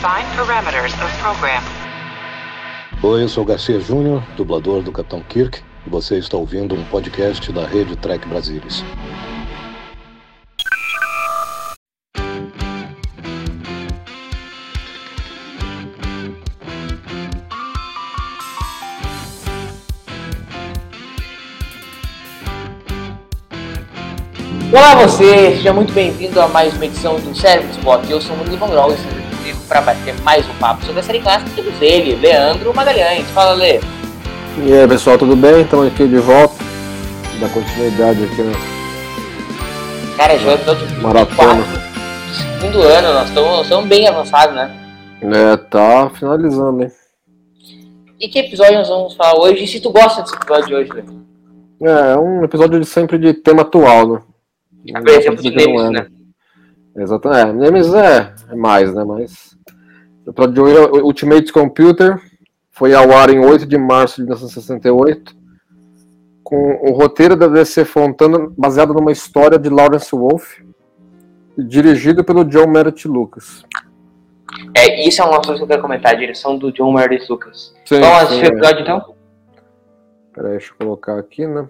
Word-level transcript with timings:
Define 0.00 0.24
parameters 0.34 0.94
of 0.94 1.12
program. 1.18 1.62
Oi, 3.02 3.22
eu 3.22 3.28
sou 3.28 3.44
Garcia 3.44 3.78
Júnior, 3.78 4.22
dublador 4.34 4.80
do 4.80 4.90
Capitão 4.90 5.20
Kirk, 5.20 5.60
e 5.86 5.90
você 5.90 6.16
está 6.16 6.38
ouvindo 6.38 6.74
um 6.74 6.82
podcast 6.84 7.52
da 7.52 7.66
rede 7.66 7.94
Trek 7.96 8.26
Brasilis. 8.26 8.82
Olá 24.72 24.94
você, 24.94 25.56
seja 25.56 25.74
muito 25.74 25.92
bem-vindo 25.92 26.40
a 26.40 26.48
mais 26.48 26.72
uma 26.72 26.86
edição 26.86 27.20
do 27.20 27.34
Cérebro 27.34 27.70
Spot. 27.72 28.08
Eu 28.08 28.18
sou 28.18 28.34
o 28.34 28.38
Murilo 28.38 28.56
Van 28.56 28.70
Grol 28.70 28.94
e 28.94 29.19
para 29.70 29.80
bater 29.82 30.20
mais 30.22 30.44
um 30.48 30.54
papo 30.54 30.84
sobre 30.84 30.98
a 30.98 31.02
série 31.04 31.20
clássica. 31.20 31.48
Temos 31.54 31.80
ele, 31.80 32.16
Leandro 32.16 32.74
Magalhães. 32.74 33.24
Fala, 33.30 33.52
Lê. 33.52 33.78
E 34.66 34.72
aí 34.72 34.88
pessoal, 34.88 35.16
tudo 35.16 35.36
bem? 35.36 35.60
Estamos 35.60 35.86
aqui 35.86 36.08
de 36.08 36.18
volta. 36.18 36.56
Da 37.38 37.48
continuidade 37.48 38.24
aqui 38.24 38.42
no 38.42 38.52
Cara, 40.16 40.36
já 40.36 40.54
estamos 40.56 40.92
Maratona. 41.00 41.62
segundo 42.58 42.82
ano, 42.82 43.14
nós 43.14 43.28
estamos, 43.28 43.86
bem 43.86 44.08
avançados, 44.08 44.56
né? 44.56 44.76
É, 45.22 45.56
tá 45.56 46.10
finalizando, 46.10 46.82
hein? 46.82 46.90
E 48.18 48.28
que 48.28 48.40
episódio 48.40 48.74
nós 48.76 48.88
vamos 48.88 49.14
falar 49.14 49.38
hoje? 49.38 49.62
E 49.62 49.68
se 49.68 49.80
tu 49.80 49.90
gosta 49.92 50.20
desse 50.22 50.34
episódio 50.34 50.66
de 50.66 50.74
hoje, 50.74 50.90
Lê? 50.92 51.02
É, 51.88 52.12
é 52.12 52.18
um 52.18 52.44
episódio 52.44 52.78
de, 52.80 52.84
sempre 52.84 53.18
de 53.18 53.32
tema 53.34 53.62
atual, 53.62 54.08
né? 54.14 54.20
A 54.94 55.10
exemplo, 55.10 55.42
do 55.42 55.48
é, 55.48 55.52
Nemesis, 55.52 55.90
né? 55.90 56.06
Exatamente. 56.96 57.40
É, 57.40 57.52
Nemesis 57.52 57.94
é, 57.94 58.34
é 58.50 58.54
mais, 58.56 58.92
né? 58.92 59.04
Mas. 59.04 59.59
É 60.26 60.30
o 60.30 61.04
Ultimate 61.04 61.52
Computer. 61.52 62.20
Foi 62.70 62.94
ao 62.94 63.12
ar 63.12 63.30
em 63.30 63.44
8 63.44 63.66
de 63.66 63.76
março 63.76 64.16
de 64.16 64.22
1968. 64.22 65.36
Com 66.42 66.80
o 66.82 66.92
roteiro 66.92 67.36
da 67.36 67.46
DC 67.46 67.84
Fontana, 67.84 68.50
baseado 68.56 68.94
numa 68.94 69.12
história 69.12 69.58
de 69.58 69.68
Lawrence 69.68 70.14
Wolfe. 70.14 70.64
Dirigido 71.58 72.24
pelo 72.24 72.44
John 72.44 72.68
Merritt 72.68 73.06
Lucas. 73.06 73.64
É, 74.74 75.06
isso 75.06 75.22
é 75.22 75.24
uma 75.24 75.40
coisa 75.40 75.56
que 75.56 75.62
eu 75.62 75.68
quero 75.68 75.82
comentar, 75.82 76.12
a 76.14 76.18
direção 76.18 76.58
do 76.58 76.72
John 76.72 76.92
Meredith 76.92 77.28
Lucas. 77.28 77.74
Sim, 77.84 78.00
Vamos 78.00 78.22
assistir 78.22 78.44
o 78.44 78.48
episódio 78.48 78.82
então? 78.82 79.14
Peraí, 80.32 80.52
deixa 80.52 80.72
eu 80.72 80.76
colocar 80.76 81.18
aqui, 81.18 81.46
né? 81.46 81.68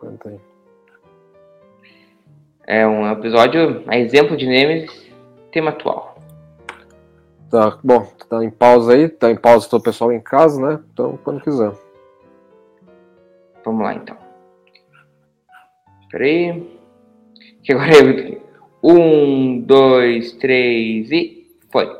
Aguenta 0.00 0.28
aí. 0.28 0.40
É 2.66 2.86
um 2.86 3.10
episódio, 3.10 3.84
a 3.86 3.96
exemplo 3.96 4.36
de 4.36 4.46
Nemesis, 4.46 5.06
tema 5.52 5.70
atual. 5.70 6.15
Tá, 7.56 7.78
bom, 7.82 8.06
tá 8.28 8.44
em 8.44 8.50
pausa 8.50 8.92
aí, 8.92 9.08
tá 9.08 9.30
em 9.30 9.34
pausa 9.34 9.66
todo 9.66 9.80
o 9.80 9.84
pessoal 9.84 10.12
em 10.12 10.20
casa, 10.20 10.60
né? 10.60 10.78
Então, 10.92 11.18
quando 11.24 11.40
quiser. 11.40 11.72
Vamos 13.64 13.82
lá 13.82 13.94
então. 13.94 14.14
Espera 16.02 16.24
aí. 16.24 16.78
Que 17.62 17.72
agora 17.72 17.92
é. 17.94 18.38
Um, 18.82 19.58
dois, 19.62 20.32
três 20.32 21.10
e. 21.10 21.46
Foi. 21.72 21.98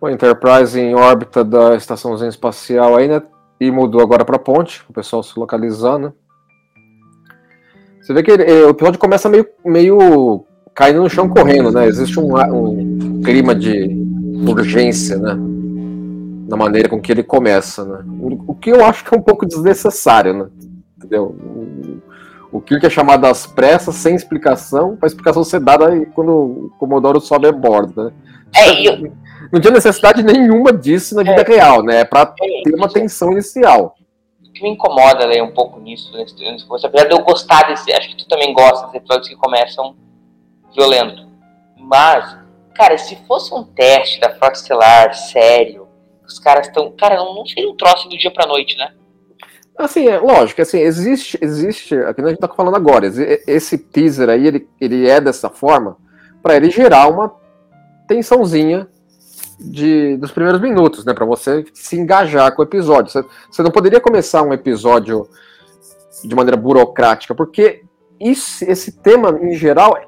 O 0.00 0.08
Enterprise 0.08 0.78
em 0.78 0.94
órbita 0.94 1.42
da 1.42 1.74
estaçãozinha 1.74 2.28
espacial 2.28 2.94
aí, 2.94 3.08
né? 3.08 3.20
E 3.58 3.72
mudou 3.72 4.02
agora 4.02 4.24
pra 4.24 4.38
ponte, 4.38 4.84
o 4.88 4.92
pessoal 4.92 5.20
se 5.24 5.36
localizar, 5.36 5.98
né? 5.98 6.12
Você 8.00 8.14
vê 8.14 8.22
que 8.22 8.30
ele- 8.30 8.44
o 8.66 8.68
episódio 8.68 9.00
começa 9.00 9.28
meio, 9.28 9.48
meio 9.64 10.46
caindo 10.74 11.02
no 11.02 11.08
chão 11.10 11.28
correndo, 11.28 11.70
né? 11.70 11.86
Existe 11.86 12.18
um, 12.18 12.36
um 12.36 13.22
clima 13.22 13.54
de 13.54 13.96
urgência, 14.46 15.16
né? 15.16 15.34
Na 16.48 16.56
maneira 16.56 16.88
com 16.88 17.00
que 17.00 17.12
ele 17.12 17.22
começa, 17.22 17.84
né? 17.84 18.04
O, 18.20 18.54
que 18.54 18.70
eu 18.70 18.84
acho 18.84 19.04
que 19.04 19.14
é 19.14 19.18
um 19.18 19.22
pouco 19.22 19.46
desnecessário, 19.46 20.34
né? 20.34 20.46
Entendeu? 20.98 21.34
O, 22.52 22.60
Kirk 22.60 22.84
é 22.86 22.90
chamado 22.90 23.24
às 23.26 23.46
pressas, 23.46 23.94
sem 23.96 24.14
explicação, 24.14 24.96
para 24.96 25.06
explicação 25.06 25.42
ser 25.44 25.60
dada 25.60 25.88
aí 25.88 26.06
quando 26.06 26.30
o 26.30 26.70
Comodoro 26.78 27.20
sobe 27.20 27.48
a 27.48 27.52
bordo, 27.52 28.04
né? 28.04 28.12
É, 28.54 28.88
eu, 28.88 29.12
Não 29.52 29.60
tinha 29.60 29.72
necessidade 29.72 30.22
nenhuma 30.22 30.72
disso 30.72 31.14
na 31.16 31.22
vida 31.22 31.42
real, 31.42 31.82
né? 31.82 32.00
É 32.00 32.04
pra 32.04 32.26
ter 32.26 32.74
uma 32.74 32.86
isso- 32.86 32.94
tensão 32.94 33.32
inicial. 33.32 33.94
o 34.40 34.52
que 34.52 34.62
me 34.62 34.70
incomoda 34.70 35.26
ler 35.26 35.42
um 35.42 35.52
pouco 35.52 35.80
nisso, 35.80 36.12
nesse, 36.16 36.36
nesse 36.36 36.64
apesar 36.86 37.08
de 37.08 37.14
eu 37.14 37.24
gostar 37.24 37.66
desse. 37.66 37.92
Acho 37.92 38.10
que 38.10 38.16
tu 38.16 38.28
também 38.28 38.52
gosta 38.54 38.86
desses 38.86 38.94
episódios 38.94 39.28
que 39.28 39.34
começam 39.36 39.96
violento. 40.74 41.26
Mas, 41.78 42.36
cara, 42.74 42.96
se 42.98 43.16
fosse 43.26 43.52
um 43.54 43.62
teste 43.64 44.20
da 44.20 44.30
Frota 44.30 44.56
Estelar 44.58 45.14
sério, 45.14 45.86
os 46.26 46.38
caras 46.38 46.66
estão. 46.66 46.90
Cara, 46.92 47.16
não, 47.16 47.44
seria 47.46 47.70
um 47.70 47.76
troço 47.76 48.08
do 48.08 48.16
dia 48.16 48.30
pra 48.32 48.46
noite, 48.46 48.76
né? 48.76 48.92
Assim, 49.76 50.06
é 50.06 50.18
lógico, 50.18 50.62
assim, 50.62 50.78
existe, 50.78 51.36
existe, 51.42 51.96
aqui 51.96 52.20
a 52.22 52.28
gente 52.28 52.38
tá 52.38 52.46
falando 52.46 52.76
agora, 52.76 53.06
esse- 53.08 53.76
teaser 53.76 54.28
aí, 54.28 54.46
ele, 54.46 54.68
ele 54.80 55.08
é 55.08 55.20
dessa 55.20 55.50
forma 55.50 55.96
pra 56.40 56.54
ele 56.54 56.70
gerar 56.70 57.08
uma 57.08 57.34
tensãozinha 58.06 58.86
de, 59.58 60.16
dos 60.16 60.30
primeiros 60.30 60.60
minutos, 60.60 61.04
né, 61.04 61.12
Pra 61.12 61.26
você 61.26 61.64
se 61.74 61.96
engajar 61.98 62.54
com 62.54 62.62
o 62.62 62.64
episódio. 62.64 63.10
Você, 63.10 63.24
você 63.50 63.62
não 63.64 63.70
poderia 63.72 64.00
começar 64.00 64.42
um 64.42 64.52
episódio 64.52 65.28
de 66.22 66.34
maneira 66.36 66.56
burocrática, 66.56 67.34
porque 67.34 67.82
isso, 68.20 68.64
esse 68.64 68.92
tema, 68.92 69.36
em 69.42 69.54
geral, 69.54 69.98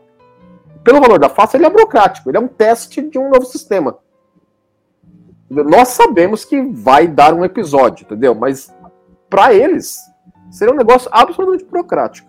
pelo 0.86 1.00
valor 1.00 1.18
da 1.18 1.28
face, 1.28 1.56
ele 1.56 1.66
é 1.66 1.70
burocrático, 1.70 2.30
ele 2.30 2.36
é 2.36 2.40
um 2.40 2.46
teste 2.48 3.02
de 3.02 3.18
um 3.18 3.28
novo 3.28 3.44
sistema. 3.44 3.98
Nós 5.50 5.88
sabemos 5.88 6.44
que 6.44 6.62
vai 6.62 7.06
dar 7.08 7.34
um 7.34 7.44
episódio, 7.44 8.04
entendeu? 8.04 8.34
Mas 8.34 8.72
para 9.28 9.52
eles, 9.52 9.98
seria 10.50 10.72
um 10.72 10.76
negócio 10.76 11.08
absolutamente 11.12 11.64
burocrático. 11.64 12.28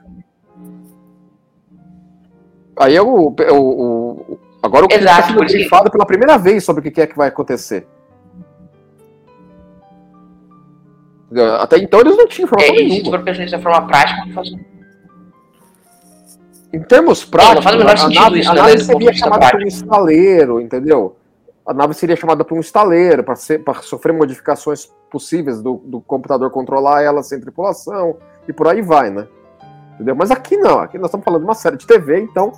Aí 2.75 2.95
é 2.95 3.01
o, 3.01 3.29
o, 3.29 4.39
agora 4.61 4.85
o 4.85 4.87
Exato, 4.91 5.03
está 5.05 5.23
sendo 5.27 5.37
por 5.37 5.45
isso 5.45 5.53
que- 5.55 5.61
brifado 5.61 5.89
pela 5.91 6.05
primeira 6.05 6.37
vez 6.37 6.63
sobre 6.63 6.87
o 6.87 6.91
que 6.91 7.01
é 7.01 7.07
que 7.07 7.15
vai 7.17 7.27
acontecer. 7.29 7.87
Até 11.59 11.77
então 11.79 11.99
eles 11.99 12.15
não 12.15 12.27
tinham 12.27 12.45
informação 12.45 12.73
É, 12.75 12.77
e 12.81 12.83
se 12.83 12.89
nenhuma. 12.89 13.17
for 13.17 13.23
pensar 13.25 13.45
de 13.45 13.61
forma 13.63 13.85
prática, 13.87 14.25
não 14.25 14.33
faz 14.33 14.49
Em 16.73 16.81
termos 16.81 17.23
não 17.23 17.31
práticos, 17.31 17.63
faz 17.63 17.75
o 17.75 17.79
menor 17.79 17.93
a 17.93 17.97
sentido 17.97 18.21
nave, 18.21 18.39
isso, 18.39 18.51
a 18.51 18.53
né, 18.53 18.61
nave 18.61 18.79
seria 18.79 19.13
chamada 19.13 19.49
por 19.49 19.63
um 19.63 19.67
estaleiro, 19.67 20.61
entendeu? 20.61 21.15
A 21.65 21.73
nave 21.73 21.93
seria 21.93 22.15
chamada 22.15 22.43
por 22.43 22.57
um 22.57 22.61
estaleiro 22.61 23.23
para 23.23 23.35
sofrer 23.81 24.13
modificações 24.13 24.89
possíveis 25.09 25.61
do, 25.61 25.81
do 25.85 26.01
computador 26.01 26.49
controlar 26.51 27.01
ela 27.01 27.23
sem 27.23 27.39
tripulação 27.39 28.17
e 28.47 28.53
por 28.53 28.67
aí 28.67 28.81
vai, 28.81 29.09
né? 29.09 29.27
Entendeu? 29.95 30.15
Mas 30.15 30.29
aqui 30.29 30.57
não, 30.57 30.79
aqui 30.79 30.97
nós 30.97 31.07
estamos 31.07 31.23
falando 31.23 31.41
de 31.41 31.47
uma 31.47 31.55
série 31.55 31.77
de 31.77 31.87
TV, 31.87 32.19
então 32.19 32.51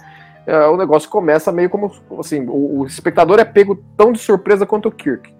é, 0.45 0.67
o 0.67 0.75
negócio 0.75 1.09
começa 1.09 1.51
meio 1.51 1.69
como 1.69 1.91
assim, 2.19 2.45
o, 2.47 2.79
o 2.79 2.85
espectador 2.85 3.39
é 3.39 3.45
pego 3.45 3.75
tão 3.95 4.11
de 4.11 4.19
surpresa 4.19 4.65
quanto 4.65 4.89
o 4.89 4.91
Kirk. 4.91 5.31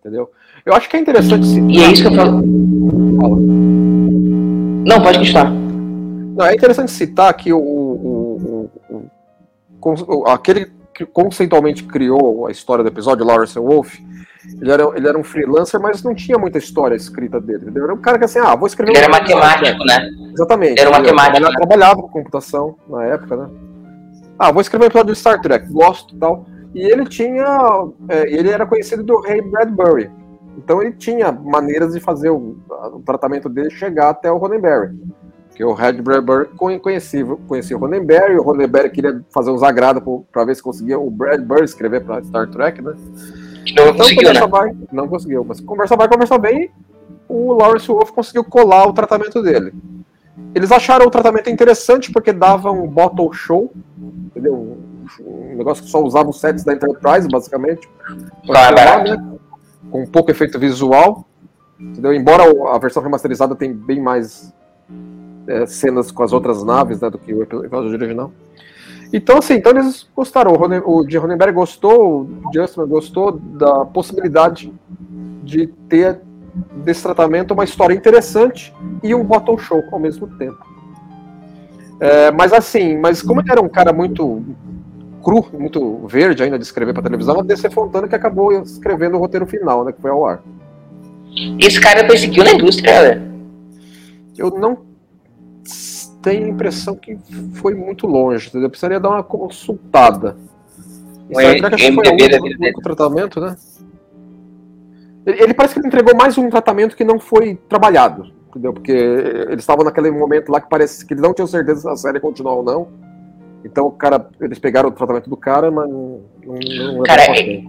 Entendeu? 0.00 0.30
Eu 0.64 0.74
acho 0.74 0.88
que 0.88 0.96
é 0.96 1.00
interessante 1.00 1.44
se 1.46 1.60
E 1.60 1.82
é 1.82 1.90
isso 1.90 2.02
que 2.02 2.08
eu 2.08 2.14
falo. 2.14 2.40
Não, 4.86 5.02
pode 5.02 5.18
continuar. 5.18 5.57
É 6.40 6.54
interessante 6.54 6.90
citar 6.92 7.32
que 7.34 7.52
o, 7.52 7.58
o- 7.60 8.70
o- 9.80 10.26
aquele 10.28 10.70
que 10.94 11.06
conceitualmente 11.06 11.84
criou 11.84 12.46
a 12.46 12.50
história 12.50 12.82
do 12.82 12.88
episódio, 12.88 13.24
Lawrence 13.24 13.58
Wolf, 13.58 13.96
ele 14.60 14.70
era, 14.72 14.82
ele 14.96 15.06
era 15.08 15.16
um 15.18 15.22
freelancer, 15.22 15.78
mas 15.80 16.02
não 16.02 16.14
tinha 16.14 16.38
muita 16.38 16.58
história 16.58 16.94
escrita 16.96 17.40
dele. 17.40 17.62
Entendeu? 17.62 17.84
Era 17.84 17.94
um 17.94 17.98
cara 17.98 18.18
que 18.18 18.24
assim, 18.24 18.38
ah, 18.38 18.54
vou 18.56 18.66
escrever 18.66 18.92
Ele 18.92 18.98
um 19.00 19.02
era 19.02 19.10
matemático, 19.12 19.84
né? 19.84 20.10
Exatamente. 20.32 20.72
Ele 20.72 20.80
era 20.80 20.90
matemático, 20.90 21.36
Ele 21.36 21.44
né? 21.46 21.52
trabalhava 21.56 22.02
com 22.02 22.08
computação 22.08 22.76
na 22.88 23.04
época, 23.04 23.36
né? 23.36 23.48
Ah, 24.38 24.50
vou 24.50 24.60
escrever 24.60 24.84
um 24.84 24.88
episódio 24.88 25.12
de 25.12 25.18
Star 25.18 25.40
Trek, 25.40 25.70
gosto 25.72 26.14
e 26.14 26.18
tal. 26.18 26.46
E 26.74 26.80
ele 26.80 27.04
tinha. 27.06 27.44
é, 28.08 28.32
ele 28.32 28.50
era 28.50 28.66
conhecido 28.66 29.02
do 29.02 29.20
Ray 29.20 29.40
Bradbury. 29.42 30.10
Então 30.56 30.82
ele 30.82 30.92
tinha 30.92 31.30
maneiras 31.30 31.92
de 31.92 32.00
fazer 32.00 32.30
o, 32.30 32.56
o 32.92 33.00
tratamento 33.04 33.48
dele 33.48 33.70
chegar 33.70 34.10
até 34.10 34.30
o 34.30 34.36
Roddenberry. 34.38 34.90
Porque 35.58 35.64
o 35.64 35.74
Red 35.74 35.94
Bradbury 35.94 36.50
conhe- 36.56 36.78
conhecia, 36.78 37.26
conhecia 37.48 37.76
o 37.76 37.80
Roddenberry, 37.80 38.38
o 38.38 38.42
Roddenberry 38.44 38.90
queria 38.90 39.20
fazer 39.34 39.50
uns 39.50 39.60
agrados 39.60 40.00
para 40.30 40.44
ver 40.44 40.54
se 40.54 40.62
conseguia 40.62 40.96
o 41.00 41.10
Bradbury 41.10 41.64
escrever 41.64 42.04
para 42.04 42.22
Star 42.22 42.48
Trek, 42.48 42.80
né? 42.80 42.92
Não 43.76 43.88
Então, 43.88 43.96
conseguiu, 43.96 44.32
né? 44.32 44.46
vai, 44.46 44.76
não 44.92 45.08
conseguiu. 45.08 45.44
Mas 45.44 45.60
conversa 45.60 45.96
vai, 45.96 46.08
conversa 46.08 46.38
bem, 46.38 46.70
o 47.28 47.52
Lawrence 47.54 47.88
Wolf 47.88 48.12
conseguiu 48.12 48.44
colar 48.44 48.86
o 48.86 48.92
tratamento 48.92 49.42
dele. 49.42 49.74
Eles 50.54 50.70
acharam 50.70 51.06
o 51.06 51.10
tratamento 51.10 51.50
interessante 51.50 52.12
porque 52.12 52.32
dava 52.32 52.70
um 52.70 52.86
bottle 52.86 53.32
show, 53.32 53.72
entendeu? 54.26 54.54
Um, 54.54 55.52
um 55.52 55.56
negócio 55.56 55.82
que 55.82 55.90
só 55.90 56.00
usava 56.00 56.30
os 56.30 56.38
sets 56.40 56.62
da 56.62 56.72
Enterprise, 56.72 57.26
basicamente. 57.28 57.88
barato. 58.46 59.10
né? 59.10 59.38
Com 59.90 60.06
pouco 60.06 60.30
efeito 60.30 60.56
visual. 60.56 61.26
Entendeu? 61.80 62.12
Embora 62.14 62.44
a 62.72 62.78
versão 62.78 63.02
remasterizada 63.02 63.56
tem 63.56 63.72
bem 63.72 64.00
mais 64.00 64.52
é, 65.48 65.66
cenas 65.66 66.10
com 66.10 66.22
as 66.22 66.32
outras 66.32 66.62
naves 66.62 67.00
né, 67.00 67.10
do 67.10 67.18
que 67.18 67.32
o 67.32 67.42
episódio 67.42 67.90
original. 67.90 68.30
Então, 69.12 69.38
assim, 69.38 69.54
então 69.54 69.72
eles 69.72 70.06
gostaram. 70.14 70.52
O, 70.84 71.04
de 71.04 71.16
Ronenberg 71.16 71.54
gostou, 71.54 72.22
o 72.22 72.52
Justin 72.52 72.86
gostou 72.86 73.32
da 73.32 73.84
possibilidade 73.86 74.72
de 75.42 75.66
ter 75.88 76.20
desse 76.84 77.02
tratamento 77.02 77.54
uma 77.54 77.64
história 77.64 77.94
interessante 77.94 78.74
e 79.02 79.14
um 79.14 79.24
bottle 79.24 79.58
show 79.58 79.82
ao 79.90 79.98
mesmo 79.98 80.26
tempo. 80.36 80.58
É, 82.00 82.30
mas 82.30 82.52
assim, 82.52 82.98
mas 82.98 83.22
como 83.22 83.40
ele 83.40 83.50
era 83.50 83.60
um 83.60 83.68
cara 83.68 83.92
muito 83.92 84.44
cru, 85.22 85.46
muito 85.58 86.06
verde 86.06 86.42
ainda 86.42 86.58
de 86.58 86.64
escrever 86.64 86.92
para 86.92 87.02
televisão, 87.02 87.40
a 87.40 87.42
DC 87.42 87.70
Fontana 87.70 88.06
que 88.06 88.14
acabou 88.14 88.52
escrevendo 88.62 89.16
o 89.16 89.18
roteiro 89.18 89.46
final, 89.46 89.84
né, 89.84 89.92
que 89.92 90.00
foi 90.00 90.10
ao 90.10 90.24
ar. 90.24 90.42
Esse 91.58 91.80
cara 91.80 92.04
perseguiu 92.04 92.44
na 92.44 92.52
indústria, 92.52 93.14
né? 93.14 93.28
Eu 94.36 94.50
não 94.50 94.87
tenho 96.22 96.46
a 96.46 96.48
impressão 96.48 96.94
que 96.94 97.18
foi 97.54 97.74
muito 97.74 98.06
longe, 98.06 98.48
entendeu? 98.48 98.66
Eu 98.66 98.70
precisaria 98.70 99.00
dar 99.00 99.10
uma 99.10 99.22
consultada. 99.22 100.36
O 101.30 101.34
Será 101.34 101.70
que 101.70 101.92
foi 101.92 102.08
o 102.08 102.44
único 102.60 102.80
tratamento, 102.80 103.40
né? 103.40 103.56
Ele, 105.26 105.42
ele, 105.42 105.54
parece 105.54 105.74
que 105.74 105.80
ele 105.80 105.88
entregou 105.88 106.16
mais 106.16 106.38
um 106.38 106.48
tratamento 106.48 106.96
que 106.96 107.04
não 107.04 107.20
foi 107.20 107.56
trabalhado, 107.68 108.32
entendeu? 108.48 108.72
Porque 108.72 108.92
eles 108.92 109.60
estavam 109.60 109.84
naquele 109.84 110.10
momento 110.10 110.50
lá 110.50 110.60
que 110.60 110.68
parece 110.68 111.04
que 111.04 111.12
eles 111.12 111.22
não 111.22 111.34
tinham 111.34 111.46
certeza 111.46 111.82
se 111.82 111.88
a 111.88 111.96
série 111.96 112.20
continua 112.20 112.52
ou 112.52 112.62
não. 112.62 112.88
Então 113.64 113.86
o 113.86 113.90
cara, 113.90 114.28
eles 114.40 114.58
pegaram 114.58 114.88
o 114.88 114.92
tratamento 114.92 115.28
do 115.28 115.36
cara, 115.36 115.70
mas 115.70 115.88
não, 115.88 116.22
não, 116.44 116.94
não 116.94 117.02
cara, 117.02 117.22
é, 117.38 117.62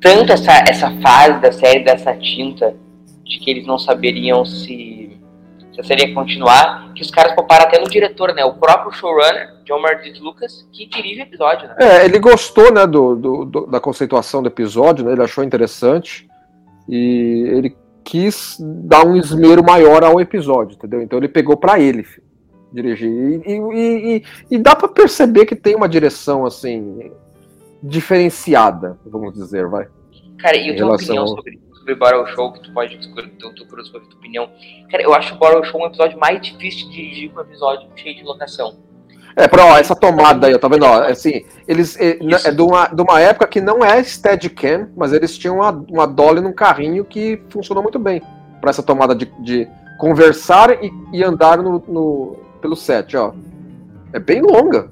tanto 0.00 0.32
essa, 0.32 0.52
essa 0.68 0.90
fase 1.00 1.40
da 1.40 1.50
série 1.50 1.84
dessa 1.84 2.14
tinta 2.14 2.76
de 3.24 3.38
que 3.38 3.50
eles 3.50 3.66
não 3.66 3.78
saberiam 3.78 4.44
se, 4.44 5.01
se 5.74 5.80
a 5.80 5.84
série 5.84 6.08
ia 6.08 6.14
continuar, 6.14 6.92
que 6.94 7.02
os 7.02 7.10
caras 7.10 7.34
pouparam 7.34 7.64
até 7.64 7.80
no 7.80 7.88
diretor, 7.88 8.34
né? 8.34 8.44
O 8.44 8.54
próprio 8.54 8.92
showrunner, 8.92 9.54
John 9.64 9.80
Martin 9.80 10.12
Lucas, 10.20 10.68
que 10.72 10.86
dirige 10.86 11.20
o 11.20 11.22
episódio, 11.22 11.68
né? 11.68 11.76
É, 11.78 12.04
ele 12.04 12.18
gostou, 12.18 12.72
né, 12.72 12.86
do, 12.86 13.16
do, 13.16 13.44
do, 13.44 13.66
da 13.66 13.80
conceituação 13.80 14.42
do 14.42 14.48
episódio, 14.48 15.04
né? 15.04 15.12
Ele 15.12 15.22
achou 15.22 15.42
interessante 15.42 16.28
e 16.88 17.44
ele 17.48 17.76
quis 18.04 18.56
dar 18.60 19.06
um 19.06 19.16
esmero 19.16 19.64
maior 19.64 20.04
ao 20.04 20.20
episódio, 20.20 20.74
entendeu? 20.74 21.00
Então 21.00 21.18
ele 21.18 21.28
pegou 21.28 21.56
para 21.56 21.80
ele 21.80 22.04
dirigir 22.72 23.10
e, 23.10 23.52
e, 23.52 24.16
e, 24.16 24.24
e 24.50 24.58
dá 24.58 24.74
para 24.74 24.88
perceber 24.88 25.46
que 25.46 25.54
tem 25.54 25.74
uma 25.74 25.88
direção 25.88 26.44
assim 26.44 27.12
diferenciada, 27.82 28.98
vamos 29.04 29.34
dizer, 29.34 29.66
vai. 29.66 29.86
Cara, 30.38 30.56
e 30.56 30.68
eu 30.68 30.74
tenho 30.74 30.86
uma 30.86 30.94
opinião 30.94 31.26
sobre, 31.26 31.60
sobre 31.82 31.96
Battle 31.96 32.26
Show, 32.28 32.52
que 32.52 32.60
tu 32.60 32.72
pode 32.72 32.96
discutir, 32.96 33.28
tu, 33.38 33.52
tu 33.54 33.66
curioso 33.66 33.90
sobre 33.90 34.06
a 34.06 34.10
tua 34.10 34.18
opinião. 34.18 34.48
Cara, 34.90 35.02
eu 35.02 35.12
acho 35.12 35.34
o 35.34 35.38
Battle 35.38 35.64
Show 35.64 35.82
um 35.82 35.86
episódio 35.86 36.18
mais 36.18 36.40
difícil 36.40 36.88
de 36.88 36.94
dirigir 36.94 37.30
que 37.30 37.36
um 37.36 37.40
episódio 37.40 37.88
cheio 37.96 38.16
de 38.16 38.22
locação. 38.22 38.76
É, 39.34 39.48
pra, 39.48 39.64
ó, 39.64 39.76
essa 39.76 39.96
tomada 39.96 40.46
aí, 40.46 40.58
tá 40.58 40.68
vendo? 40.68 40.84
Ó, 40.84 41.02
assim, 41.02 41.44
eles 41.66 41.98
é, 41.98 42.18
é, 42.20 42.50
de, 42.50 42.62
uma, 42.62 42.86
de 42.86 43.02
uma 43.02 43.20
época 43.20 43.46
que 43.46 43.60
não 43.60 43.84
é 43.84 44.02
Steadicam, 44.02 44.88
mas 44.96 45.12
eles 45.12 45.36
tinham 45.36 45.56
uma, 45.56 45.70
uma 45.70 46.06
dolly 46.06 46.40
num 46.40 46.52
carrinho 46.52 47.04
que 47.04 47.42
funcionou 47.48 47.82
muito 47.82 47.98
bem 47.98 48.22
para 48.60 48.70
essa 48.70 48.82
tomada 48.82 49.14
de, 49.14 49.26
de 49.42 49.66
conversar 49.98 50.82
e, 50.82 50.92
e 51.12 51.24
andar 51.24 51.58
no, 51.58 51.82
no, 51.88 52.36
pelo 52.60 52.76
set, 52.76 53.16
ó. 53.16 53.32
É 54.12 54.20
bem 54.20 54.42
longa 54.42 54.90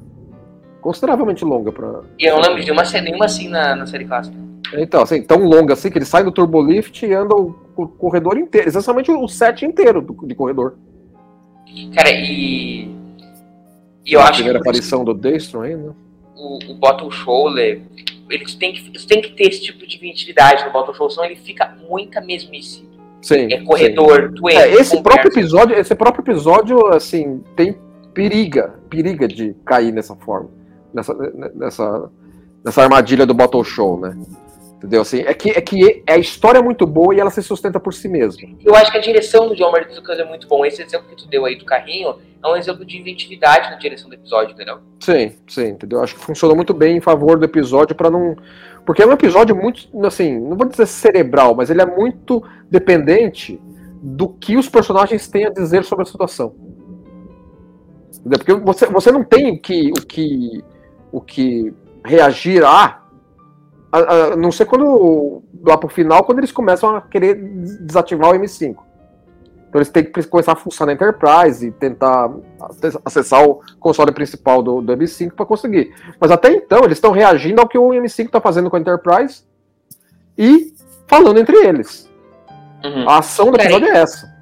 consideravelmente 0.80 1.44
longa 1.44 1.70
para. 1.70 2.00
E 2.18 2.24
eu 2.24 2.36
não 2.36 2.42
lembro 2.42 2.64
de 2.64 2.72
uma 2.72 2.82
nenhuma 2.82 3.26
assim 3.26 3.48
na, 3.48 3.76
na 3.76 3.86
série 3.86 4.06
clássica. 4.06 4.49
Então, 4.74 5.02
assim, 5.02 5.22
tão 5.22 5.44
longa 5.44 5.74
assim 5.74 5.90
que 5.90 5.98
ele 5.98 6.04
sai 6.04 6.22
do 6.22 6.32
turbolift 6.32 7.04
e 7.04 7.12
anda 7.12 7.34
o, 7.34 7.54
o 7.76 7.88
corredor 7.88 8.38
inteiro, 8.38 8.68
exatamente 8.68 9.10
o 9.10 9.28
set 9.28 9.64
inteiro 9.64 10.00
do, 10.00 10.26
de 10.26 10.34
corredor. 10.34 10.76
Cara, 11.94 12.10
e. 12.10 12.90
E 14.04 14.12
eu 14.12 14.20
a 14.20 14.24
acho 14.24 14.34
primeira 14.34 14.58
que. 14.58 14.68
aparição 14.68 15.04
do 15.04 15.14
Daystrom 15.14 15.62
aí, 15.62 15.76
né? 15.76 15.92
O, 16.36 16.72
o 16.72 16.74
Bottle 16.74 17.10
Shoulder, 17.10 17.82
eles 18.30 18.54
têm, 18.54 18.72
que, 18.72 18.88
eles 18.88 19.04
têm 19.04 19.20
que 19.20 19.32
ter 19.32 19.48
esse 19.48 19.62
tipo 19.62 19.86
de 19.86 19.96
inventividade 19.96 20.64
no 20.64 20.72
Bottle 20.72 20.94
Show, 20.94 21.10
senão 21.10 21.26
ele 21.26 21.36
fica 21.36 21.76
muita 21.88 22.20
mesmice. 22.20 22.88
Sim. 23.20 23.52
É 23.52 23.60
corredor, 23.62 24.32
sim. 24.34 24.56
é, 24.56 24.72
esse 24.72 25.00
próprio 25.02 25.30
episódio, 25.30 25.76
esse 25.76 25.94
próprio 25.94 26.22
episódio, 26.22 26.86
assim, 26.86 27.42
tem 27.54 27.76
periga, 28.14 28.74
periga 28.88 29.28
de 29.28 29.54
cair 29.64 29.92
nessa 29.92 30.16
forma 30.16 30.48
nessa, 30.92 31.14
nessa, 31.54 32.10
nessa 32.64 32.82
armadilha 32.82 33.26
do 33.26 33.34
bottle 33.34 33.64
show, 33.64 33.98
né? 33.98 34.16
Entendeu? 34.80 35.02
Assim, 35.02 35.20
é 35.20 35.34
que, 35.34 35.50
é 35.50 35.60
que 35.60 36.02
a 36.06 36.16
história 36.16 36.58
é 36.58 36.62
muito 36.62 36.86
boa 36.86 37.14
e 37.14 37.20
ela 37.20 37.28
se 37.28 37.42
sustenta 37.42 37.78
por 37.78 37.92
si 37.92 38.08
mesma. 38.08 38.48
Eu 38.64 38.74
acho 38.74 38.90
que 38.90 38.96
a 38.96 39.00
direção 39.00 39.46
do 39.46 39.54
John 39.54 39.70
Martin 39.70 39.94
Lucas 39.94 40.18
é 40.18 40.24
muito 40.24 40.48
bom. 40.48 40.64
Esse 40.64 40.82
exemplo 40.82 41.06
que 41.06 41.16
tu 41.16 41.28
deu 41.28 41.44
aí 41.44 41.56
do 41.56 41.66
carrinho 41.66 42.16
é 42.42 42.48
um 42.48 42.56
exemplo 42.56 42.82
de 42.82 42.96
inventividade 42.96 43.70
na 43.70 43.76
direção 43.76 44.08
do 44.08 44.14
episódio, 44.14 44.54
entendeu? 44.54 44.78
Sim, 44.98 45.36
sim, 45.46 45.68
entendeu? 45.68 46.02
Acho 46.02 46.14
que 46.14 46.22
funcionou 46.22 46.56
muito 46.56 46.72
bem 46.72 46.96
em 46.96 47.00
favor 47.00 47.38
do 47.38 47.44
episódio 47.44 47.94
para 47.94 48.10
não. 48.10 48.34
Porque 48.86 49.02
é 49.02 49.06
um 49.06 49.12
episódio 49.12 49.54
muito, 49.54 49.86
assim, 50.06 50.40
não 50.40 50.56
vou 50.56 50.66
dizer 50.66 50.86
cerebral, 50.86 51.54
mas 51.54 51.68
ele 51.68 51.82
é 51.82 51.86
muito 51.86 52.42
dependente 52.70 53.60
do 54.02 54.28
que 54.28 54.56
os 54.56 54.66
personagens 54.66 55.28
têm 55.28 55.44
a 55.44 55.50
dizer 55.50 55.84
sobre 55.84 56.04
a 56.04 56.06
situação. 56.06 56.54
Entendeu? 58.18 58.38
Porque 58.38 58.54
você, 58.54 58.86
você 58.86 59.12
não 59.12 59.22
tem 59.22 59.52
o 59.52 59.60
que, 59.60 59.90
o 59.90 60.06
que 60.06 60.64
o 61.12 61.20
que 61.20 61.72
reagir 62.04 62.64
a, 62.64 62.99
a, 63.92 63.98
a 63.98 64.36
não 64.36 64.52
sei 64.52 64.66
quando 64.66 65.42
lá 65.62 65.76
pro 65.76 65.88
final, 65.88 66.24
quando 66.24 66.38
eles 66.38 66.52
começam 66.52 66.96
a 66.96 67.00
querer 67.00 67.34
desativar 67.34 68.30
o 68.30 68.34
M5. 68.34 68.76
Então 69.68 69.78
eles 69.78 69.88
têm 69.88 70.04
que 70.04 70.22
começar 70.24 70.52
a 70.52 70.56
funcionar 70.56 70.92
na 70.92 70.94
Enterprise 70.94 71.64
e 71.64 71.70
tentar 71.70 72.28
acessar 73.04 73.48
o 73.48 73.60
console 73.78 74.10
principal 74.10 74.62
do, 74.62 74.80
do 74.80 74.96
M5 74.96 75.32
para 75.32 75.46
conseguir. 75.46 75.94
Mas 76.20 76.32
até 76.32 76.50
então 76.52 76.80
eles 76.84 76.98
estão 76.98 77.12
reagindo 77.12 77.60
ao 77.60 77.68
que 77.68 77.78
o 77.78 77.90
M5 77.90 78.26
está 78.26 78.40
fazendo 78.40 78.68
com 78.68 78.76
a 78.76 78.80
Enterprise 78.80 79.44
e 80.36 80.72
falando 81.06 81.38
entre 81.38 81.56
eles. 81.56 82.10
Uhum. 82.84 83.08
A 83.08 83.18
ação 83.18 83.50
do 83.50 83.60
episódio 83.60 83.88
é 83.88 83.98
essa. 83.98 84.40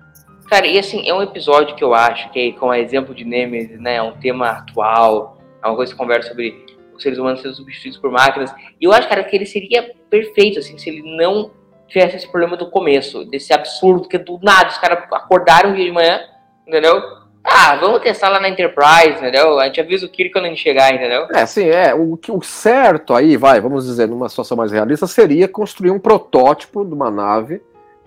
Cara, 0.48 0.66
e 0.66 0.78
assim, 0.78 1.06
é 1.06 1.12
um 1.12 1.20
episódio 1.20 1.76
que 1.76 1.84
eu 1.84 1.92
acho 1.92 2.30
que, 2.30 2.52
com 2.52 2.72
exemplo 2.72 3.14
de 3.14 3.22
Nemesis, 3.22 3.78
né, 3.78 3.96
é 3.96 4.02
um 4.02 4.12
tema 4.12 4.48
atual, 4.48 5.36
é 5.62 5.66
uma 5.66 5.76
coisa 5.76 5.92
que 5.92 5.98
conversa 5.98 6.30
sobre 6.30 6.64
os 6.98 7.02
seres 7.02 7.18
humanos 7.18 7.40
sendo 7.40 7.54
substituídos 7.54 7.98
por 7.98 8.10
máquinas. 8.10 8.54
E 8.80 8.84
eu 8.84 8.92
acho, 8.92 9.08
cara, 9.08 9.24
que 9.24 9.34
ele 9.34 9.46
seria 9.46 9.94
perfeito, 10.10 10.58
assim, 10.58 10.76
se 10.76 10.90
ele 10.90 11.16
não 11.16 11.50
tivesse 11.86 12.16
esse 12.16 12.28
problema 12.28 12.56
do 12.56 12.70
começo, 12.70 13.24
desse 13.24 13.52
absurdo, 13.54 14.08
que 14.08 14.18
do 14.18 14.38
nada 14.42 14.68
os 14.68 14.78
caras 14.78 15.04
acordaram 15.10 15.70
um 15.70 15.74
dia 15.74 15.86
de 15.86 15.92
manhã, 15.92 16.20
entendeu? 16.66 17.00
Ah, 17.42 17.76
vamos 17.76 18.02
testar 18.02 18.28
lá 18.28 18.38
na 18.38 18.48
Enterprise, 18.48 19.16
entendeu? 19.16 19.58
A 19.58 19.66
gente 19.66 19.80
avisa 19.80 20.04
o 20.04 20.08
Kirk 20.08 20.32
quando 20.32 20.44
a 20.44 20.48
gente 20.48 20.60
chegar, 20.60 20.92
entendeu? 20.92 21.26
É, 21.32 21.46
sim, 21.46 21.66
é. 21.66 21.94
O, 21.94 22.18
o 22.28 22.42
certo 22.42 23.14
aí, 23.14 23.38
vai, 23.38 23.58
vamos 23.58 23.86
dizer, 23.86 24.06
numa 24.06 24.28
situação 24.28 24.56
mais 24.56 24.70
realista, 24.70 25.06
seria 25.06 25.48
construir 25.48 25.90
um 25.90 25.98
protótipo 25.98 26.84
de 26.84 26.92
uma 26.92 27.10
nave 27.10 27.62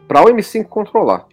para 0.08 0.22
o 0.22 0.26
M5 0.26 0.66
controlar. 0.66 1.26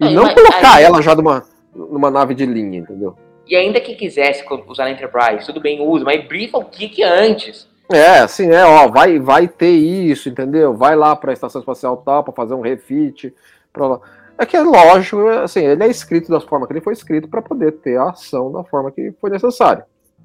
E 0.00 0.04
não, 0.04 0.24
não 0.24 0.34
colocar 0.34 0.76
aí... 0.76 0.84
ela 0.84 1.02
já 1.02 1.14
numa, 1.14 1.44
numa 1.74 2.10
nave 2.10 2.34
de 2.34 2.46
linha, 2.46 2.78
entendeu? 2.78 3.14
E 3.48 3.56
ainda 3.56 3.80
que 3.80 3.94
quisesse 3.94 4.44
usar 4.66 4.84
na 4.84 4.90
Enterprise, 4.90 5.46
tudo 5.46 5.60
bem, 5.60 5.80
usa, 5.80 6.04
mas 6.04 6.26
brifa 6.26 6.58
o 6.58 6.64
Kik 6.64 7.02
antes. 7.02 7.66
É, 7.90 8.18
assim, 8.18 8.50
é, 8.50 8.64
ó, 8.64 8.86
vai, 8.88 9.18
vai 9.18 9.48
ter 9.48 9.70
isso, 9.70 10.28
entendeu? 10.28 10.74
Vai 10.74 10.94
lá 10.94 11.16
para 11.16 11.32
a 11.32 11.32
estação 11.32 11.60
espacial 11.60 11.96
tal 11.96 12.22
para 12.22 12.34
fazer 12.34 12.52
um 12.52 12.60
refit. 12.60 13.34
Pra... 13.72 13.98
É 14.36 14.44
que 14.44 14.56
é 14.56 14.60
lógico, 14.60 15.26
assim, 15.28 15.64
ele 15.64 15.82
é 15.82 15.88
escrito 15.88 16.30
da 16.30 16.40
forma 16.40 16.66
que 16.66 16.74
ele 16.74 16.82
foi 16.82 16.92
escrito 16.92 17.28
para 17.28 17.40
poder 17.40 17.72
ter 17.72 17.96
a 17.96 18.10
ação 18.10 18.52
da 18.52 18.62
forma 18.62 18.92
que 18.92 19.12
foi 19.18 19.30
necessário. 19.30 19.82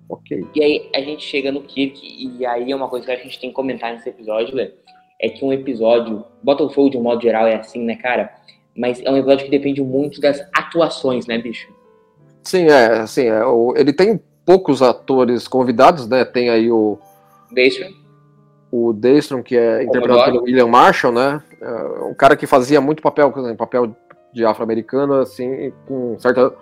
Ok. 0.10 0.46
E 0.54 0.62
aí 0.62 0.90
a 0.94 1.00
gente 1.00 1.24
chega 1.24 1.52
no 1.52 1.62
Kirk, 1.62 2.00
e 2.04 2.46
aí 2.46 2.70
é 2.70 2.76
uma 2.76 2.90
coisa 2.90 3.06
que 3.06 3.12
a 3.14 3.16
gente 3.16 3.40
tem 3.40 3.50
que 3.50 3.56
comentar 3.56 3.94
nesse 3.94 4.10
episódio, 4.10 4.56
Lê, 4.56 4.74
é 5.20 5.30
que 5.30 5.46
um 5.46 5.54
episódio, 5.54 6.26
Battlefield 6.44 6.92
de 6.92 6.98
um 6.98 7.02
modo 7.02 7.22
geral 7.22 7.48
é 7.48 7.56
assim, 7.56 7.84
né, 7.86 7.96
cara? 7.96 8.34
Mas 8.76 9.02
é 9.02 9.10
um 9.10 9.16
episódio 9.16 9.46
que 9.46 9.52
depende 9.52 9.82
muito 9.82 10.20
das 10.20 10.42
atuações, 10.54 11.26
né, 11.26 11.38
bicho? 11.38 11.74
Sim, 12.44 12.68
é, 12.68 13.00
assim, 13.00 13.28
é, 13.28 13.46
o, 13.46 13.74
ele 13.76 13.94
tem 13.94 14.20
poucos 14.46 14.82
atores 14.82 15.48
convidados, 15.48 16.08
né? 16.08 16.26
Tem 16.26 16.50
aí 16.50 16.72
o. 16.72 17.00
Daystrom. 17.52 17.92
O 18.72 18.92
Daystrom, 18.92 19.44
que 19.44 19.56
é 19.56 19.84
interpretado 19.84 20.26
pelo 20.26 20.44
William 20.44 20.68
Marshall, 20.68 21.14
né? 21.14 21.42
É 21.62 22.04
um 22.04 22.14
cara 22.14 22.36
que 22.36 22.48
fazia 22.48 22.82
muito 22.82 23.02
papel, 23.02 23.32
papel 23.56 23.96
de 24.34 24.44
afro-americano, 24.44 25.14
assim, 25.20 25.72
com 25.88 26.18
certa, 26.20 26.54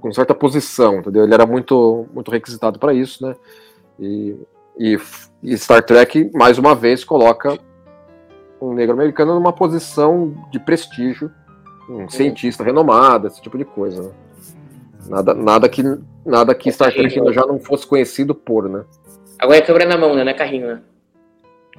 com 0.00 0.12
certa 0.12 0.34
posição, 0.34 0.98
entendeu? 0.98 1.24
Ele 1.24 1.34
era 1.34 1.46
muito, 1.46 2.06
muito 2.12 2.30
requisitado 2.30 2.78
para 2.78 2.94
isso, 2.94 3.24
né? 3.24 3.36
E, 3.98 4.34
e, 4.78 4.98
e, 5.42 5.58
Star 5.58 5.82
Trek, 5.82 6.30
mais 6.32 6.58
uma 6.58 6.74
vez, 6.74 7.04
coloca 7.04 7.58
um 8.60 8.72
negro 8.72 8.94
americano 8.94 9.34
numa 9.34 9.52
posição 9.52 10.34
de 10.50 10.58
prestígio, 10.58 11.30
um 11.88 12.08
cientista 12.08 12.64
renomado, 12.64 13.26
esse 13.26 13.42
tipo 13.42 13.58
de 13.58 13.64
coisa, 13.64 14.02
né? 14.02 14.10
Nada, 15.08 15.34
nada 15.34 15.68
que, 15.68 15.82
nada 16.24 16.54
que 16.54 16.70
Star 16.70 16.92
Trek 16.92 17.14
já 17.32 17.46
não 17.46 17.58
fosse 17.58 17.86
conhecido 17.86 18.34
por, 18.34 18.68
né? 18.68 18.84
Agora 19.38 19.58
é 19.58 19.62
câmera 19.62 19.86
na 19.86 19.96
mão, 19.96 20.14
né? 20.14 20.22
Não 20.22 20.30
é 20.30 20.34
carrinho, 20.34 20.66
né? 20.66 20.82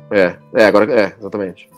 É, 0.10 0.36
é, 0.56 0.66
agora 0.66 0.92
é, 0.92 1.16
exatamente. 1.18 1.70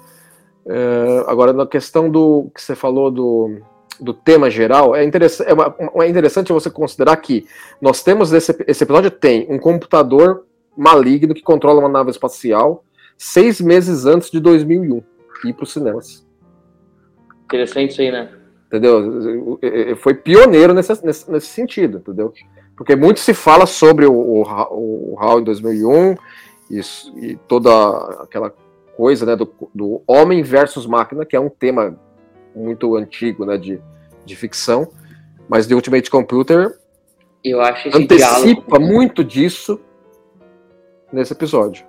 É, 0.66 1.24
agora, 1.28 1.52
na 1.54 1.68
questão 1.68 2.10
do 2.10 2.50
que 2.56 2.62
você 2.62 2.76
falou 2.76 3.12
do, 3.12 3.62
do 4.00 4.14
tema 4.14 4.50
geral, 4.50 4.96
é, 4.96 5.04
interessante, 5.04 5.50
é, 5.50 5.54
uma, 5.54 5.76
é 6.04 6.08
interessante 6.08 6.54
você 6.54 6.70
considerar 6.70 7.18
que 7.18 7.46
nós 7.82 8.02
temos 8.02 8.32
esse, 8.32 8.56
esse 8.66 8.84
episódio 8.84 9.12
tem 9.12 9.46
um 9.50 9.60
computador 9.60 10.46
maligno 10.76 11.34
que 11.34 11.42
controla 11.42 11.80
uma 11.80 11.90
nave 11.90 12.10
espacial 12.10 12.84
seis 13.18 13.62
meses 13.62 14.06
antes 14.06 14.32
de 14.32 14.40
2001 14.40 15.04
ir 15.46 15.54
para 15.54 15.64
os 15.64 15.74
cinemas. 15.74 16.26
Interessante 17.46 17.92
isso 17.92 18.02
aí, 18.02 18.12
né? 18.12 18.30
Entendeu? 18.74 19.60
Foi 19.98 20.16
pioneiro 20.16 20.74
nesse, 20.74 21.06
nesse, 21.06 21.32
nesse 21.32 21.46
sentido, 21.46 22.00
entendeu? 22.00 22.34
Porque 22.76 22.96
muito 22.96 23.20
se 23.20 23.32
fala 23.32 23.68
sobre 23.68 24.08
o, 24.08 24.12
o, 24.12 24.42
o 24.42 25.16
HAL 25.20 25.42
em 25.42 25.44
2001 25.44 26.16
isso, 26.72 27.14
e 27.20 27.36
toda 27.48 27.70
aquela 28.24 28.52
coisa 28.98 29.28
né, 29.28 29.36
do, 29.36 29.48
do 29.76 30.02
homem 30.08 30.42
versus 30.42 30.88
máquina, 30.88 31.24
que 31.24 31.36
é 31.36 31.40
um 31.40 31.50
tema 31.50 31.96
muito 32.56 32.96
antigo 32.96 33.46
né, 33.46 33.60
de, 33.60 33.80
de 34.26 34.36
ficção, 34.36 34.88
mas 35.48 35.68
The 35.68 35.76
Ultimate 35.76 36.10
Computer 36.10 36.76
eu 37.44 37.62
acho 37.62 37.90
antecipa 37.90 38.16
diálogo... 38.16 38.80
muito 38.80 39.24
disso 39.24 39.80
nesse 41.12 41.32
episódio. 41.32 41.86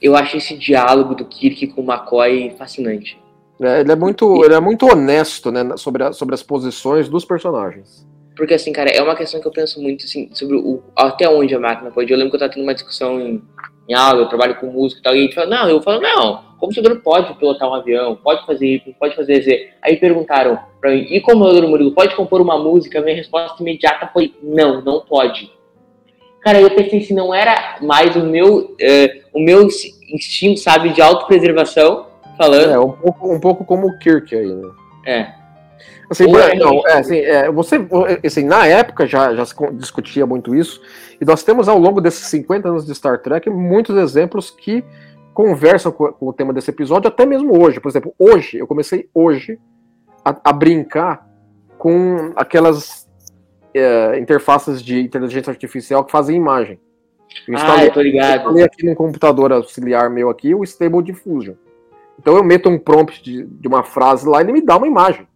Eu 0.00 0.16
acho 0.16 0.36
esse 0.36 0.58
diálogo 0.58 1.14
do 1.14 1.24
Kirk 1.26 1.68
com 1.68 1.82
o 1.82 1.84
McCoy 1.84 2.50
fascinante. 2.58 3.21
É, 3.62 3.80
ele, 3.80 3.92
é 3.92 3.96
muito, 3.96 4.44
ele 4.44 4.54
é 4.54 4.60
muito 4.60 4.86
honesto 4.86 5.50
né, 5.50 5.76
sobre, 5.76 6.02
a, 6.02 6.12
sobre 6.12 6.34
as 6.34 6.42
posições 6.42 7.08
dos 7.08 7.24
personagens. 7.24 8.06
Porque, 8.36 8.54
assim, 8.54 8.72
cara, 8.72 8.90
é 8.90 9.02
uma 9.02 9.14
questão 9.14 9.40
que 9.40 9.46
eu 9.46 9.52
penso 9.52 9.80
muito, 9.80 10.04
assim, 10.04 10.30
sobre 10.32 10.56
o, 10.56 10.82
até 10.96 11.28
onde 11.28 11.54
a 11.54 11.60
máquina 11.60 11.90
pode. 11.90 12.10
Eu 12.10 12.16
lembro 12.16 12.30
que 12.30 12.36
eu 12.36 12.40
tava 12.40 12.52
tendo 12.52 12.64
uma 12.64 12.74
discussão 12.74 13.20
em, 13.20 13.42
em 13.88 13.94
aula, 13.94 14.22
eu 14.22 14.28
trabalho 14.28 14.56
com 14.56 14.66
música 14.66 15.00
e 15.00 15.02
tal, 15.02 15.14
e 15.14 15.18
a 15.18 15.22
gente 15.22 15.34
fala, 15.34 15.50
não, 15.50 15.68
eu 15.68 15.82
falo, 15.82 16.00
não, 16.00 16.34
o 16.56 16.58
computador 16.58 17.00
pode 17.02 17.34
pilotar 17.34 17.68
um 17.68 17.74
avião, 17.74 18.16
pode 18.16 18.44
fazer 18.46 18.66
isso, 18.66 18.94
pode 18.98 19.14
fazer 19.14 19.42
Z. 19.42 19.68
Aí 19.82 19.96
perguntaram 19.96 20.58
pra 20.80 20.90
mim, 20.90 21.06
e 21.10 21.20
como 21.20 21.44
o 21.44 21.68
Murilo, 21.68 21.92
pode 21.92 22.16
compor 22.16 22.40
uma 22.40 22.58
música? 22.58 23.00
Minha 23.00 23.16
resposta 23.16 23.62
imediata 23.62 24.08
foi, 24.12 24.34
não, 24.42 24.80
não 24.80 25.00
pode. 25.00 25.52
Cara, 26.40 26.60
eu 26.60 26.70
pensei 26.70 27.02
se 27.02 27.14
não 27.14 27.32
era 27.32 27.78
mais 27.82 28.16
o 28.16 28.24
meu, 28.24 28.58
uh, 28.60 29.22
o 29.32 29.40
meu 29.40 29.68
instinto, 30.10 30.58
sabe, 30.58 30.88
de 30.88 31.00
autopreservação 31.00 32.11
falando. 32.36 32.70
É, 32.70 32.78
um 32.78 32.92
pouco, 32.92 33.32
um 33.34 33.40
pouco 33.40 33.64
como 33.64 33.86
o 33.86 33.98
Kirk 33.98 34.34
aí, 34.34 34.54
né? 34.54 34.70
É. 35.06 35.42
Assim, 36.10 36.24
é, 36.36 36.54
não, 36.56 36.86
é, 36.86 36.98
assim, 36.98 37.16
é, 37.16 37.50
você, 37.50 37.76
assim, 38.24 38.44
na 38.44 38.66
época 38.66 39.06
já, 39.06 39.34
já 39.34 39.46
se 39.46 39.54
discutia 39.72 40.26
muito 40.26 40.54
isso, 40.54 40.80
e 41.18 41.24
nós 41.24 41.42
temos 41.42 41.68
ao 41.68 41.78
longo 41.78 42.00
desses 42.00 42.26
50 42.26 42.68
anos 42.68 42.84
de 42.84 42.94
Star 42.94 43.18
Trek 43.20 43.48
muitos 43.48 43.96
exemplos 43.96 44.50
que 44.50 44.84
conversam 45.32 45.90
com, 45.90 46.12
com 46.12 46.28
o 46.28 46.32
tema 46.32 46.52
desse 46.52 46.70
episódio, 46.70 47.08
até 47.08 47.24
mesmo 47.24 47.58
hoje. 47.58 47.80
Por 47.80 47.88
exemplo, 47.88 48.14
hoje, 48.18 48.58
eu 48.58 48.66
comecei 48.66 49.08
hoje 49.14 49.58
a, 50.22 50.36
a 50.44 50.52
brincar 50.52 51.26
com 51.78 52.32
aquelas 52.36 53.08
é, 53.74 54.18
interfaces 54.18 54.82
de 54.82 55.00
inteligência 55.00 55.50
artificial 55.50 56.04
que 56.04 56.12
fazem 56.12 56.36
imagem. 56.36 56.78
Eu 57.48 57.54
instalei, 57.54 57.84
ah, 57.84 57.86
eu 57.86 57.92
tô 57.92 58.02
ligado. 58.02 58.30
Eu 58.30 58.36
instalei 58.36 58.64
aqui 58.64 58.86
no 58.86 58.94
computador 58.94 59.52
auxiliar 59.52 60.10
meu 60.10 60.28
aqui 60.28 60.54
o 60.54 60.62
Stable 60.62 61.02
Diffusion. 61.02 61.54
Então 62.18 62.36
eu 62.36 62.44
meto 62.44 62.68
um 62.68 62.78
prompt 62.78 63.22
de, 63.22 63.44
de 63.44 63.68
uma 63.68 63.82
frase 63.82 64.26
lá 64.28 64.40
e 64.40 64.44
ele 64.44 64.52
me 64.52 64.60
dá 64.60 64.76
uma 64.76 64.86
imagem 64.86 65.26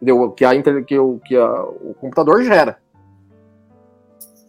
entendeu? 0.00 0.30
que, 0.30 0.44
a, 0.44 0.82
que, 0.82 0.98
o, 0.98 1.20
que 1.24 1.36
a, 1.36 1.62
o 1.62 1.94
computador 2.00 2.42
gera. 2.42 2.78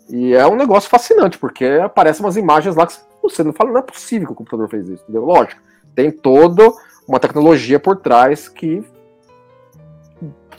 E 0.09 0.33
é 0.33 0.47
um 0.47 0.55
negócio 0.55 0.89
fascinante, 0.89 1.37
porque 1.37 1.65
aparecem 1.65 2.25
umas 2.25 2.37
imagens 2.37 2.75
lá 2.75 2.87
que 2.87 2.93
você 3.21 3.43
não 3.43 3.53
fala, 3.53 3.71
não 3.71 3.79
é 3.79 3.83
possível 3.83 4.27
que 4.27 4.33
o 4.33 4.35
computador 4.35 4.69
fez 4.69 4.87
isso, 4.87 5.03
entendeu? 5.03 5.25
Lógico, 5.25 5.61
tem 5.93 6.09
toda 6.09 6.71
uma 7.07 7.19
tecnologia 7.19 7.79
por 7.79 7.97
trás 7.97 8.47
que 8.47 8.83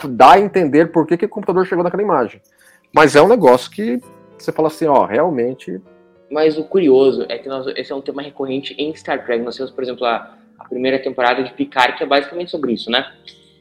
dá 0.09 0.33
a 0.33 0.41
entender 0.41 0.93
por 0.93 1.07
que, 1.07 1.17
que 1.17 1.27
o 1.27 1.29
computador 1.29 1.67
chegou 1.67 1.83
naquela 1.83 2.03
imagem. 2.03 2.41
Mas 2.93 3.17
é 3.17 3.23
um 3.23 3.29
negócio 3.29 3.71
que 3.71 4.01
você 4.39 4.53
fala 4.53 4.69
assim, 4.69 4.87
ó, 4.87 5.05
realmente. 5.05 5.81
Mas 6.31 6.57
o 6.57 6.65
curioso 6.65 7.27
é 7.29 7.39
que 7.39 7.49
nós, 7.49 7.67
esse 7.77 7.93
é 7.93 7.95
um 7.95 8.01
tema 8.01 8.23
recorrente 8.23 8.75
em 8.79 8.95
Star 8.95 9.25
Trek. 9.25 9.43
Nós 9.43 9.57
temos, 9.57 9.73
por 9.73 9.83
exemplo, 9.83 10.07
a, 10.07 10.35
a 10.61 10.69
primeira 10.69 10.99
temporada 10.99 11.43
de 11.43 11.53
Picard, 11.53 11.97
que 11.97 12.05
é 12.05 12.07
basicamente 12.07 12.51
sobre 12.51 12.73
isso, 12.73 12.91
né? 12.91 13.11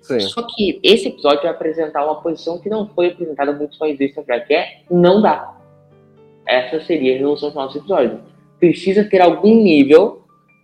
Sim. 0.02 0.20
Só 0.20 0.44
que 0.44 0.80
esse 0.84 1.08
episódio 1.08 1.44
vai 1.44 1.52
apresentar 1.52 2.04
uma 2.04 2.22
posição 2.22 2.60
que 2.60 2.70
não 2.70 2.88
foi 2.90 3.08
apresentada 3.08 3.54
muito 3.54 3.78
mais 3.80 3.98
vezes 3.98 4.16
na 4.16 4.40
que 4.40 4.54
é 4.54 4.82
não 4.92 5.22
dá. 5.22 5.56
Essa 6.46 6.82
seria 6.82 7.14
a 7.14 7.18
resolução 7.18 7.52
final 7.52 7.68
desse 7.68 7.80
episódio. 7.80 8.20
Precisa 8.60 9.04
ter 9.04 9.22
algum 9.22 9.56
nível 9.56 10.24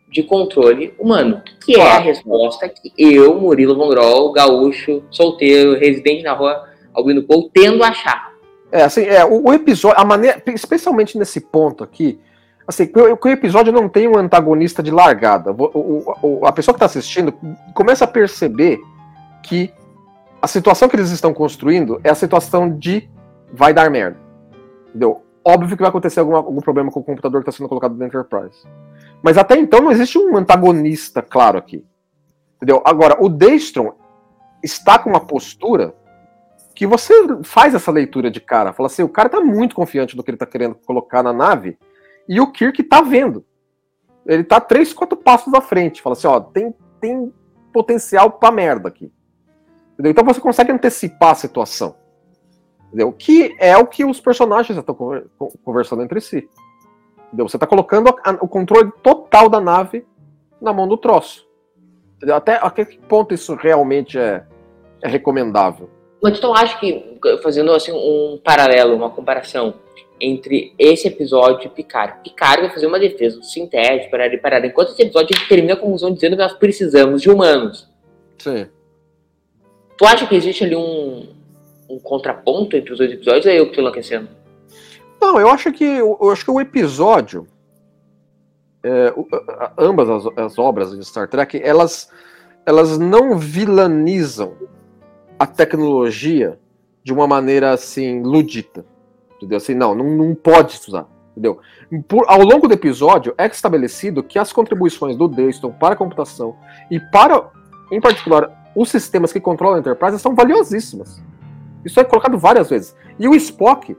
de 0.10 0.24
controle 0.24 0.94
humano, 0.98 1.42
que 1.64 1.76
é 1.76 1.92
a 1.92 2.00
resposta 2.00 2.70
que 2.70 2.92
eu, 2.98 3.40
Murilo 3.40 3.76
Vongrol, 3.76 4.32
gaúcho, 4.32 5.04
solteiro, 5.12 5.78
residente 5.78 6.24
na 6.24 6.34
rua 6.34 6.68
Albino 6.94 7.24
Pou, 7.24 7.50
tendo 7.54 7.84
a 7.84 7.90
achar. 7.90 8.34
É, 8.72 8.84
assim, 8.84 9.04
é, 9.04 9.24
o, 9.26 9.50
o, 9.50 9.54
episódio, 9.54 10.00
a 10.00 10.06
maneira, 10.06 10.42
especialmente 10.48 11.18
nesse 11.18 11.42
ponto 11.42 11.84
aqui, 11.84 12.20
assim, 12.68 12.88
que 12.88 13.00
o, 13.00 13.28
episódio 13.28 13.72
não 13.72 13.88
tem 13.88 14.08
um 14.08 14.18
antagonista 14.18 14.82
de 14.82 14.92
largada. 14.92 15.52
O, 15.52 16.16
o 16.22 16.46
a 16.46 16.52
pessoa 16.52 16.74
que 16.74 16.78
está 16.78 16.86
assistindo 16.86 17.34
começa 17.74 18.06
a 18.06 18.08
perceber 18.08 18.80
que 19.44 19.72
a 20.42 20.48
situação 20.48 20.90
que 20.90 20.96
eles 20.96 21.12
estão 21.12 21.34
construindo 21.34 22.00
é 22.04 22.10
a 22.10 22.16
situação 22.16 22.70
de 22.70 23.10
vai 23.54 23.74
dar 23.74 23.90
merda. 23.90 24.18
Entendeu? 24.90 25.22
Óbvio 25.44 25.78
que 25.78 25.82
vai 25.82 25.90
acontecer 25.90 26.20
algum, 26.20 26.36
algum 26.36 26.62
problema 26.62 26.92
com 26.92 27.00
o 27.00 27.04
computador 27.04 27.44
que 27.44 27.50
está 27.50 27.58
sendo 27.58 27.70
colocado 27.70 27.96
no 27.96 28.06
Enterprise. 28.06 28.68
Mas 29.22 29.38
até 29.38 29.58
então 29.58 29.82
não 29.82 29.92
existe 29.92 30.18
um 30.18 30.36
antagonista 30.36 31.22
claro 31.22 31.58
aqui. 31.58 31.86
Entendeu? 32.58 32.82
Agora, 32.84 33.18
o 33.24 33.30
Daystrom 33.30 33.94
está 34.64 34.98
com 34.98 35.10
uma 35.10 35.20
postura 35.20 35.94
que 36.74 36.88
você 36.88 37.14
faz 37.44 37.74
essa 37.76 37.92
leitura 37.92 38.30
de 38.30 38.42
cara. 38.42 38.74
Fala 38.74 38.88
assim, 38.88 39.04
o 39.04 39.10
cara 39.10 39.28
está 39.28 39.40
muito 39.40 39.76
confiante 39.76 40.18
no 40.18 40.24
que 40.24 40.32
ele 40.32 40.36
está 40.36 40.46
querendo 40.46 40.76
colocar 40.76 41.22
na 41.22 41.32
nave 41.32 41.78
e 42.28 42.40
o 42.40 42.52
Kirk 42.52 42.82
está 42.82 43.02
vendo. 43.02 43.46
Ele 44.26 44.42
está 44.42 44.60
três, 44.60 44.92
quatro 44.94 45.18
passos 45.18 45.54
à 45.54 45.62
frente. 45.62 46.02
Fala 46.02 46.16
assim, 46.16 46.28
ó, 46.28 46.40
tem, 46.40 46.74
tem 47.00 47.34
potencial 47.72 48.32
para 48.32 48.52
merda 48.52 48.88
aqui. 48.88 49.12
Entendeu? 49.94 50.12
Então 50.12 50.26
você 50.26 50.42
consegue 50.42 50.72
antecipar 50.72 51.32
a 51.32 51.36
situação. 51.36 51.96
Entendeu? 52.88 53.12
Que 53.12 53.56
é 53.60 53.78
o 53.78 53.86
que 53.86 54.04
os 54.04 54.20
personagens 54.20 54.78
estão 54.78 54.96
conversando 55.64 56.02
entre 56.02 56.20
si. 56.20 56.50
Entendeu? 57.28 57.48
Você 57.48 57.58
está 57.58 57.68
colocando 57.68 58.10
a, 58.24 58.32
o 58.42 58.48
controle 58.48 58.92
total 59.04 59.50
da 59.50 59.62
nave 59.62 60.06
na 60.60 60.74
mão 60.74 60.88
do 60.88 60.98
troço. 60.98 61.48
Entendeu? 62.18 62.36
Até 62.36 62.56
até 62.56 62.86
que 62.86 62.98
ponto 62.98 63.34
isso 63.34 63.54
realmente 63.56 64.18
é, 64.18 64.46
é 65.02 65.08
recomendável? 65.08 65.90
Mas 66.26 66.40
então 66.40 66.56
acho 66.56 66.80
que, 66.80 67.20
fazendo 67.44 67.72
assim 67.72 67.92
um 67.92 68.40
paralelo, 68.44 68.96
uma 68.96 69.12
comparação 69.12 69.76
entre 70.20 70.74
esse 70.80 71.08
episódio 71.08 71.68
e 71.68 71.70
Picard. 71.70 72.20
Picard 72.24 72.64
vai 72.64 72.72
fazer 72.72 72.88
uma 72.88 73.00
defesa 73.00 73.44
sintética, 73.44 74.10
parar 74.10 74.34
e 74.34 74.38
parar. 74.40 74.66
Enquanto 74.66 74.90
esse 74.90 75.04
episódio 75.04 75.38
termina 75.48 75.74
a 75.74 75.78
conclusão 75.78 76.12
dizendo 76.12 76.36
que 76.36 76.42
nós 76.42 76.54
precisamos 76.54 77.22
de 77.22 77.30
humanos. 77.30 77.88
Sim. 78.40 78.66
Tu 79.96 80.04
acha 80.04 80.26
que 80.26 80.34
existe 80.34 80.64
ali 80.64 80.76
um, 80.76 81.28
um 81.88 82.00
contraponto 82.00 82.76
entre 82.76 82.92
os 82.92 82.98
dois 82.98 83.12
episódios 83.12 83.46
ou 83.46 83.52
é 83.52 83.60
eu 83.60 83.66
que 83.66 83.70
estou 83.74 83.84
enlouquecendo? 83.84 84.28
Não, 85.22 85.40
eu 85.40 85.48
acho 85.48 85.72
que 85.72 85.86
eu 85.86 86.32
acho 86.32 86.44
que 86.44 86.50
o 86.50 86.60
episódio, 86.60 87.46
é, 88.84 89.14
ambas 89.78 90.10
as, 90.10 90.26
as, 90.38 90.58
obras 90.58 90.90
de 90.90 91.06
Star 91.06 91.28
Trek, 91.28 91.62
elas, 91.64 92.10
elas 92.66 92.98
não 92.98 93.38
vilanizam 93.38 94.56
a 95.38 95.46
tecnologia 95.46 96.60
de 97.04 97.14
uma 97.14 97.28
maneira 97.28 97.72
assim 97.72 98.22
ludita, 98.22 98.86
entendeu? 99.38 99.58
Assim, 99.58 99.74
não, 99.74 99.94
não, 99.94 100.06
não 100.06 100.36
pode 100.36 100.80
usar, 100.88 101.08
entendeu? 101.32 101.60
Por, 102.08 102.26
ao 102.28 102.42
longo 102.42 102.68
do 102.68 102.74
episódio 102.74 103.34
é 103.38 103.46
estabelecido 103.46 104.24
que 104.24 104.40
as 104.40 104.52
contribuições 104.52 105.16
do 105.16 105.28
Dayston 105.28 105.72
para 105.72 105.94
a 105.94 105.98
computação 105.98 106.56
e 106.90 107.00
para, 107.00 107.50
em 107.92 108.02
particular, 108.02 108.72
os 108.76 108.90
sistemas 108.90 109.32
que 109.32 109.40
controlam 109.40 109.78
a 109.78 109.80
Enterprise 109.80 110.20
são 110.20 110.36
valiosíssimas. 110.36 111.22
Isso 111.86 112.00
é 112.00 112.04
colocado 112.04 112.38
várias 112.38 112.70
vezes. 112.70 112.96
E 113.20 113.28
o 113.28 113.36
Spock, 113.36 113.96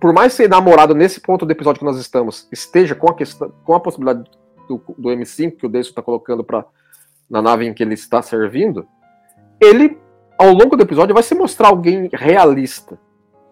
por 0.00 0.12
mais 0.12 0.34
ser 0.34 0.48
namorado 0.48 0.94
nesse 0.94 1.20
ponto 1.20 1.46
do 1.46 1.52
episódio 1.52 1.78
que 1.78 1.84
nós 1.84 1.98
estamos, 1.98 2.46
esteja 2.52 2.94
com 2.94 3.10
a, 3.10 3.14
questão, 3.14 3.52
com 3.64 3.74
a 3.74 3.80
possibilidade 3.80 4.30
do, 4.68 4.80
do 4.98 5.08
M5 5.08 5.56
que 5.56 5.66
o 5.66 5.68
Deison 5.68 5.90
está 5.90 6.02
colocando 6.02 6.44
para 6.44 6.64
na 7.28 7.40
nave 7.40 7.66
em 7.66 7.72
que 7.72 7.82
ele 7.82 7.94
está 7.94 8.20
servindo, 8.20 8.86
ele, 9.58 9.98
ao 10.42 10.52
longo 10.52 10.76
do 10.76 10.82
episódio, 10.82 11.14
vai 11.14 11.22
se 11.22 11.34
mostrar 11.34 11.68
alguém 11.68 12.08
realista. 12.12 12.98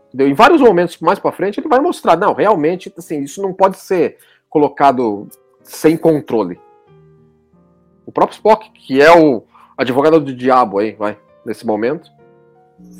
Entendeu? 0.08 0.28
Em 0.28 0.34
vários 0.34 0.60
momentos 0.60 0.98
mais 0.98 1.18
para 1.18 1.30
frente, 1.30 1.60
ele 1.60 1.68
vai 1.68 1.78
mostrar, 1.78 2.16
não, 2.16 2.32
realmente, 2.32 2.92
assim, 2.98 3.22
isso 3.22 3.40
não 3.40 3.52
pode 3.52 3.78
ser 3.78 4.18
colocado 4.48 5.28
sem 5.62 5.96
controle. 5.96 6.60
O 8.04 8.10
próprio 8.10 8.34
Spock, 8.34 8.70
que 8.72 9.00
é 9.00 9.16
o, 9.16 9.44
advogado 9.78 10.20
do 10.20 10.34
diabo 10.34 10.78
aí, 10.78 10.92
vai, 10.92 11.16
nesse 11.46 11.64
momento, 11.64 12.10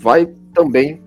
vai 0.00 0.26
também 0.54 1.02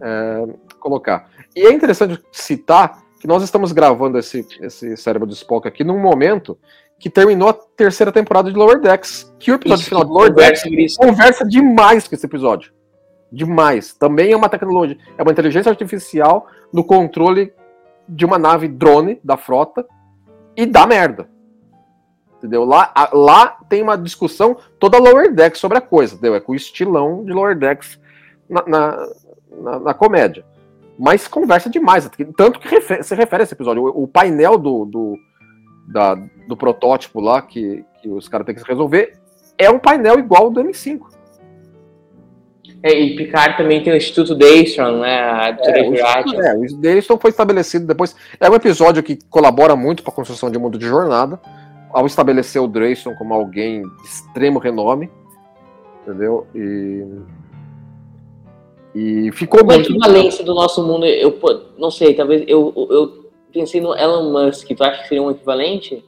é, 0.00 0.46
colocar. 0.78 1.30
E 1.56 1.66
é 1.66 1.72
interessante 1.72 2.22
citar 2.30 3.02
que 3.18 3.26
nós 3.26 3.42
estamos 3.42 3.72
gravando 3.72 4.18
esse, 4.18 4.46
esse 4.60 4.96
cérebro 4.96 5.26
do 5.26 5.32
Spock 5.32 5.66
aqui 5.66 5.82
num 5.82 5.98
momento 5.98 6.58
que 6.98 7.08
terminou 7.08 7.48
a 7.48 7.52
terceira 7.52 8.10
temporada 8.10 8.50
de 8.50 8.56
Lower 8.56 8.80
Decks. 8.80 9.32
Que 9.38 9.52
o 9.52 9.54
episódio 9.54 9.82
isso, 9.82 9.88
final 9.88 10.04
de 10.04 10.10
Lower 10.10 10.32
Decks 10.32 10.96
conversa 10.96 11.46
demais 11.46 12.08
com 12.08 12.14
esse 12.14 12.26
episódio. 12.26 12.72
Demais. 13.30 13.92
Também 13.94 14.32
é 14.32 14.36
uma 14.36 14.48
tecnologia, 14.48 14.96
é 15.16 15.22
uma 15.22 15.32
inteligência 15.32 15.70
artificial 15.70 16.46
no 16.72 16.82
controle 16.82 17.52
de 18.08 18.24
uma 18.24 18.38
nave 18.38 18.66
drone 18.68 19.20
da 19.22 19.36
frota 19.36 19.86
e 20.56 20.66
dá 20.66 20.86
merda. 20.86 21.28
Entendeu? 22.38 22.64
Lá, 22.64 22.90
a, 22.94 23.10
lá 23.12 23.58
tem 23.68 23.82
uma 23.82 23.96
discussão 23.96 24.56
toda 24.78 24.98
Lower 24.98 25.32
Decks 25.32 25.60
sobre 25.60 25.78
a 25.78 25.80
coisa, 25.80 26.14
entendeu? 26.14 26.34
É 26.34 26.40
com 26.40 26.52
o 26.52 26.56
estilão 26.56 27.24
de 27.24 27.32
Lower 27.32 27.56
Decks 27.56 28.00
na, 28.48 28.64
na, 28.66 29.08
na, 29.50 29.80
na 29.80 29.94
comédia. 29.94 30.44
Mas 30.98 31.28
conversa 31.28 31.68
demais. 31.68 32.08
Tanto 32.36 32.58
que 32.58 32.68
refer, 32.68 33.04
se 33.04 33.14
refere 33.14 33.42
a 33.42 33.44
esse 33.44 33.54
episódio. 33.54 33.84
O, 33.84 34.04
o 34.04 34.08
painel 34.08 34.56
do, 34.56 34.84
do, 34.84 35.18
da, 35.88 36.14
do 36.46 36.56
protótipo 36.56 37.20
lá 37.20 37.42
que, 37.42 37.84
que 38.00 38.08
os 38.08 38.28
caras 38.28 38.46
têm 38.46 38.54
que 38.54 38.62
resolver 38.62 39.18
é 39.58 39.68
um 39.68 39.78
painel 39.78 40.18
igual 40.18 40.44
ao 40.44 40.50
do 40.50 40.62
M5. 40.62 41.00
É, 42.80 42.92
e 42.92 43.16
Picard 43.16 43.56
também 43.56 43.82
tem 43.82 43.92
o 43.92 43.96
Instituto 43.96 44.36
Daystrom, 44.36 45.00
né? 45.00 45.18
A 45.18 45.48
é, 45.48 45.82
o, 45.82 45.94
Instituto, 45.94 46.40
é, 46.40 46.54
o 46.54 46.80
Daystrom 46.80 47.18
foi 47.18 47.30
estabelecido 47.30 47.86
depois. 47.86 48.14
É 48.38 48.48
um 48.48 48.54
episódio 48.54 49.02
que 49.02 49.18
colabora 49.28 49.74
muito 49.74 50.02
para 50.02 50.12
a 50.12 50.14
construção 50.14 50.48
de 50.48 50.58
mundo 50.58 50.78
de 50.78 50.86
jornada, 50.86 51.40
ao 51.90 52.06
estabelecer 52.06 52.62
o 52.62 52.68
Daystrom 52.68 53.16
como 53.16 53.34
alguém 53.34 53.82
de 53.82 54.06
extremo 54.06 54.60
renome, 54.60 55.10
entendeu? 56.02 56.46
E, 56.54 57.04
e 58.94 59.32
ficou 59.32 59.64
Uma 59.64 59.74
muito. 59.74 59.90
equivalência 59.90 60.44
do 60.44 60.54
nosso 60.54 60.86
mundo, 60.86 61.04
eu 61.04 61.36
não 61.76 61.90
sei, 61.90 62.14
talvez 62.14 62.44
eu, 62.46 62.72
eu 62.90 63.17
pensei 63.52 63.80
no 63.80 63.96
Elon 63.96 64.32
Musk, 64.32 64.68
tu 64.68 64.84
acha 64.84 65.02
que 65.02 65.08
seria 65.08 65.22
um 65.22 65.30
equivalente? 65.30 66.04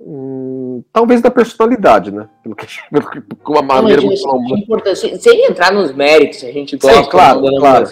Hum, 0.00 0.82
talvez 0.92 1.20
da 1.20 1.30
personalidade, 1.30 2.10
né? 2.10 2.28
Pelo 2.42 2.54
que, 2.54 2.66
pelo, 2.90 3.36
com 3.42 3.58
a 3.58 3.62
maneira 3.62 4.00
como 4.00 4.80
é 4.84 4.94
sem, 4.94 5.18
sem 5.18 5.46
entrar 5.46 5.72
nos 5.72 5.92
méritos, 5.92 6.44
a 6.44 6.52
gente 6.52 6.76
gosta. 6.76 7.02
Sim, 7.02 7.10
claro, 7.10 7.40
claro. 7.58 7.88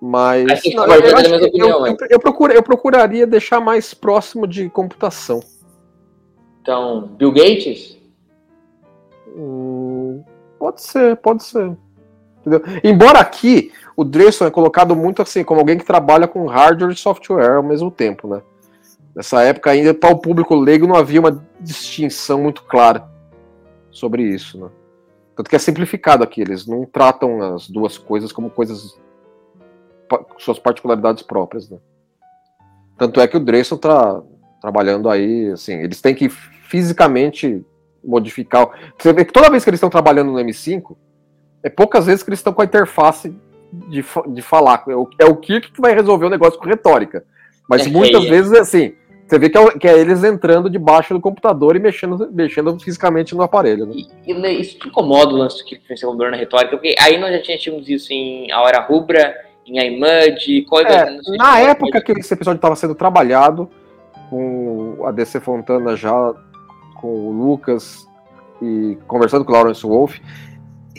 Mas 0.00 0.46
não, 0.74 0.86
eu, 0.86 1.00
eu, 1.02 1.46
opinião, 1.46 1.86
eu, 1.86 1.96
eu, 2.08 2.20
procura, 2.20 2.54
eu 2.54 2.62
procuraria 2.62 3.26
deixar 3.26 3.60
mais 3.60 3.92
próximo 3.92 4.46
de 4.46 4.70
computação. 4.70 5.40
Então, 6.62 7.08
Bill 7.18 7.32
Gates? 7.32 7.98
Hum, 9.28 10.22
pode 10.58 10.80
ser, 10.82 11.16
pode 11.16 11.42
ser. 11.42 11.76
Entendeu? 12.40 12.62
Embora 12.82 13.20
aqui 13.20 13.72
o 13.96 14.04
Dreyson 14.04 14.46
é 14.46 14.50
colocado 14.50 14.94
muito 14.94 15.22
assim, 15.22 15.44
como 15.44 15.60
alguém 15.60 15.78
que 15.78 15.84
trabalha 15.84 16.28
com 16.28 16.46
hardware 16.46 16.92
e 16.92 16.96
software 16.96 17.56
ao 17.56 17.62
mesmo 17.62 17.90
tempo, 17.90 18.28
né? 18.28 18.42
Nessa 19.14 19.42
época 19.42 19.70
ainda 19.70 19.92
para 19.92 20.14
o 20.14 20.18
público 20.18 20.54
leigo 20.54 20.86
não 20.86 20.94
havia 20.94 21.20
uma 21.20 21.44
distinção 21.60 22.40
muito 22.42 22.62
clara 22.64 23.08
sobre 23.90 24.22
isso, 24.22 24.58
né? 24.58 24.68
Tanto 25.36 25.50
que 25.50 25.56
é 25.56 25.58
simplificado 25.58 26.22
aqui, 26.22 26.40
eles 26.40 26.66
não 26.66 26.84
tratam 26.84 27.54
as 27.54 27.68
duas 27.68 27.96
coisas 27.98 28.32
como 28.32 28.50
coisas 28.50 28.98
suas 30.38 30.58
particularidades 30.58 31.22
próprias, 31.22 31.68
né? 31.68 31.78
Tanto 32.98 33.20
é 33.20 33.26
que 33.26 33.36
o 33.36 33.40
Dreyson 33.40 33.76
tá 33.76 34.20
trabalhando 34.60 35.08
aí, 35.08 35.50
assim, 35.52 35.74
eles 35.74 36.00
têm 36.00 36.14
que 36.14 36.28
fisicamente 36.28 37.64
modificar. 38.04 38.68
Você 38.98 39.12
vê 39.12 39.24
que 39.24 39.32
toda 39.32 39.50
vez 39.50 39.64
que 39.64 39.70
eles 39.70 39.78
estão 39.78 39.90
trabalhando 39.90 40.32
no 40.32 40.38
M5, 40.38 40.96
é 41.62 41.70
poucas 41.70 42.06
vezes 42.06 42.22
que 42.22 42.30
eles 42.30 42.40
estão 42.40 42.52
com 42.52 42.62
a 42.62 42.64
interface 42.64 43.34
de, 43.72 44.04
de 44.28 44.42
falar. 44.42 44.84
É 44.88 44.94
o, 44.94 45.08
é 45.18 45.24
o 45.24 45.36
Kirk 45.36 45.72
que 45.72 45.80
vai 45.80 45.94
resolver 45.94 46.26
o 46.26 46.30
negócio 46.30 46.58
com 46.58 46.68
retórica. 46.68 47.24
Mas 47.68 47.86
é 47.86 47.90
muitas 47.90 48.24
vezes 48.24 48.52
é 48.52 48.60
assim. 48.60 48.94
Você 49.26 49.38
vê 49.38 49.48
que 49.48 49.56
é, 49.56 49.70
que 49.78 49.86
é, 49.86 49.96
eles 49.96 50.24
entrando 50.24 50.68
debaixo 50.68 51.14
do 51.14 51.20
computador 51.20 51.76
e 51.76 51.78
mexendo, 51.78 52.28
mexendo 52.32 52.76
fisicamente 52.80 53.32
no 53.32 53.42
aparelho. 53.42 53.86
Né? 53.86 53.94
E, 54.26 54.32
e, 54.32 54.60
isso 54.60 54.76
te 54.76 54.88
incomoda 54.88 55.32
o 55.32 55.36
lance 55.36 55.58
do 55.58 55.64
computador 55.64 56.32
na 56.32 56.36
retórica, 56.36 56.76
porque 56.76 56.96
aí 56.98 57.16
nós 57.16 57.32
já 57.46 57.56
tínhamos 57.56 57.88
isso 57.88 58.12
em 58.12 58.50
A 58.50 58.60
Hora 58.60 58.80
Rubra, 58.80 59.36
em 59.64 59.78
iMud, 59.78 60.62
coisas. 60.62 60.92
É, 60.92 61.36
na 61.36 61.60
época 61.60 62.00
que 62.00 62.10
esse 62.10 62.34
episódio 62.34 62.58
estava 62.58 62.74
sendo 62.74 62.94
trabalhado, 62.94 63.70
com 64.28 64.98
a 65.04 65.12
DC 65.12 65.38
Fontana 65.38 65.94
já, 65.94 66.34
com 67.00 67.28
o 67.28 67.30
Lucas 67.30 68.08
e 68.60 68.98
conversando 69.06 69.44
com 69.44 69.52
o 69.52 69.54
Lawrence 69.54 69.82
Wolf, 69.82 70.18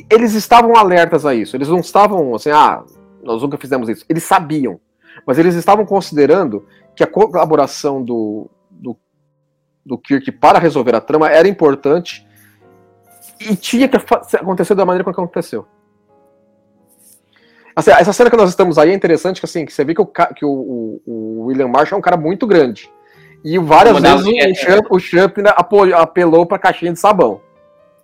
eles 0.10 0.34
estavam 0.34 0.76
alertas 0.76 1.26
a 1.26 1.34
isso. 1.34 1.56
Eles 1.56 1.68
não 1.68 1.80
estavam 1.80 2.34
assim, 2.36 2.52
ah, 2.52 2.84
nós 3.24 3.42
nunca 3.42 3.58
fizemos 3.58 3.90
isso. 3.90 4.06
Eles 4.10 4.24
sabiam. 4.24 4.80
Mas 5.26 5.38
eles 5.38 5.56
estavam 5.56 5.86
considerando 5.86 6.66
que 6.96 7.04
a 7.04 7.08
colaboração 7.08 8.04
do, 8.04 8.50
do, 8.70 8.98
do 9.86 9.98
Kirk 9.98 10.32
para 10.34 10.60
resolver 10.60 10.96
a 10.96 11.02
trama 11.02 11.30
era 11.30 11.48
importante 11.48 12.26
e 13.40 13.56
tinha 13.56 13.88
que 13.88 13.98
acontecer 13.98 14.76
da 14.76 14.86
maneira 14.86 15.04
como 15.04 15.14
aconteceu. 15.14 15.66
Assim, 17.76 17.92
essa 17.92 18.12
cena 18.12 18.30
que 18.30 18.36
nós 18.36 18.50
estamos 18.50 18.78
aí 18.78 18.92
é 18.92 18.94
interessante, 18.94 19.40
que, 19.40 19.46
assim, 19.46 19.66
que 19.66 19.72
você 19.72 19.84
vê 19.84 19.94
que, 19.94 20.02
o, 20.02 20.06
que 20.06 20.46
o, 20.46 21.02
o 21.06 21.46
William 21.46 21.70
Marshall 21.70 21.98
é 21.98 22.00
um 22.00 22.02
cara 22.02 22.18
muito 22.18 22.46
grande. 22.46 22.92
E 23.44 23.58
várias 23.58 24.00
vezes 24.00 24.26
o, 24.26 24.56
Champ, 24.56 24.86
o 24.90 25.00
Champ 25.00 25.38
apelou 25.96 26.46
para 26.46 26.60
caixinha 26.60 26.94
de 26.94 27.00
sabão. 27.00 27.42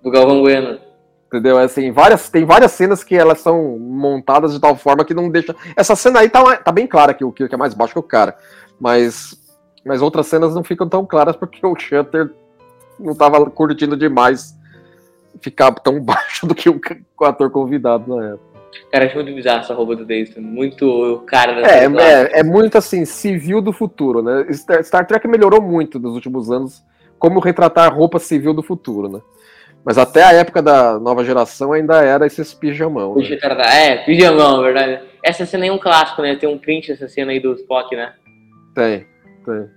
Do 0.02 0.10
Galvão 0.10 0.42
Bueno. 0.42 0.87
Entendeu? 1.28 1.58
Assim, 1.58 1.92
várias, 1.92 2.30
tem 2.30 2.46
várias 2.46 2.72
cenas 2.72 3.04
que 3.04 3.14
elas 3.14 3.40
são 3.40 3.78
montadas 3.78 4.54
de 4.54 4.62
tal 4.62 4.76
forma 4.78 5.04
que 5.04 5.14
não 5.14 5.30
deixa. 5.30 5.54
Essa 5.76 5.96
cena 5.96 6.22
aí 6.22 6.30
tá, 6.30 6.56
tá 6.58 6.72
bem 6.72 6.88
clara 6.88 7.14
que 7.14 7.24
o 7.24 7.32
Kirk 7.32 7.54
é 7.54 7.58
mais 7.58 7.74
baixo 7.74 7.94
que 7.94 8.00
o 8.00 8.04
cara. 8.04 8.36
Mas, 8.80 9.38
mas 9.86 10.02
outras 10.02 10.28
cenas 10.28 10.56
não 10.56 10.64
ficam 10.64 10.88
tão 10.88 11.06
claras 11.06 11.36
porque 11.36 11.66
o 11.66 11.76
Shutter 11.78 12.32
não 12.98 13.14
tava 13.14 13.46
curtindo 13.50 13.98
demais 13.98 14.56
ficar 15.42 15.72
tão 15.74 16.00
baixo 16.02 16.48
do 16.48 16.56
que 16.56 16.70
o, 16.70 16.80
ator 17.22 17.50
convidado 17.52 18.16
na 18.16 18.26
época. 18.28 18.48
Cara, 18.92 19.06
acho 19.06 19.16
muito 19.16 19.34
bizarro 19.34 19.60
essa 19.60 19.74
roupa 19.74 19.96
do 19.96 20.06
Davidson. 20.06 20.40
Muito 20.40 21.24
cara 21.28 21.62
da 21.62 21.68
é, 21.68 21.86
é, 21.86 22.40
é, 22.40 22.44
muito 22.44 22.78
assim, 22.78 23.04
civil 23.06 23.62
do 23.62 23.74
futuro, 23.74 24.22
né? 24.22 24.46
Star, 24.54 24.84
Star 24.84 25.08
Trek 25.08 25.28
melhorou 25.28 25.62
muito 25.62 26.00
nos 26.00 26.14
últimos 26.14 26.50
anos 26.50 26.84
como 27.20 27.40
retratar 27.40 27.86
a 27.86 27.94
roupa 27.94 28.20
civil 28.20 28.54
do 28.54 28.62
futuro, 28.62 29.10
né? 29.10 29.20
Mas 29.88 29.98
até 29.98 30.22
a 30.22 30.34
época 30.34 30.62
da 30.62 31.00
nova 31.00 31.24
geração 31.24 31.72
ainda 31.72 32.04
era 32.04 32.28
esses 32.28 32.54
pijamão. 32.54 33.16
Né? 33.16 33.38
É, 33.74 33.96
pijamão, 34.04 34.62
verdade. 34.62 35.00
Essa 35.24 35.46
cena 35.46 35.66
é 35.66 35.72
um 35.72 35.78
clássico, 35.78 36.22
né? 36.22 36.36
Tem 36.36 36.50
um 36.50 36.58
print 36.58 36.90
dessa 36.90 37.08
cena 37.08 37.32
aí 37.32 37.40
do 37.40 37.54
Spock, 37.54 37.96
né? 37.96 38.14
Tem, 38.76 39.08
tem. 39.46 39.70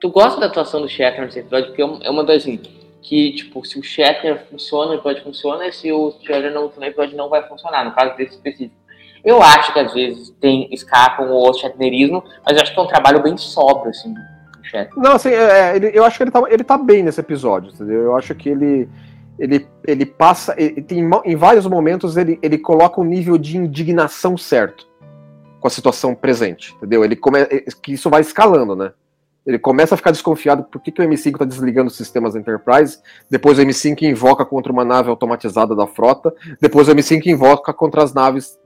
Tu 0.00 0.10
gosta 0.10 0.40
da 0.40 0.46
atuação 0.46 0.80
do 0.80 0.88
Shatner 0.88 1.26
nesse 1.26 1.38
episódio? 1.38 1.68
Porque 1.68 1.80
é 1.80 2.10
uma 2.10 2.24
das 2.24 2.38
assim, 2.38 2.60
que, 3.00 3.34
tipo, 3.34 3.64
se 3.64 3.78
o 3.78 3.84
Shatner 3.84 4.46
funciona, 4.50 4.90
o 4.90 4.94
episódio 4.94 5.22
funciona, 5.22 5.68
e 5.68 5.72
se 5.72 5.92
o 5.92 6.10
Shatner 6.24 6.52
não 6.52 6.62
funciona, 6.62 6.86
o 6.86 6.90
episódio 6.90 7.16
não 7.16 7.28
vai 7.28 7.46
funcionar, 7.46 7.84
no 7.84 7.92
caso 7.92 8.16
desse 8.16 8.34
específico. 8.34 8.74
Eu 9.24 9.40
acho 9.40 9.72
que 9.72 9.78
às 9.78 9.94
vezes 9.94 10.30
tem 10.40 10.66
escapam 10.72 11.30
o 11.30 11.54
Shatnerismo, 11.54 12.24
mas 12.44 12.56
eu 12.56 12.62
acho 12.64 12.74
que 12.74 12.80
é 12.80 12.82
um 12.82 12.88
trabalho 12.88 13.22
bem 13.22 13.36
sóbrio, 13.36 13.90
assim, 13.90 14.12
não, 14.96 15.12
assim, 15.12 15.30
é, 15.30 15.72
é, 15.72 15.76
ele, 15.76 15.90
eu 15.92 16.04
acho 16.04 16.16
que 16.16 16.24
ele 16.24 16.30
tá, 16.30 16.42
ele 16.48 16.64
tá 16.64 16.78
bem 16.78 17.02
nesse 17.02 17.20
episódio, 17.20 17.72
entendeu? 17.72 18.02
Eu 18.02 18.16
acho 18.16 18.34
que 18.34 18.48
ele, 18.48 18.88
ele, 19.38 19.66
ele 19.86 20.06
passa. 20.06 20.54
Ele, 20.56 20.82
tem, 20.82 21.08
em 21.24 21.36
vários 21.36 21.66
momentos 21.66 22.16
ele, 22.16 22.38
ele 22.42 22.58
coloca 22.58 23.00
um 23.00 23.04
nível 23.04 23.36
de 23.36 23.56
indignação 23.56 24.36
certo 24.36 24.86
com 25.60 25.66
a 25.66 25.70
situação 25.70 26.14
presente, 26.14 26.74
entendeu? 26.76 27.04
Ele 27.04 27.16
come, 27.16 27.40
é, 27.40 27.64
que 27.82 27.92
isso 27.92 28.10
vai 28.10 28.20
escalando, 28.20 28.74
né? 28.74 28.92
Ele 29.44 29.58
começa 29.58 29.94
a 29.94 29.98
ficar 29.98 30.12
desconfiado 30.12 30.64
por 30.64 30.80
que, 30.80 30.92
que 30.92 31.02
o 31.02 31.04
M5 31.04 31.32
está 31.32 31.44
desligando 31.44 31.88
os 31.88 31.96
sistemas 31.96 32.34
da 32.34 32.40
Enterprise, 32.40 32.98
depois 33.28 33.58
o 33.58 33.62
M5 33.62 34.02
invoca 34.02 34.44
contra 34.44 34.72
uma 34.72 34.84
nave 34.84 35.10
automatizada 35.10 35.74
da 35.74 35.86
frota, 35.86 36.32
depois 36.60 36.88
o 36.88 36.94
M5 36.94 37.26
invoca 37.26 37.72
contra 37.72 38.02
as 38.04 38.14
naves 38.14 38.56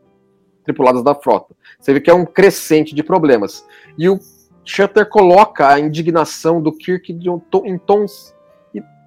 tripuladas 0.64 1.02
da 1.02 1.14
frota. 1.14 1.54
Você 1.80 1.94
vê 1.94 2.00
que 2.00 2.10
é 2.10 2.14
um 2.14 2.26
crescente 2.26 2.94
de 2.94 3.02
problemas. 3.02 3.64
E 3.96 4.08
o 4.08 4.18
Shutter 4.66 5.08
coloca 5.08 5.68
a 5.68 5.78
indignação 5.78 6.60
do 6.60 6.72
Kirk 6.72 7.16
um 7.28 7.40
em 7.64 7.78
tons 7.78 8.34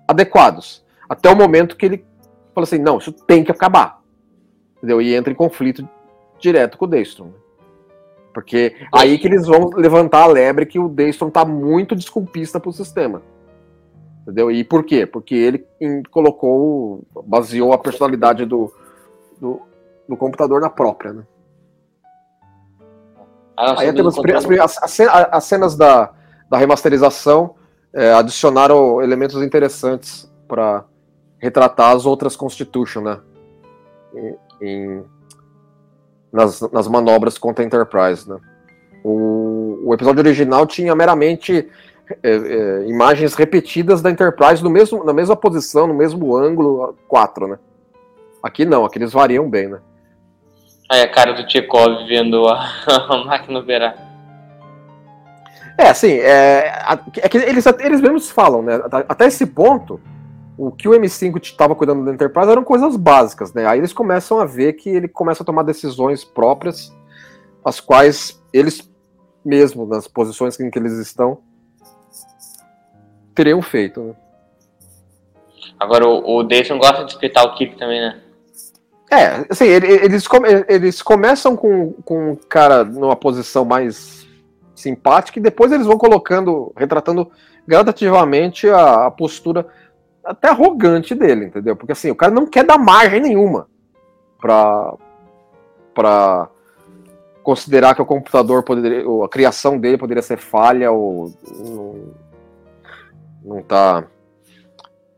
adequados. 0.08 0.84
Até 1.08 1.30
o 1.30 1.36
momento 1.36 1.76
que 1.76 1.86
ele 1.86 2.06
fala 2.56 2.64
assim: 2.64 2.80
não, 2.80 2.98
isso 2.98 3.12
tem 3.12 3.44
que 3.44 3.52
acabar. 3.52 4.02
Entendeu? 4.78 5.02
E 5.02 5.14
entra 5.14 5.34
em 5.34 5.36
conflito 5.36 5.88
direto 6.40 6.78
com 6.78 6.86
o 6.86 6.88
Daystrom. 6.88 7.32
Porque 8.34 8.76
aí 8.94 9.18
que 9.18 9.28
eles 9.28 9.46
vão 9.46 9.70
levantar 9.76 10.24
a 10.24 10.28
lebre 10.28 10.66
que 10.66 10.80
o 10.80 10.88
Daystrom 10.88 11.30
tá 11.30 11.44
muito 11.44 11.94
desculpista 11.94 12.58
pro 12.58 12.72
sistema. 12.72 13.22
Entendeu? 14.22 14.50
E 14.50 14.64
por 14.64 14.86
quê? 14.86 15.06
Porque 15.06 15.36
ele 15.36 15.66
colocou, 16.10 17.04
baseou 17.26 17.74
a 17.74 17.78
personalidade 17.78 18.46
do, 18.46 18.72
do, 19.42 19.62
do 20.08 20.16
computador 20.16 20.62
na 20.62 20.70
própria, 20.70 21.12
né? 21.12 21.24
Ah, 23.62 23.82
Aí 23.82 23.92
temos 23.92 24.18
as, 24.18 24.82
as, 24.82 25.00
as, 25.02 25.44
cenas 25.44 25.76
da, 25.76 26.12
da 26.50 26.58
remasterização 26.58 27.56
é, 27.94 28.14
adicionaram 28.14 29.02
elementos 29.02 29.36
interessantes 29.44 30.32
para 30.48 30.86
retratar 31.38 31.94
as 31.94 32.06
outras 32.06 32.38
Constitution, 32.38 33.02
né? 33.02 33.20
Em, 34.16 34.36
em, 34.62 35.04
nas, 36.32 36.62
nas 36.72 36.88
manobras 36.88 37.38
contra 37.38 37.62
a 37.62 37.68
Enterprise, 37.68 38.30
né? 38.30 38.38
O, 39.04 39.82
o 39.84 39.94
episódio 39.94 40.22
original 40.22 40.66
tinha 40.66 40.96
meramente 40.96 41.70
é, 42.24 42.32
é, 42.32 42.88
imagens 42.88 43.34
repetidas 43.34 44.02
da 44.02 44.10
Enterprise 44.10 44.64
no 44.64 44.70
mesmo, 44.70 45.04
na 45.04 45.12
mesma 45.12 45.36
posição, 45.36 45.86
no 45.86 45.94
mesmo 45.94 46.34
ângulo, 46.34 46.96
4, 47.10 47.46
né? 47.46 47.60
Aqui 48.42 48.64
não, 48.64 48.86
aqui 48.86 48.98
eles 48.98 49.12
variam 49.12 49.50
bem, 49.50 49.68
né? 49.68 49.82
Aí 50.90 51.02
a 51.02 51.08
cara 51.08 51.34
do 51.34 51.46
Tchekov 51.46 52.08
vendo 52.08 52.48
a, 52.48 52.60
a 53.10 53.24
máquina 53.24 53.60
operar. 53.60 53.96
É, 55.78 55.90
assim, 55.90 56.14
é, 56.14 56.74
é 57.18 57.30
que 57.30 57.38
eles, 57.38 57.66
eles 57.80 58.02
mesmos 58.02 58.30
falam, 58.30 58.62
né? 58.62 58.82
Até 59.08 59.28
esse 59.28 59.46
ponto, 59.46 60.02
o 60.58 60.72
que 60.72 60.90
o 60.90 60.92
M5 60.92 61.42
estava 61.42 61.74
cuidando 61.74 62.04
da 62.04 62.12
Enterprise 62.12 62.52
eram 62.52 62.66
coisas 62.66 62.98
básicas, 62.98 63.54
né? 63.54 63.66
Aí 63.66 63.80
eles 63.80 63.94
começam 63.94 64.40
a 64.40 64.46
ver 64.46 64.74
que 64.74 64.90
ele 64.90 65.08
começa 65.08 65.42
a 65.42 65.46
tomar 65.46 65.64
decisões 65.64 66.26
próprias, 66.26 66.94
as 67.64 67.80
quais 67.80 68.44
eles 68.52 68.90
mesmo, 69.46 69.86
nas 69.86 70.06
posições 70.06 70.60
em 70.60 70.70
que 70.70 70.78
eles 70.78 70.94
estão, 70.98 71.40
teriam 73.34 73.62
feito, 73.62 74.02
né? 74.02 74.14
Agora 75.80 76.06
o, 76.06 76.40
o 76.40 76.44
Dayson 76.44 76.78
gosta 76.78 77.06
de 77.06 77.12
espetar 77.12 77.46
o 77.46 77.56
Kirk 77.56 77.78
também, 77.78 78.02
né? 78.02 78.20
É, 79.12 79.46
assim, 79.50 79.66
eles, 79.66 80.28
eles 80.68 81.02
começam 81.02 81.56
com, 81.56 81.94
com 82.06 82.32
um 82.32 82.36
cara 82.36 82.84
numa 82.84 83.16
posição 83.16 83.66
mais 83.66 84.28
simpática 84.76 85.40
e 85.40 85.42
depois 85.42 85.72
eles 85.72 85.88
vão 85.88 85.98
colocando, 85.98 86.72
retratando 86.78 87.30
gradativamente 87.68 88.70
a, 88.70 89.08
a 89.08 89.12
postura 89.12 89.68
até 90.24 90.50
arrogante 90.50 91.16
dele, 91.16 91.46
entendeu? 91.46 91.76
Porque 91.76 91.92
assim, 91.92 92.12
o 92.12 92.16
cara 92.16 92.32
não 92.32 92.46
quer 92.46 92.64
dar 92.64 92.78
margem 92.78 93.20
nenhuma 93.20 93.68
pra, 94.40 94.94
pra 95.94 96.50
considerar 97.42 97.96
que 97.96 98.02
o 98.02 98.06
computador 98.06 98.64
poderia, 98.64 99.04
a 99.24 99.28
criação 99.28 99.78
dele 99.78 99.98
poderia 99.98 100.22
ser 100.22 100.38
falha 100.38 100.92
ou 100.92 101.34
não, 101.58 102.14
não 103.44 103.64
tá 103.64 104.04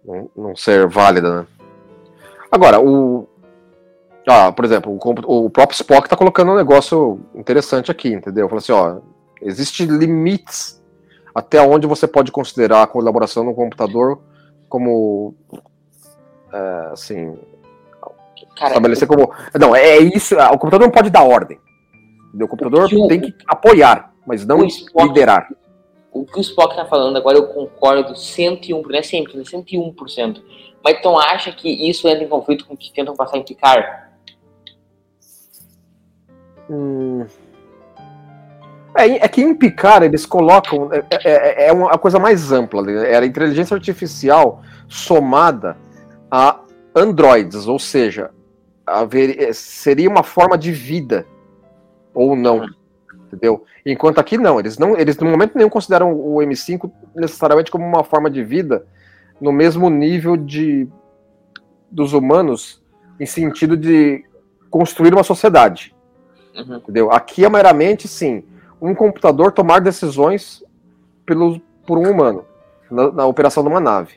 não, 0.03 0.29
não 0.35 0.55
ser 0.55 0.87
válida, 0.87 1.41
né? 1.41 1.47
Agora, 2.51 2.79
o 2.79 3.27
ah, 4.27 4.51
por 4.51 4.65
exemplo, 4.65 4.91
o, 4.93 5.45
o 5.45 5.49
próprio 5.49 5.75
Spock 5.75 6.07
tá 6.07 6.15
colocando 6.15 6.51
um 6.51 6.55
negócio 6.55 7.19
interessante 7.33 7.89
aqui, 7.89 8.09
entendeu? 8.09 8.47
Falou 8.47 8.59
assim, 8.59 8.71
ó, 8.71 8.99
existe 9.41 9.85
limites 9.85 10.81
até 11.33 11.61
onde 11.61 11.87
você 11.87 12.07
pode 12.07 12.31
considerar 12.31 12.83
a 12.83 12.87
colaboração 12.87 13.43
no 13.43 13.55
computador 13.55 14.19
como 14.69 15.33
é, 16.53 16.89
assim 16.91 17.37
Cara, 18.55 18.71
estabelecer 18.71 19.07
como 19.07 19.33
não 19.59 19.75
é 19.75 19.97
isso 19.97 20.35
o 20.35 20.57
computador 20.57 20.81
não 20.81 20.91
pode 20.91 21.09
dar 21.09 21.23
ordem 21.23 21.57
o 22.33 22.47
computador 22.47 22.89
o 22.93 23.07
tem 23.07 23.21
que 23.21 23.33
apoiar 23.47 24.13
mas 24.25 24.45
não 24.45 24.63
Spock, 24.65 25.07
liderar. 25.07 25.47
O 26.11 26.25
que 26.25 26.37
o 26.37 26.41
Spock 26.41 26.71
está 26.71 26.85
falando 26.85 27.17
agora 27.17 27.37
eu 27.37 27.47
concordo 27.47 28.15
101 28.15 28.81
não 28.81 28.95
é 28.95 29.01
sempre 29.01 29.33
101% 29.33 30.41
mas 30.83 30.97
então 30.97 31.17
acha 31.17 31.51
que 31.51 31.89
isso 31.89 32.07
entra 32.07 32.23
em 32.23 32.27
conflito 32.27 32.65
com 32.65 32.73
o 32.73 32.77
que 32.77 32.91
tentam 32.91 33.15
passar 33.15 33.37
em 33.37 33.43
Picard 33.43 34.10
hum. 36.71 37.25
É, 38.95 39.25
é, 39.25 39.27
que 39.27 39.41
em 39.41 39.55
Picard 39.55 40.05
eles 40.05 40.25
colocam. 40.25 40.89
É, 40.91 41.03
é, 41.11 41.65
é, 41.65 41.67
é 41.67 41.73
uma 41.73 41.97
coisa 41.97 42.19
mais 42.19 42.51
ampla. 42.51 42.81
Né? 42.81 43.11
Era 43.11 43.25
inteligência 43.25 43.73
artificial 43.73 44.61
somada 44.87 45.77
a 46.29 46.59
androides, 46.95 47.67
ou 47.67 47.79
seja, 47.79 48.31
haver, 48.85 49.41
é, 49.41 49.53
seria 49.53 50.09
uma 50.09 50.23
forma 50.23 50.57
de 50.57 50.71
vida 50.71 51.25
ou 52.13 52.35
não. 52.35 52.65
Entendeu? 53.27 53.63
Enquanto 53.85 54.19
aqui 54.19 54.37
não, 54.37 54.59
eles 54.59 54.77
não, 54.77 54.97
eles 54.97 55.17
no 55.17 55.29
momento 55.29 55.55
nenhum 55.55 55.69
consideram 55.69 56.13
o 56.13 56.35
M5 56.39 56.91
necessariamente 57.15 57.71
como 57.71 57.85
uma 57.85 58.03
forma 58.03 58.29
de 58.29 58.43
vida 58.43 58.85
no 59.39 59.51
mesmo 59.53 59.89
nível 59.89 60.35
de 60.35 60.87
dos 61.89 62.13
humanos 62.13 62.81
em 63.19 63.25
sentido 63.25 63.77
de 63.77 64.23
construir 64.69 65.13
uma 65.13 65.23
sociedade. 65.23 65.95
Uhum. 66.55 66.77
Entendeu? 66.77 67.11
Aqui 67.11 67.45
é 67.45 67.49
meramente 67.49 68.07
sim 68.07 68.43
um 68.81 68.95
computador 68.95 69.51
tomar 69.51 69.79
decisões 69.79 70.63
pelo, 71.25 71.59
por 71.85 71.97
um 71.97 72.09
humano 72.09 72.45
na, 72.89 73.11
na 73.11 73.25
operação 73.25 73.63
de 73.63 73.69
uma 73.69 73.79
nave. 73.79 74.15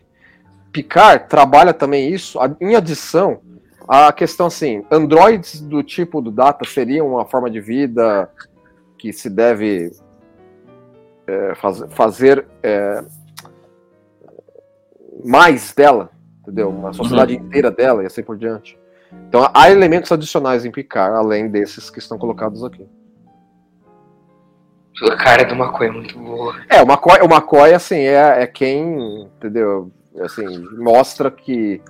Picard 0.73 1.29
trabalha 1.29 1.73
também 1.73 2.13
isso 2.13 2.39
em 2.61 2.75
adição 2.75 3.41
à 3.87 4.13
questão 4.13 4.47
assim, 4.47 4.85
androids 4.91 5.61
do 5.61 5.83
tipo 5.83 6.21
do 6.21 6.31
Data 6.31 6.65
seriam 6.67 7.09
uma 7.09 7.25
forma 7.27 7.51
de 7.51 7.61
vida 7.61 8.29
que 8.99 9.13
se 9.13 9.29
deve 9.29 9.93
é, 11.27 11.55
faz, 11.55 11.85
fazer 11.91 12.47
é, 12.63 13.05
mais 15.25 15.73
dela, 15.73 16.11
entendeu? 16.41 16.71
Uma 16.71 16.93
sociedade 16.93 17.35
uhum. 17.35 17.45
inteira 17.45 17.71
dela 17.71 18.03
e 18.03 18.07
assim 18.07 18.23
por 18.23 18.37
diante. 18.37 18.79
Então 19.29 19.51
há 19.53 19.71
elementos 19.71 20.13
adicionais 20.13 20.65
em 20.65 20.71
Picard, 20.71 21.17
além 21.17 21.49
desses 21.49 21.91
que 21.91 21.99
estão 21.99 22.19
colocados 22.19 22.63
aqui. 22.63 22.87
A 25.03 25.17
cara 25.17 25.45
do 25.45 25.55
McCoy 25.55 25.89
é 25.89 25.91
muito 25.91 26.19
boa. 26.19 26.55
É, 26.69 26.81
o 26.81 26.87
McCoy, 26.87 27.21
o 27.21 27.25
McCoy 27.25 27.75
assim, 27.75 27.97
é, 27.97 28.43
é 28.43 28.47
quem, 28.47 29.23
entendeu? 29.23 29.91
Assim, 30.21 30.47
mostra 30.79 31.31
que 31.31 31.83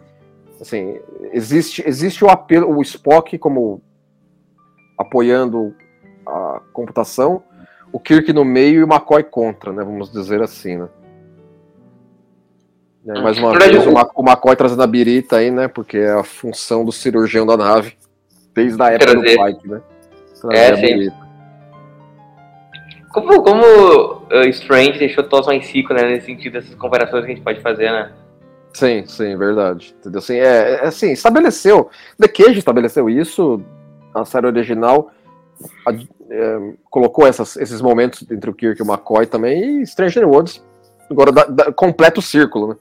assim, 0.58 0.98
existe, 1.32 1.86
existe 1.86 2.24
o 2.24 2.30
apelo, 2.30 2.74
o 2.74 2.80
Spock 2.80 3.36
como 3.36 3.82
apoiando 4.96 5.74
a 6.26 6.60
computação, 6.72 7.42
o 7.92 8.00
Kirk 8.00 8.32
no 8.32 8.44
meio 8.44 8.80
e 8.80 8.84
o 8.84 8.86
McCoy 8.86 9.22
contra, 9.22 9.72
né? 9.72 9.84
Vamos 9.84 10.10
dizer 10.10 10.42
assim, 10.42 10.78
né? 10.78 10.88
É, 13.06 13.20
mais 13.20 13.38
uma 13.38 13.52
vez, 13.58 13.86
o 13.86 14.22
McCoy 14.22 14.56
trazendo 14.56 14.82
a 14.82 14.86
birita 14.86 15.36
aí, 15.36 15.50
né? 15.50 15.68
Porque 15.68 15.98
é 15.98 16.12
a 16.12 16.24
função 16.24 16.84
do 16.84 16.92
cirurgião 16.92 17.44
da 17.44 17.56
nave, 17.56 17.94
desde 18.54 18.82
a 18.82 18.92
época 18.92 19.12
Trazer. 19.12 19.36
do 19.36 19.44
Pike, 19.44 19.68
né? 19.68 19.80
Trazer 20.40 20.56
é, 20.56 20.68
a 20.68 20.76
birita. 20.76 21.24
Como, 23.12 23.42
como 23.42 23.62
uh, 23.62 24.48
Strange 24.48 24.98
deixou 24.98 25.22
todos 25.24 25.46
mais 25.46 25.66
ciclo, 25.66 25.94
né? 25.94 26.02
Nesse 26.02 26.26
sentido, 26.26 26.58
essas 26.58 26.74
comparações 26.74 27.24
que 27.24 27.32
a 27.32 27.34
gente 27.34 27.44
pode 27.44 27.60
fazer, 27.60 27.90
né? 27.90 28.10
Sim, 28.72 29.04
sim, 29.06 29.36
verdade. 29.36 29.94
Entendeu? 30.00 30.18
Assim, 30.18 30.36
é, 30.36 30.76
é 30.76 30.86
assim, 30.86 31.12
estabeleceu. 31.12 31.90
The 32.18 32.26
Cage 32.26 32.58
estabeleceu 32.58 33.08
isso, 33.08 33.62
a 34.14 34.24
série 34.24 34.46
original 34.46 35.10
a, 35.86 35.92
é, 35.92 36.72
colocou 36.90 37.26
essas, 37.26 37.56
esses 37.56 37.80
momentos 37.80 38.26
entre 38.30 38.50
o 38.50 38.54
Kirk 38.54 38.80
e 38.80 38.82
o 38.82 38.86
McCoy 38.86 39.26
também, 39.26 39.82
e 39.82 39.86
Stranger 39.86 40.26
Worlds 40.26 40.64
agora 41.10 41.30
dá, 41.30 41.44
dá, 41.44 41.72
completa 41.72 42.18
o 42.18 42.22
círculo, 42.22 42.68
né? 42.68 42.76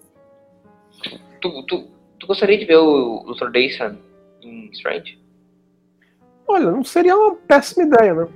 Tu, 1.44 1.64
tu, 1.64 1.88
tu 2.18 2.28
gostaria 2.28 2.58
de 2.58 2.64
ver 2.64 2.78
o 2.78 3.26
Dr. 3.34 3.52
Dayson 3.52 3.98
em 4.42 4.70
Strange? 4.72 5.20
Olha, 6.48 6.72
não 6.72 6.84
seria 6.84 7.18
uma 7.18 7.36
péssima 7.36 7.84
ideia, 7.84 8.14
né? 8.14 8.28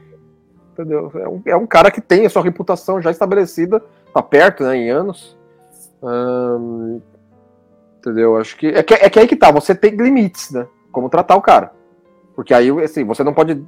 entendeu? 0.73 1.09
É 1.15 1.27
um, 1.27 1.41
é 1.45 1.55
um 1.55 1.65
cara 1.65 1.89
que 1.89 2.01
tem 2.01 2.25
a 2.25 2.29
sua 2.29 2.43
reputação 2.43 3.01
já 3.01 3.09
estabelecida, 3.09 3.81
tá 4.13 4.21
perto, 4.21 4.63
né, 4.63 4.77
em 4.77 4.89
anos. 4.89 5.37
Hum, 6.03 7.01
entendeu? 7.97 8.37
Acho 8.37 8.55
que 8.57 8.67
é, 8.67 8.83
que 8.83 8.93
é 8.93 9.09
que 9.09 9.19
aí 9.19 9.27
que 9.27 9.35
tá, 9.35 9.51
você 9.51 9.73
tem 9.73 9.95
limites, 9.95 10.51
né? 10.51 10.67
Como 10.91 11.09
tratar 11.09 11.35
o 11.35 11.41
cara. 11.41 11.71
Porque 12.35 12.53
aí, 12.53 12.69
assim, 12.83 13.03
você 13.03 13.23
não 13.23 13.33
pode 13.33 13.63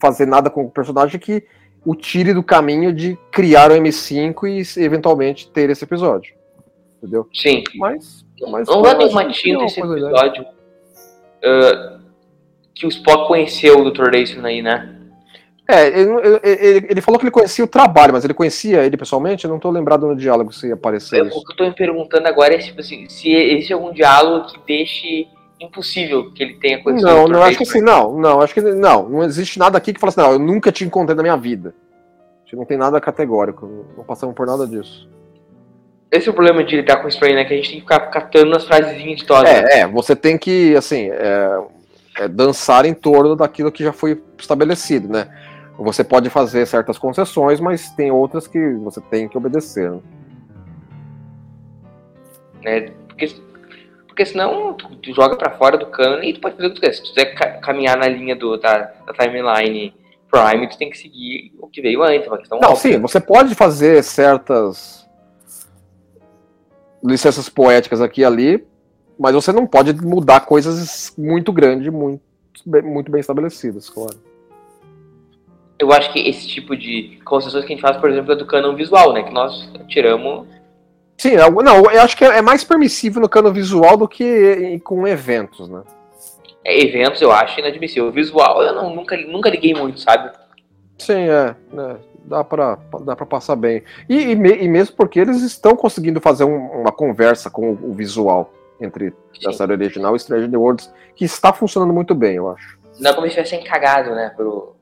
fazer 0.00 0.26
nada 0.26 0.50
com 0.50 0.64
o 0.64 0.70
personagem 0.70 1.20
que 1.20 1.44
o 1.84 1.94
tire 1.94 2.34
do 2.34 2.42
caminho 2.42 2.92
de 2.92 3.16
criar 3.30 3.70
o 3.70 3.74
M5 3.74 4.48
e 4.48 4.82
eventualmente 4.82 5.50
ter 5.50 5.70
esse 5.70 5.84
episódio. 5.84 6.34
Entendeu? 6.98 7.28
Sim. 7.32 7.62
Mas. 7.76 8.26
Mas 8.48 8.68
não 8.68 8.82
dá 8.82 8.94
nenhuma 8.94 9.28
tinta 9.30 9.64
esse 9.64 9.80
episódio. 9.80 10.44
Uh, 10.44 12.00
que 12.74 12.86
o 12.86 12.88
Spock 12.88 13.26
conheceu 13.26 13.80
o 13.80 13.90
Dr. 13.90 14.10
Dayson 14.10 14.44
aí, 14.44 14.62
né? 14.62 14.96
É, 15.68 15.86
ele, 15.86 16.10
ele, 16.42 16.86
ele, 16.90 17.00
falou 17.00 17.18
que 17.18 17.24
ele 17.24 17.30
conhecia 17.30 17.64
o 17.64 17.68
trabalho, 17.68 18.12
mas 18.12 18.24
ele 18.24 18.34
conhecia 18.34 18.84
ele 18.84 18.96
pessoalmente? 18.96 19.44
Eu 19.44 19.50
não 19.50 19.56
estou 19.56 19.70
lembrado 19.70 20.06
no 20.06 20.16
diálogo 20.16 20.52
se 20.52 20.72
apareceu. 20.72 21.24
É, 21.24 21.28
o 21.28 21.30
que 21.30 21.36
eu 21.36 21.50
estou 21.50 21.66
me 21.66 21.74
perguntando 21.74 22.26
agora 22.26 22.54
é 22.54 22.58
tipo 22.58 22.80
assim, 22.80 23.08
se 23.08 23.30
existe 23.32 23.72
algum 23.72 23.92
diálogo 23.92 24.46
que 24.46 24.58
deixe 24.66 25.28
impossível 25.60 26.32
que 26.32 26.42
ele 26.42 26.54
tenha 26.54 26.82
conhecido 26.82 27.08
Não, 27.08 27.28
não 27.28 27.42
acho 27.42 27.58
que 27.58 27.62
assim, 27.62 27.82
não, 27.82 28.18
não, 28.18 28.40
acho 28.40 28.54
que 28.54 28.60
não, 28.60 29.08
não 29.08 29.22
existe 29.22 29.58
nada 29.58 29.78
aqui 29.78 29.92
que 29.92 30.00
fala 30.00 30.08
assim, 30.08 30.20
não, 30.20 30.32
eu 30.32 30.38
nunca 30.38 30.72
te 30.72 30.84
encontrei 30.84 31.14
na 31.14 31.22
minha 31.22 31.36
vida. 31.36 31.74
Não 32.52 32.64
tem 32.64 32.76
nada 32.76 33.00
categórico, 33.00 33.86
não 33.96 34.02
passamos 34.02 34.34
por 34.34 34.44
nada 34.44 34.66
disso. 34.66 35.08
Esse 36.10 36.28
é 36.28 36.30
o 36.30 36.34
problema 36.34 36.64
de 36.64 36.74
lidar 36.74 36.96
com 36.96 37.06
o 37.06 37.10
Spray, 37.10 37.34
né? 37.34 37.44
Que 37.44 37.54
a 37.54 37.56
gente 37.56 37.68
tem 37.68 37.76
que 37.76 37.82
ficar 37.82 38.00
catando 38.00 38.56
as 38.56 38.64
frasezinhas 38.64 39.20
de 39.20 39.26
todas. 39.26 39.48
É, 39.48 39.80
é, 39.80 39.86
você 39.86 40.16
tem 40.16 40.36
que, 40.36 40.74
assim, 40.74 41.08
é, 41.08 41.62
é, 42.18 42.28
dançar 42.28 42.84
em 42.84 42.92
torno 42.92 43.36
daquilo 43.36 43.70
que 43.70 43.84
já 43.84 43.92
foi 43.92 44.20
estabelecido, 44.36 45.08
né? 45.08 45.28
Você 45.78 46.02
pode 46.02 46.28
fazer 46.28 46.66
certas 46.66 46.98
concessões, 46.98 47.60
mas 47.60 47.90
tem 47.90 48.10
outras 48.10 48.46
que 48.46 48.74
você 48.74 49.00
tem 49.00 49.28
que 49.28 49.38
obedecer. 49.38 49.90
Né? 49.90 50.00
É, 52.64 52.80
porque, 53.06 53.34
porque 54.06 54.26
senão 54.26 54.74
tu, 54.74 54.88
tu 54.96 55.14
joga 55.14 55.36
para 55.36 55.52
fora 55.52 55.78
do 55.78 55.86
cano 55.86 56.22
e 56.24 56.34
tu 56.34 56.40
pode 56.40 56.56
fazer 56.56 56.66
o 56.66 56.70
que 56.70 56.76
tu 56.76 56.80
quiser. 56.80 56.94
Se 56.94 57.02
tu 57.02 57.08
quiser 57.14 57.34
ca 57.34 57.46
caminhar 57.60 57.96
na 57.96 58.08
linha 58.08 58.34
do, 58.34 58.58
da, 58.58 58.92
da 59.06 59.12
timeline 59.14 59.94
Prime, 60.30 60.68
tu 60.68 60.76
tem 60.76 60.90
que 60.90 60.98
seguir 60.98 61.52
o 61.58 61.68
que 61.68 61.80
veio 61.80 62.02
antes. 62.02 62.28
Questão 62.28 62.58
Não, 62.60 62.72
óbvia. 62.72 62.92
sim, 62.92 63.00
você 63.00 63.20
pode 63.20 63.54
fazer 63.54 64.02
certas 64.02 64.99
licenças 67.02 67.48
poéticas 67.48 68.00
aqui 68.00 68.20
e 68.22 68.24
ali, 68.24 68.64
Mas 69.18 69.34
você 69.34 69.52
não 69.52 69.66
pode 69.66 69.92
mudar 70.02 70.40
coisas 70.40 71.12
muito 71.18 71.52
grandes, 71.52 71.92
muito, 71.92 72.22
muito 72.82 73.10
bem 73.10 73.20
estabelecidas, 73.20 73.90
claro. 73.90 74.16
Eu 75.78 75.92
acho 75.92 76.10
que 76.12 76.18
esse 76.20 76.46
tipo 76.48 76.74
de 76.76 77.18
concessões 77.24 77.64
que 77.64 77.72
a 77.72 77.76
gente 77.76 77.82
faz, 77.82 77.96
por 77.98 78.10
exemplo, 78.10 78.32
é 78.32 78.36
do 78.36 78.46
canon 78.46 78.74
visual, 78.74 79.12
né? 79.12 79.22
Que 79.22 79.32
nós 79.32 79.70
tiramos. 79.88 80.46
Sim, 81.18 81.32
eu- 81.32 81.50
não, 81.62 81.90
eu 81.90 82.00
acho 82.02 82.16
que 82.16 82.24
é 82.24 82.40
mais 82.40 82.64
permissível 82.64 83.20
no 83.20 83.28
cano 83.28 83.52
visual 83.52 83.96
do 83.96 84.08
que 84.08 84.80
com 84.84 85.06
eventos, 85.06 85.68
né? 85.68 85.82
é, 86.64 86.80
eventos, 86.82 87.20
eu 87.22 87.32
acho 87.32 87.58
inadmissível. 87.60 88.10
Visual 88.12 88.62
eu 88.62 88.74
não, 88.74 88.94
nunca, 88.94 89.16
nunca 89.16 89.50
liguei 89.50 89.74
muito, 89.74 90.00
sabe? 90.00 90.30
Sim, 91.00 91.28
é. 91.28 91.54
né, 91.72 91.96
dá, 92.24 92.44
pra, 92.44 92.78
dá 93.04 93.16
pra 93.16 93.26
passar 93.26 93.56
bem. 93.56 93.82
E, 94.08 94.30
e, 94.30 94.34
me- 94.36 94.56
e 94.62 94.68
mesmo 94.68 94.94
porque 94.96 95.18
eles 95.20 95.42
estão 95.42 95.74
conseguindo 95.74 96.20
fazer 96.20 96.44
um- 96.44 96.80
uma 96.82 96.92
conversa 96.92 97.50
com 97.50 97.72
o, 97.72 97.90
o 97.90 97.92
visual 97.94 98.52
entre 98.80 99.12
a 99.46 99.52
série 99.52 99.72
original 99.72 100.14
e 100.16 100.20
Stranger 100.20 100.58
Worlds, 100.58 100.92
que 101.14 101.24
está 101.24 101.52
funcionando 101.52 101.92
muito 101.92 102.14
bem, 102.14 102.36
eu 102.36 102.50
acho. 102.50 102.78
Não 102.98 103.10
é 103.10 103.14
como 103.14 103.26
se 103.26 103.32
tivessem 103.34 103.62
cagado, 103.64 104.14
né? 104.14 104.32
Pro, 104.36 104.74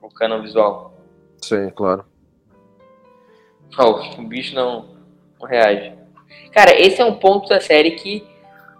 pro 0.00 0.08
canon 0.10 0.42
visual. 0.42 0.94
Sim, 1.40 1.70
claro. 1.70 2.04
Oh, 3.78 4.20
o 4.20 4.22
bicho 4.28 4.54
não, 4.54 4.96
não 5.40 5.48
reage. 5.48 5.94
Cara, 6.52 6.78
esse 6.78 7.00
é 7.00 7.04
um 7.04 7.14
ponto 7.14 7.48
da 7.48 7.60
série 7.60 7.92
que 7.92 8.26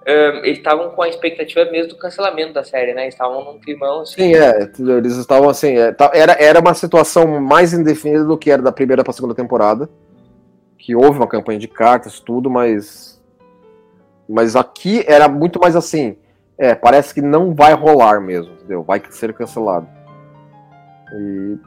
eles 0.07 0.59
estavam 0.59 0.91
com 0.91 1.03
a 1.03 1.09
expectativa 1.09 1.65
mesmo 1.71 1.91
do 1.91 1.97
cancelamento 1.99 2.53
da 2.53 2.65
série, 2.65 2.93
né? 2.93 3.03
Eles 3.03 3.15
estavam 3.15 3.45
num 3.45 3.59
climão 3.61 4.01
assim. 4.03 4.15
Sim, 4.15 4.35
é. 4.35 4.69
Eles 4.99 5.17
estavam 5.17 5.49
assim. 5.49 5.77
é, 5.77 5.93
tá- 5.93 6.11
era, 6.15 6.33
era 6.33 6.59
uma 6.61 6.75
situação 6.75 7.41
mais 7.41 7.73
indefinida 7.73 8.25
do 8.25 8.37
que 8.37 8.51
era 8.51 8.61
da 8.62 8.73
primeira 8.73 9.05
pra 9.05 9.12
segunda 9.12 9.35
temporada. 9.35 9.88
Que 10.79 10.97
houve 10.97 11.19
uma 11.19 11.29
campanha 11.29 11.59
de 11.59 11.69
cartas, 11.69 12.19
tudo, 12.19 12.51
mas. 12.51 13.23
Mas 14.29 14.57
aqui 14.57 15.05
era 15.07 15.29
muito 15.29 15.61
mais 15.61 15.77
assim. 15.77 16.17
É, 16.59 16.75
parece 16.75 17.15
que 17.15 17.23
não 17.23 17.55
vai 17.55 17.73
rolar 17.73 18.21
mesmo, 18.21 18.53
entendeu? 18.55 18.83
Vai 18.83 19.01
ser 19.11 19.33
cancelado. 19.33 19.87
E, 21.15 21.59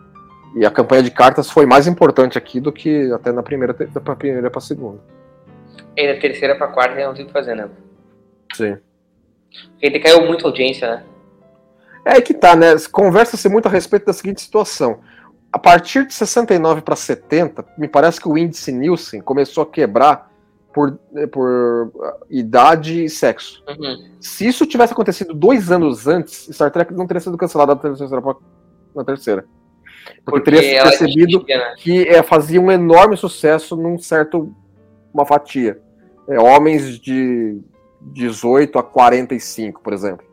e 0.57 0.65
a 0.65 0.71
campanha 0.71 1.03
de 1.03 1.11
cartas 1.11 1.49
foi 1.49 1.65
mais 1.65 1.87
importante 1.87 2.37
aqui 2.37 2.59
do 2.59 2.71
que 2.71 3.11
até 3.13 3.31
na 3.31 3.43
primeira, 3.43 3.73
da 3.73 4.15
primeira 4.15 4.49
pra 4.49 4.59
segunda. 4.61 4.99
E 5.95 6.13
da 6.13 6.19
terceira 6.19 6.55
pra 6.55 6.67
quarta 6.67 6.95
não 7.05 7.13
tem 7.13 7.23
o 7.23 7.27
que 7.27 7.33
fazer, 7.33 7.55
né? 7.55 7.69
Sim. 8.53 8.77
Porque 9.71 9.85
ele 9.85 9.99
caiu 9.99 10.25
muito 10.25 10.45
a 10.45 10.49
audiência, 10.49 10.95
né? 10.95 11.03
É 12.05 12.21
que 12.21 12.33
tá, 12.33 12.55
né? 12.55 12.75
Conversa-se 12.91 13.49
muito 13.49 13.67
a 13.67 13.71
respeito 13.71 14.05
da 14.05 14.13
seguinte 14.13 14.41
situação. 14.41 14.99
A 15.51 15.57
partir 15.57 16.05
de 16.05 16.13
69 16.13 16.81
para 16.81 16.95
70, 16.95 17.65
me 17.77 17.87
parece 17.87 18.19
que 18.19 18.27
o 18.27 18.37
índice 18.37 18.71
Nielsen 18.71 19.21
começou 19.21 19.63
a 19.63 19.65
quebrar 19.65 20.29
por, 20.73 20.99
eh, 21.15 21.25
por 21.25 21.91
ah, 22.03 22.17
idade 22.29 23.05
e 23.05 23.09
sexo. 23.09 23.63
Uhum. 23.67 24.11
Se 24.19 24.45
isso 24.45 24.65
tivesse 24.65 24.91
acontecido 24.91 25.33
dois 25.33 25.71
anos 25.71 26.05
antes, 26.05 26.49
Star 26.51 26.69
Trek 26.69 26.93
não 26.93 27.07
teria 27.07 27.21
sido 27.21 27.37
cancelado 27.37 27.73
na 27.73 27.79
terceira. 27.79 28.21
Na 28.93 29.03
terceira. 29.03 29.45
Porque, 30.25 30.51
teria 30.51 30.61
se 30.61 30.75
ela 30.75 30.89
percebido 30.89 31.43
né? 31.47 31.75
que 31.77 32.07
eh, 32.07 32.21
fazia 32.21 32.59
um 32.61 32.71
enorme 32.71 33.15
sucesso 33.15 33.75
num 33.75 33.97
certo. 33.97 34.53
uma 35.13 35.25
fatia. 35.25 35.79
É, 36.27 36.39
homens 36.39 36.99
de 36.99 37.61
18 38.05 38.77
a 38.79 38.83
45, 38.83 39.81
por 39.81 39.93
exemplo. 39.93 40.25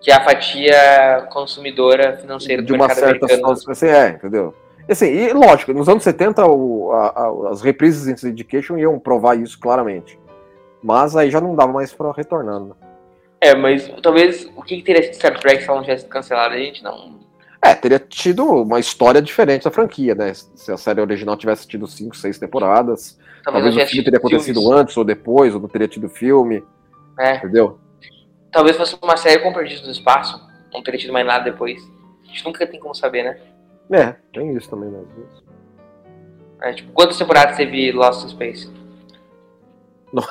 Que 0.00 0.10
é 0.10 0.14
a 0.14 0.24
fatia 0.24 1.26
consumidora 1.32 2.16
financeira 2.18 2.62
do 2.62 2.66
de 2.66 2.72
uma 2.72 2.88
certa 2.90 3.24
americano. 3.26 3.56
assim, 3.68 3.86
é, 3.86 4.08
entendeu? 4.10 4.54
Assim, 4.88 5.06
e 5.06 5.32
lógico, 5.32 5.72
nos 5.72 5.88
anos 5.88 6.02
70 6.02 6.44
o- 6.46 6.92
a- 6.92 7.06
a- 7.08 7.50
as 7.50 7.62
reprises 7.62 8.22
em 8.22 8.28
Education 8.28 8.76
iam 8.76 8.98
provar 8.98 9.34
isso 9.38 9.58
claramente. 9.58 10.18
Mas 10.82 11.16
aí 11.16 11.30
já 11.30 11.40
não 11.40 11.54
dava 11.54 11.72
mais 11.72 11.92
pra 11.94 12.12
retornar. 12.12 12.60
Né? 12.60 12.72
É, 13.40 13.54
mas 13.54 13.90
talvez 14.02 14.44
o 14.54 14.62
que, 14.62 14.76
que 14.76 14.82
teria 14.82 15.02
sido 15.02 15.14
Star 15.14 15.40
Trek 15.40 15.62
se 15.62 15.68
ela 15.68 15.76
não 15.78 15.84
tivesse 15.84 16.02
sido 16.02 16.10
cancelada? 16.10 16.54
A 16.54 16.58
gente 16.58 16.84
não. 16.84 17.14
É, 17.62 17.74
teria 17.74 17.98
tido 17.98 18.44
uma 18.44 18.78
história 18.78 19.22
diferente 19.22 19.64
da 19.64 19.70
franquia, 19.70 20.14
né? 20.14 20.32
Se 20.34 20.70
a 20.70 20.76
série 20.76 21.00
original 21.00 21.34
tivesse 21.38 21.66
tido 21.66 21.86
cinco, 21.86 22.14
seis 22.14 22.38
temporadas, 22.38 23.18
Talvez, 23.42 23.64
talvez 23.64 23.86
o 23.86 23.90
filme 23.90 24.04
teria 24.04 24.18
acontecido 24.18 24.60
filmes. 24.60 24.78
antes 24.80 24.96
ou 24.98 25.04
depois, 25.04 25.54
ou 25.54 25.60
não 25.62 25.68
teria 25.68 25.88
tido 25.88 26.10
filme, 26.10 26.62
É, 27.18 27.36
entendeu? 27.36 27.78
talvez 28.54 28.76
fosse 28.76 28.96
uma 29.02 29.16
série 29.16 29.42
com 29.42 29.52
Perdidos 29.52 29.84
no 29.84 29.90
Espaço. 29.90 30.40
Não 30.72 30.82
teria 30.82 31.00
tido 31.00 31.12
mais 31.12 31.26
nada 31.26 31.44
depois. 31.44 31.82
A 32.22 32.26
gente 32.28 32.44
nunca 32.44 32.66
tem 32.66 32.78
como 32.78 32.94
saber, 32.94 33.24
né? 33.24 33.36
É, 33.90 34.14
tem 34.32 34.56
isso 34.56 34.70
também, 34.70 34.88
né? 34.88 35.00
É, 36.62 36.72
tipo, 36.72 36.92
quantas 36.92 37.18
temporadas 37.18 37.56
teve 37.56 37.90
Lost 37.92 38.24
in 38.24 38.28
Space? 38.28 38.72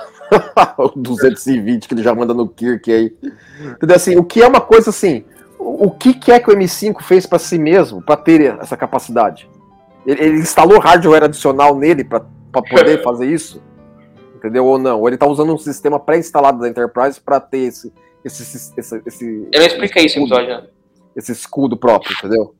o 0.77 0.87
220 0.95 1.87
que 1.87 1.93
ele 1.93 2.01
já 2.01 2.15
manda 2.15 2.33
no 2.33 2.47
Kirk 2.47 2.91
aí. 2.91 3.15
Entendeu? 3.61 3.95
Assim, 3.95 4.15
o 4.15 4.23
que 4.23 4.41
é 4.41 4.47
uma 4.47 4.61
coisa 4.61 4.89
assim, 4.89 5.25
o 5.59 5.91
que, 5.91 6.13
que 6.13 6.31
é 6.31 6.39
que 6.39 6.49
o 6.49 6.55
M5 6.55 7.01
fez 7.01 7.25
pra 7.25 7.37
si 7.37 7.59
mesmo 7.59 8.01
para 8.01 8.15
ter 8.15 8.57
essa 8.59 8.77
capacidade? 8.77 9.49
Ele, 10.05 10.23
ele 10.23 10.37
instalou 10.39 10.79
hardware 10.79 11.25
adicional 11.25 11.75
nele 11.75 12.05
pra 12.05 12.21
poder 12.51 13.03
fazer 13.03 13.27
isso? 13.27 13.61
Entendeu? 14.43 14.65
Ou 14.65 14.77
não? 14.77 14.99
Ou 14.99 15.07
ele 15.07 15.17
tá 15.17 15.25
usando 15.25 15.53
um 15.53 15.57
sistema 15.57 15.97
pré-instalado 15.97 16.59
da 16.59 16.67
Enterprise 16.67 17.21
pra 17.21 17.39
ter 17.39 17.59
esse 17.59 17.93
esse, 18.25 18.73
esse, 18.77 19.01
esse, 19.05 19.49
Eu 19.51 19.61
explica 19.61 20.01
isso 20.01 20.17
episódio, 20.19 20.47
né? 20.47 20.67
esse 21.15 21.31
escudo 21.31 21.77
próprio, 21.77 22.15
entendeu? 22.17 22.55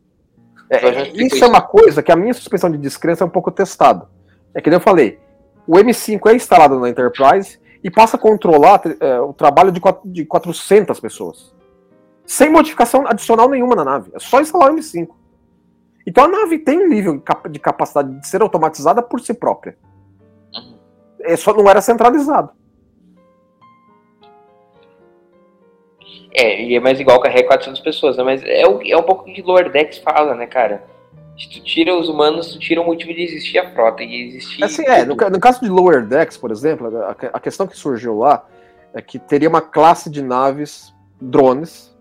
É, 0.69 0.75
explico 0.75 1.17
isso, 1.17 1.35
isso. 1.35 1.45
é 1.45 1.47
uma 1.47 1.61
coisa 1.61 2.03
que 2.03 2.11
a 2.11 2.15
minha 2.15 2.33
suspensão 2.33 2.69
de 2.69 2.77
descrença 2.77 3.23
é 3.23 3.27
um 3.27 3.29
pouco 3.29 3.51
testada. 3.51 4.07
É 4.53 4.61
que 4.61 4.69
nem 4.69 4.77
eu 4.77 4.81
falei, 4.81 5.19
o 5.67 5.73
M5 5.73 6.29
é 6.29 6.35
instalado 6.35 6.79
na 6.79 6.89
Enterprise 6.89 7.59
e 7.83 7.89
passa 7.89 8.17
a 8.17 8.19
controlar 8.19 8.81
é, 8.99 9.19
o 9.19 9.33
trabalho 9.33 9.71
de, 9.71 9.81
de 10.05 10.25
400 10.25 10.99
pessoas. 10.99 11.53
Sem 12.25 12.49
modificação 12.49 13.07
adicional 13.07 13.49
nenhuma 13.49 13.75
na 13.75 13.83
nave. 13.83 14.11
É 14.13 14.19
só 14.19 14.41
instalar 14.41 14.71
o 14.71 14.75
M5. 14.75 15.07
Então 16.05 16.25
a 16.25 16.27
nave 16.27 16.59
tem 16.59 16.79
um 16.79 16.89
nível 16.89 17.21
de 17.49 17.59
capacidade 17.59 18.19
de 18.19 18.27
ser 18.27 18.41
automatizada 18.41 19.01
por 19.01 19.21
si 19.21 19.33
própria. 19.33 19.77
É 21.23 21.35
só 21.35 21.53
não 21.53 21.69
era 21.69 21.81
centralizado. 21.81 22.49
É, 26.35 26.63
e 26.63 26.75
é 26.75 26.79
mais 26.79 26.99
igual 26.99 27.19
carregar 27.21 27.47
400 27.47 27.79
pessoas, 27.81 28.17
né? 28.17 28.23
Mas 28.23 28.41
é, 28.43 28.67
o, 28.67 28.81
é 28.83 28.97
um 28.97 29.03
pouco 29.03 29.25
que 29.25 29.41
Lower 29.41 29.71
Decks 29.71 29.99
fala, 29.99 30.33
né, 30.33 30.47
cara? 30.47 30.83
Se 31.37 31.49
tu 31.49 31.63
tira 31.63 31.95
os 31.95 32.09
humanos, 32.09 32.53
tu 32.53 32.59
tira 32.59 32.81
o 32.81 32.85
motivo 32.85 33.13
de 33.13 33.21
existir 33.21 33.59
a 33.59 33.71
frota. 33.71 34.03
E 34.03 34.29
existir. 34.29 34.63
Assim, 34.63 34.83
é, 34.85 35.05
no, 35.05 35.15
no 35.15 35.39
caso 35.39 35.61
de 35.61 35.69
Lower 35.69 36.05
Decks, 36.05 36.37
por 36.37 36.51
exemplo, 36.51 36.87
a, 36.97 37.15
a 37.33 37.39
questão 37.39 37.67
que 37.67 37.77
surgiu 37.77 38.17
lá 38.17 38.45
é 38.93 39.01
que 39.01 39.19
teria 39.19 39.49
uma 39.49 39.61
classe 39.61 40.09
de 40.09 40.23
naves, 40.23 40.93
drones, 41.21 41.92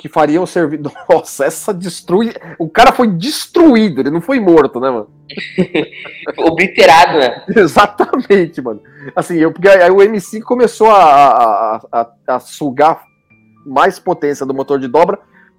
que 0.00 0.08
fariam 0.08 0.46
serviço. 0.46 0.82
Nossa, 1.08 1.44
essa 1.44 1.74
destrui. 1.74 2.32
O 2.58 2.70
cara 2.70 2.90
foi 2.90 3.06
destruído, 3.06 4.00
ele 4.00 4.10
não 4.10 4.22
foi 4.22 4.40
morto, 4.40 4.80
né, 4.80 4.88
mano? 4.88 5.10
Obliterado, 6.38 7.18
né? 7.18 7.44
Exatamente, 7.54 8.62
mano. 8.62 8.80
Assim, 9.14 9.36
eu, 9.36 9.52
porque 9.52 9.68
aí 9.68 9.90
o 9.90 9.96
M5 9.96 10.40
começou 10.40 10.88
a, 10.88 11.04
a, 11.04 11.80
a, 11.92 12.10
a 12.28 12.40
sugar 12.40 13.02
mais 13.66 13.98
potência 13.98 14.46
do 14.46 14.54
motor 14.54 14.80
de 14.80 14.88
dobra 14.88 15.18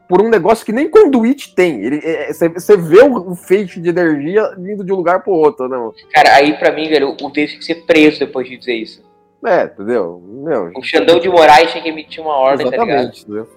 por 0.10 0.21
um 0.21 0.27
negócio 0.27 0.65
que 0.65 0.73
nem 0.73 0.89
conduíte 0.89 1.54
tem. 1.54 1.80
Ele, 1.80 2.01
é, 2.04 2.34
você, 2.34 2.49
você 2.49 2.75
vê 2.75 3.01
o, 3.04 3.32
o 3.32 3.36
feixe 3.36 3.80
de 3.80 3.89
energia 3.89 4.56
vindo 4.58 4.84
de 4.84 4.91
um 4.91 4.95
lugar 4.95 5.21
pro 5.21 5.34
outro, 5.34 5.69
né, 5.69 5.77
mano? 5.77 5.93
Cara, 6.12 6.34
aí 6.34 6.58
pra 6.58 6.71
mim, 6.71 6.89
velho, 6.89 7.12
o 7.12 7.30
David 7.30 7.47
tinha 7.47 7.60
que 7.60 7.65
ser 7.65 7.86
preso 7.86 8.19
depois 8.19 8.49
de 8.49 8.58
dizer 8.58 8.73
isso. 8.73 9.12
É, 9.45 9.63
entendeu? 9.63 10.21
Meu, 10.23 10.71
O 10.75 10.84
Xandão 10.84 11.19
de 11.19 11.30
Moraes 11.30 11.71
tinha 11.71 11.82
que 11.82 11.89
emitir 11.89 12.23
uma 12.23 12.36
ordem, 12.36 12.65
tá 12.65 12.71
ligado? 12.71 12.89
Exatamente, 12.89 13.21
entendeu? 13.23 13.47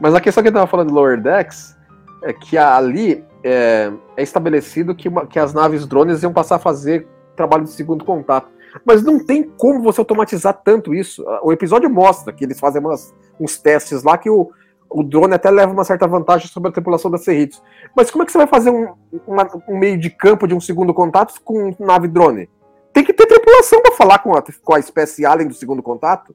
Mas 0.00 0.14
a 0.14 0.20
questão 0.20 0.42
que 0.42 0.48
eu 0.48 0.52
tava 0.52 0.66
falando 0.66 0.88
de 0.88 0.94
Lower 0.94 1.20
Decks 1.20 1.76
é 2.22 2.32
que 2.32 2.56
ali 2.58 3.24
é, 3.42 3.92
é 4.16 4.22
estabelecido 4.22 4.94
que, 4.94 5.08
uma- 5.08 5.26
que 5.26 5.38
as 5.38 5.52
naves 5.54 5.86
drones 5.86 6.22
iam 6.22 6.32
passar 6.32 6.56
a 6.56 6.58
fazer 6.58 7.06
trabalho 7.36 7.64
de 7.64 7.70
segundo 7.70 8.04
contato. 8.04 8.48
Mas 8.84 9.02
não 9.02 9.24
tem 9.24 9.42
como 9.42 9.82
você 9.82 10.00
automatizar 10.00 10.52
tanto 10.64 10.92
isso. 10.94 11.24
O 11.42 11.52
episódio 11.52 11.88
mostra 11.88 12.32
que 12.32 12.44
eles 12.44 12.58
fazem 12.58 12.80
umas- 12.80 13.14
uns 13.38 13.56
testes 13.58 14.02
lá 14.02 14.18
que 14.18 14.28
o, 14.28 14.50
o 14.90 15.02
drone 15.02 15.34
até 15.34 15.50
leva 15.50 15.72
uma 15.72 15.84
certa 15.84 16.06
vantagem 16.08 16.48
sobre 16.48 16.70
a 16.70 16.72
tripulação 16.72 17.10
da 17.10 17.18
Cerritos. 17.18 17.62
Mas 17.96 18.10
como 18.10 18.22
é 18.22 18.26
que 18.26 18.32
você 18.32 18.38
vai 18.38 18.46
fazer 18.48 18.70
um, 18.70 18.88
uma- 19.26 19.48
um 19.68 19.78
meio 19.78 19.98
de 19.98 20.10
campo 20.10 20.46
de 20.48 20.54
um 20.54 20.60
segundo 20.60 20.92
contato 20.92 21.34
com 21.44 21.74
nave 21.78 22.08
drone? 22.08 22.48
Tem 22.92 23.04
que 23.04 23.12
ter 23.12 23.26
tripulação 23.26 23.80
para 23.82 23.92
falar 23.94 24.18
com 24.20 24.34
a, 24.36 24.42
com 24.62 24.74
a 24.74 24.78
espécie 24.78 25.24
alien 25.26 25.48
do 25.48 25.54
segundo 25.54 25.82
contato. 25.82 26.34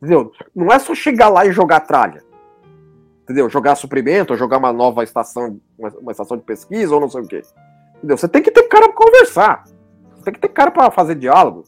Entendeu? 0.00 0.32
Não 0.54 0.72
é 0.72 0.78
só 0.78 0.94
chegar 0.94 1.28
lá 1.28 1.44
e 1.46 1.52
jogar 1.52 1.80
tralha. 1.80 2.22
Entendeu? 3.30 3.48
Jogar 3.48 3.76
suprimento, 3.76 4.36
jogar 4.36 4.58
uma 4.58 4.72
nova 4.72 5.04
estação, 5.04 5.60
uma, 5.78 5.88
uma 6.00 6.10
estação 6.10 6.36
de 6.36 6.42
pesquisa, 6.42 6.92
ou 6.92 7.00
não 7.00 7.08
sei 7.08 7.20
o 7.20 7.28
quê. 7.28 7.42
Entendeu? 7.98 8.16
Você 8.16 8.26
tem 8.26 8.42
que 8.42 8.50
ter 8.50 8.64
cara 8.64 8.88
pra 8.88 8.96
conversar. 9.06 9.62
Você 10.16 10.24
tem 10.24 10.34
que 10.34 10.40
ter 10.40 10.48
cara 10.48 10.72
pra 10.72 10.90
fazer 10.90 11.14
diálogo. 11.14 11.62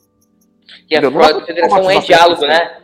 E 0.90 0.96
a 0.96 0.98
Entendeu? 0.98 1.12
Frota 1.20 1.30
é 1.36 1.38
da 1.40 1.46
federação 1.46 1.88
é 1.90 1.98
diálogo, 2.00 2.40
né? 2.48 2.78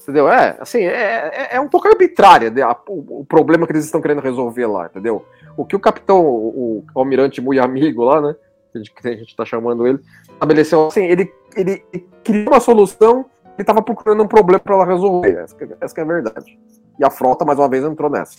Entendeu? 0.00 0.28
É, 0.28 0.56
assim, 0.60 0.82
é, 0.84 1.48
é, 1.50 1.56
é 1.56 1.60
um 1.60 1.66
pouco 1.68 1.88
arbitrária 1.88 2.50
né, 2.50 2.62
a- 2.62 2.76
o, 2.88 3.22
o 3.22 3.24
problema 3.24 3.66
que 3.66 3.72
eles 3.72 3.84
estão 3.84 4.00
querendo 4.00 4.20
resolver 4.20 4.66
lá, 4.66 4.86
entendeu? 4.86 5.26
O 5.56 5.64
que 5.64 5.74
o 5.74 5.80
capitão, 5.80 6.24
o, 6.24 6.84
o 6.94 6.98
almirante 7.00 7.40
muito 7.40 7.60
amigo 7.60 8.04
lá, 8.04 8.20
né? 8.20 8.36
Que 8.70 8.78
a 8.78 8.80
gente, 8.80 8.94
que 8.94 9.08
a 9.08 9.16
gente 9.16 9.34
tá 9.34 9.44
chamando 9.44 9.88
ele, 9.88 9.98
estabeleceu 10.30 10.86
assim, 10.86 11.04
ele, 11.06 11.32
ele 11.56 11.82
criou 12.22 12.48
uma 12.52 12.60
solução 12.60 13.24
ele 13.56 13.64
tava 13.64 13.80
procurando 13.82 14.22
um 14.22 14.28
problema 14.28 14.60
pra 14.60 14.74
ela 14.76 14.84
resolver. 14.86 15.36
Essa, 15.38 15.56
que- 15.56 15.76
essa 15.80 16.00
é 16.00 16.02
a 16.02 16.06
verdade. 16.06 16.58
E 16.98 17.04
a 17.04 17.10
frota, 17.10 17.44
mais 17.44 17.58
uma 17.58 17.68
vez, 17.68 17.84
entrou 17.84 18.10
nessa. 18.10 18.38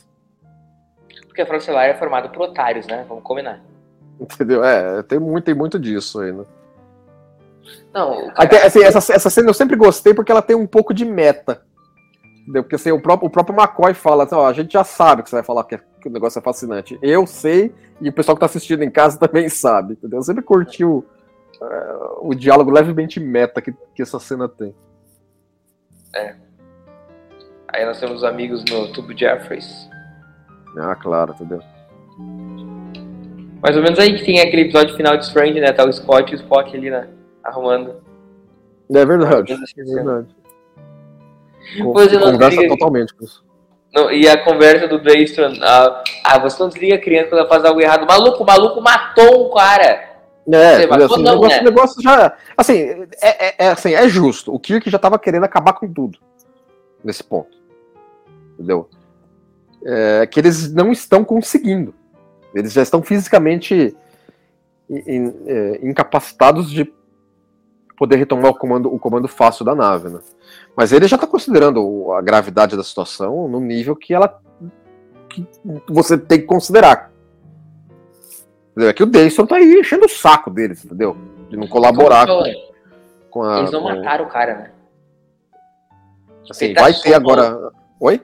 Porque 1.27 1.41
a 1.41 1.45
Frota 1.45 1.59
Estelar 1.59 1.85
é 1.85 1.93
formada 1.93 2.29
por 2.29 2.41
otários, 2.43 2.87
né? 2.87 3.05
Vamos 3.07 3.23
combinar. 3.23 3.61
Entendeu? 4.19 4.63
É, 4.63 5.03
tem 5.03 5.19
muito, 5.19 5.43
tem 5.43 5.53
muito 5.53 5.77
disso 5.77 6.21
aí, 6.21 6.31
né? 6.31 6.45
Não, 7.93 8.27
cara- 8.29 8.33
Até, 8.37 8.65
assim, 8.65 8.81
essa, 8.83 9.13
essa 9.13 9.29
cena 9.29 9.49
eu 9.49 9.53
sempre 9.53 9.75
gostei 9.75 10.13
porque 10.13 10.31
ela 10.31 10.41
tem 10.41 10.55
um 10.55 10.67
pouco 10.67 10.93
de 10.93 11.03
meta. 11.03 11.61
Entendeu? 12.41 12.63
Porque 12.63 12.75
assim, 12.75 12.91
o, 12.91 13.01
próprio, 13.01 13.27
o 13.27 13.31
próprio 13.31 13.55
McCoy 13.59 13.93
fala 13.93 14.23
assim, 14.23 14.35
ó, 14.35 14.47
a 14.47 14.53
gente 14.53 14.71
já 14.73 14.83
sabe 14.83 15.23
que 15.23 15.29
você 15.29 15.35
vai 15.37 15.43
falar 15.43 15.63
que, 15.65 15.77
que 15.99 16.07
o 16.07 16.11
negócio 16.11 16.39
é 16.39 16.41
fascinante. 16.41 16.97
Eu 17.01 17.25
sei, 17.25 17.73
e 17.99 18.07
o 18.07 18.13
pessoal 18.13 18.35
que 18.35 18.39
tá 18.39 18.45
assistindo 18.45 18.83
em 18.83 18.91
casa 18.91 19.17
também 19.19 19.49
sabe. 19.49 19.93
Entendeu? 19.93 20.19
Eu 20.19 20.23
sempre 20.23 20.43
curti 20.43 20.85
o, 20.85 21.03
eh, 21.61 21.95
o 22.21 22.33
diálogo 22.35 22.71
levemente 22.71 23.19
meta 23.19 23.61
que, 23.61 23.73
que 23.93 24.01
essa 24.01 24.19
cena 24.19 24.47
tem. 24.47 24.73
Aí 27.75 27.85
nós 27.85 27.99
temos 27.99 28.17
os 28.17 28.23
amigos 28.23 28.63
no 28.71 28.87
Tubo 28.93 29.17
Jeffries. 29.17 29.89
Ah, 30.77 30.95
claro, 30.95 31.33
entendeu? 31.33 31.59
Mais 33.61 33.75
ou 33.75 33.83
menos 33.83 33.99
aí 33.99 34.17
que 34.17 34.23
tem 34.23 34.39
aquele 34.39 34.63
episódio 34.63 34.95
final 34.95 35.17
de 35.17 35.25
Strange, 35.25 35.59
né? 35.59 35.73
Tá 35.73 35.83
o 35.83 35.91
Scott 35.91 36.31
e 36.31 36.35
o 36.35 36.39
Spock 36.39 36.73
ali, 36.75 36.89
né? 36.89 37.09
Arrumando. 37.43 38.01
É 38.93 39.05
verdade. 39.05 39.51
É 39.53 39.83
verdade. 39.83 40.27
Conversa 41.81 42.67
totalmente 42.67 43.13
com 43.13 43.25
isso. 43.25 43.43
Não, 43.93 44.09
e 44.11 44.25
a 44.27 44.41
conversa 44.41 44.87
do 44.87 45.01
Daystrom, 45.01 45.53
ah, 45.61 46.01
ah, 46.23 46.39
você 46.39 46.61
não 46.61 46.69
desliga 46.69 46.95
a 46.95 47.01
criança 47.01 47.29
quando 47.29 47.39
ela 47.39 47.49
faz 47.49 47.65
algo 47.65 47.81
errado. 47.81 48.05
Maluco, 48.07 48.41
o 48.43 48.45
maluco 48.45 48.81
matou 48.81 49.47
um 49.47 49.53
cara. 49.53 50.15
É, 50.49 50.75
Assim, 50.75 50.85
o 50.85 51.17
não, 51.17 51.33
negócio, 51.33 51.47
né? 51.47 51.59
o 51.59 51.63
negócio 51.63 52.01
já. 52.01 52.37
Assim 52.55 53.07
é, 53.21 53.47
é- 53.47 53.55
é 53.65 53.67
assim, 53.69 53.93
é 53.93 54.07
justo. 54.07 54.53
O 54.53 54.59
Kirk 54.59 54.89
já 54.89 54.99
tava 54.99 55.17
querendo 55.19 55.43
acabar 55.43 55.73
com 55.73 55.91
tudo. 55.91 56.19
Nesse 57.03 57.23
ponto. 57.23 57.64
Entendeu? 58.55 58.89
É 59.83 60.25
que 60.25 60.39
eles 60.39 60.73
não 60.73 60.91
estão 60.91 61.23
conseguindo. 61.23 61.93
Eles 62.53 62.73
já 62.73 62.81
estão 62.81 63.03
fisicamente 63.03 63.95
in- 64.89 65.03
in- 65.15 65.35
é, 65.45 65.79
incapacitados 65.87 66.71
de 66.71 66.91
poder 67.97 68.15
retomar 68.17 68.51
o 68.51 68.55
comando, 68.55 68.93
o 68.93 68.97
comando 68.99 69.27
fácil 69.27 69.63
da 69.63 69.75
nave, 69.75 70.09
né? 70.09 70.19
Mas 70.75 70.91
ele 70.91 71.07
já 71.07 71.15
está 71.15 71.27
considerando 71.27 72.11
a 72.13 72.21
gravidade 72.21 72.75
da 72.75 72.83
situação 72.83 73.47
no 73.47 73.59
nível 73.59 73.95
que 73.95 74.13
ela 74.13 74.41
que 75.29 75.45
você 75.89 76.17
tem 76.17 76.39
que 76.39 76.45
considerar. 76.45 77.11
Entendeu? 78.71 78.89
É 78.89 78.93
que 78.93 79.03
o 79.03 79.05
Dayson 79.05 79.45
tá 79.45 79.55
aí 79.57 79.79
enchendo 79.79 80.05
o 80.05 80.09
saco 80.09 80.49
deles, 80.49 80.83
entendeu? 80.83 81.15
De 81.49 81.57
não 81.57 81.67
colaborar 81.67 82.25
Como 82.25 82.43
com, 82.43 82.51
com 83.29 83.43
a. 83.43 83.59
Eles 83.59 83.71
não 83.71 83.81
com- 83.81 83.89
mataram 83.89 84.25
o 84.25 84.29
cara, 84.29 84.55
né? 84.55 84.71
assim, 86.49 86.73
tá 86.73 86.81
vai 86.81 86.93
ter 86.93 87.13
agora. 87.13 87.71
Oi? 87.99 88.21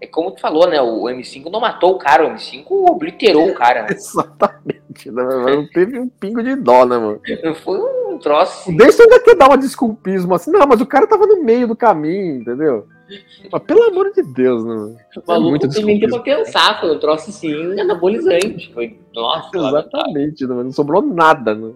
É 0.00 0.06
como 0.06 0.30
tu 0.32 0.40
falou, 0.40 0.68
né? 0.68 0.80
O 0.80 1.04
M5 1.04 1.50
não 1.50 1.60
matou 1.60 1.92
o 1.92 1.98
cara, 1.98 2.26
o 2.26 2.30
M5 2.30 2.64
obliterou 2.70 3.48
o 3.48 3.54
cara, 3.54 3.82
né? 3.82 3.88
Exatamente. 3.94 5.10
Né? 5.10 5.22
Mas 5.44 5.56
Não 5.56 5.66
teve 5.66 5.98
um 5.98 6.08
pingo 6.08 6.42
de 6.42 6.54
dó, 6.56 6.84
né, 6.84 6.98
mano? 6.98 7.20
Foi 7.64 7.78
um 7.78 8.18
troço. 8.18 8.70
O 8.70 8.76
Dayson 8.76 9.02
ainda 9.02 9.20
quer 9.20 9.36
dar 9.36 9.48
uma 9.48 9.58
desculpismo 9.58 10.34
assim, 10.34 10.50
não, 10.50 10.66
mas 10.66 10.80
o 10.80 10.86
cara 10.86 11.06
tava 11.06 11.26
no 11.26 11.42
meio 11.42 11.66
do 11.68 11.76
caminho, 11.76 12.40
entendeu? 12.40 12.86
Mas 13.52 13.62
pelo 13.62 13.82
amor 13.84 14.12
de 14.12 14.22
Deus, 14.22 14.64
né? 14.64 14.74
mano? 14.74 14.96
O 15.16 15.22
maluco 15.26 15.50
muito 15.50 15.68
tem 15.68 15.84
nem 15.84 15.98
desculpismo. 15.98 16.24
pra 16.24 16.44
pensar, 16.44 16.80
foi 16.80 16.94
um 16.94 16.98
troço 16.98 17.30
assim, 17.30 17.78
anabolizante. 17.78 18.72
Foi, 18.72 18.98
nossa. 19.14 19.50
Exatamente, 19.56 20.42
né? 20.44 20.48
mano? 20.48 20.64
não 20.64 20.72
sobrou 20.72 21.02
nada, 21.02 21.54
né? 21.54 21.72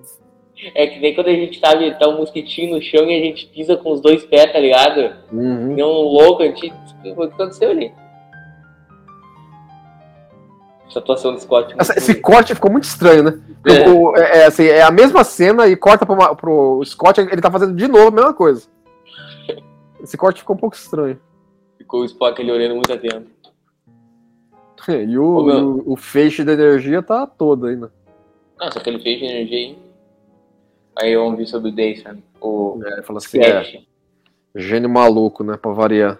É 0.74 0.87
que 0.88 0.98
nem 0.98 1.14
quando 1.14 1.28
a 1.28 1.33
gente 1.33 1.61
tá, 1.61 1.70
tá 1.98 2.09
um 2.09 2.16
mosquitinho 2.16 2.74
no 2.74 2.83
chão 2.83 3.09
e 3.09 3.14
a 3.14 3.24
gente 3.24 3.46
pisa 3.46 3.76
com 3.76 3.92
os 3.92 4.00
dois 4.00 4.24
pés, 4.24 4.52
tá 4.52 4.59
ligado? 4.59 5.12
Uhum. 5.33 5.74
Nem 5.74 5.85
um 5.85 5.88
louco, 5.88 6.42
a 6.42 6.46
gente. 6.46 6.72
Foi 7.00 7.12
o 7.12 7.28
que 7.28 7.35
aconteceu 7.35 7.70
ali. 7.70 7.92
Essa 10.98 11.04
atuação 11.04 11.32
do 11.32 11.40
Scott. 11.40 11.74
Essa- 11.78 11.96
esse 11.96 12.14
corte 12.16 12.54
ficou 12.54 12.70
muito 12.70 12.84
estranho, 12.84 13.22
né? 13.22 13.40
É. 13.66 13.88
O- 13.88 14.16
é, 14.16 14.38
é 14.40 14.46
assim, 14.46 14.64
é 14.64 14.82
a 14.82 14.90
mesma 14.90 15.22
cena 15.22 15.66
e 15.68 15.76
corta 15.76 16.04
pro, 16.04 16.16
pro 16.37 16.82
Scott, 16.84 17.20
ele 17.20 17.40
tá 17.40 17.50
fazendo 17.50 17.74
de 17.74 17.87
novo 17.87 18.08
a 18.08 18.11
mesma 18.11 18.34
coisa. 18.34 18.66
Esse 20.02 20.16
corte 20.16 20.40
ficou 20.40 20.54
um 20.56 20.58
pouco 20.58 20.76
estranho. 20.76 21.18
Ficou 21.76 22.00
o 22.02 22.04
Spock 22.04 22.40
olhando 22.42 22.74
muito 22.74 22.92
atento. 22.92 23.26
E 24.88 25.18
o, 25.18 25.22
Ô, 25.22 25.42
o, 25.42 25.92
o 25.92 25.96
feixe 25.96 26.42
da 26.42 26.52
energia 26.54 27.02
tá 27.02 27.26
todo 27.26 27.66
né? 27.66 27.88
Nossa, 28.58 28.78
aquele 28.78 28.98
feixe 28.98 29.20
de 29.20 29.26
energia 29.26 29.58
aí. 29.58 29.78
Aí 31.00 31.14
vamos 31.16 31.37
ver 31.37 31.46
sobre 31.46 31.68
o 31.70 31.74
Dayson. 31.74 32.16
O 32.40 32.80
É, 32.87 33.02
fala 33.02 33.18
assim, 33.18 33.38
é, 33.38 33.82
gênio 34.56 34.88
maluco, 34.88 35.44
né? 35.44 35.58
Pra 35.61 35.72
variar. 35.72 36.18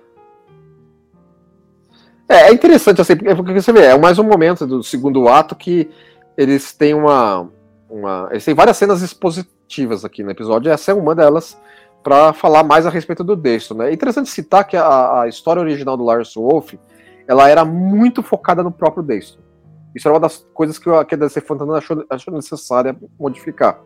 É, 2.29 2.49
é 2.49 2.53
interessante, 2.53 3.01
assim, 3.01 3.17
porque, 3.17 3.55
você 3.55 3.73
vê, 3.73 3.87
é 3.87 3.99
mais 3.99 4.19
um 4.19 4.25
momento 4.25 4.67
do 4.67 4.83
segundo 4.83 5.29
ato 5.29 5.57
que 5.57 5.89
eles 6.37 6.73
têm 6.73 6.95
uma, 6.95 7.49
uma. 7.89 8.29
Eles 8.31 8.45
têm 8.45 8.55
várias 8.55 8.77
cenas 8.77 9.01
expositivas 9.01 10.05
aqui 10.05 10.23
no 10.23 10.31
episódio, 10.31 10.69
e 10.69 10.73
essa 10.73 10.91
é 10.91 10.95
uma 10.95 11.15
delas 11.15 11.59
para 12.03 12.33
falar 12.33 12.63
mais 12.63 12.87
a 12.87 12.91
respeito 12.91 13.25
do 13.25 13.35
Dayson, 13.35 13.75
né? 13.75 13.91
É 13.91 13.93
interessante 13.93 14.29
citar 14.29 14.67
que 14.67 14.77
a, 14.77 15.23
a 15.23 15.29
história 15.29 15.61
original 15.61 15.97
do 15.97 16.05
Lars 16.05 16.35
Wolf 16.35 16.75
ela 17.27 17.49
era 17.49 17.65
muito 17.65 18.23
focada 18.23 18.63
no 18.63 18.71
próprio 18.71 19.03
Dayson. 19.03 19.39
Isso 19.95 20.09
era 20.09 20.15
uma 20.15 20.21
das 20.21 20.47
coisas 20.55 20.79
que, 20.79 20.89
que 21.05 21.15
a 21.15 21.19
DC 21.19 21.41
Fantasma 21.41 21.79
achou, 21.79 22.05
achou 22.09 22.33
necessária 22.33 22.97
modificar. 23.19 23.81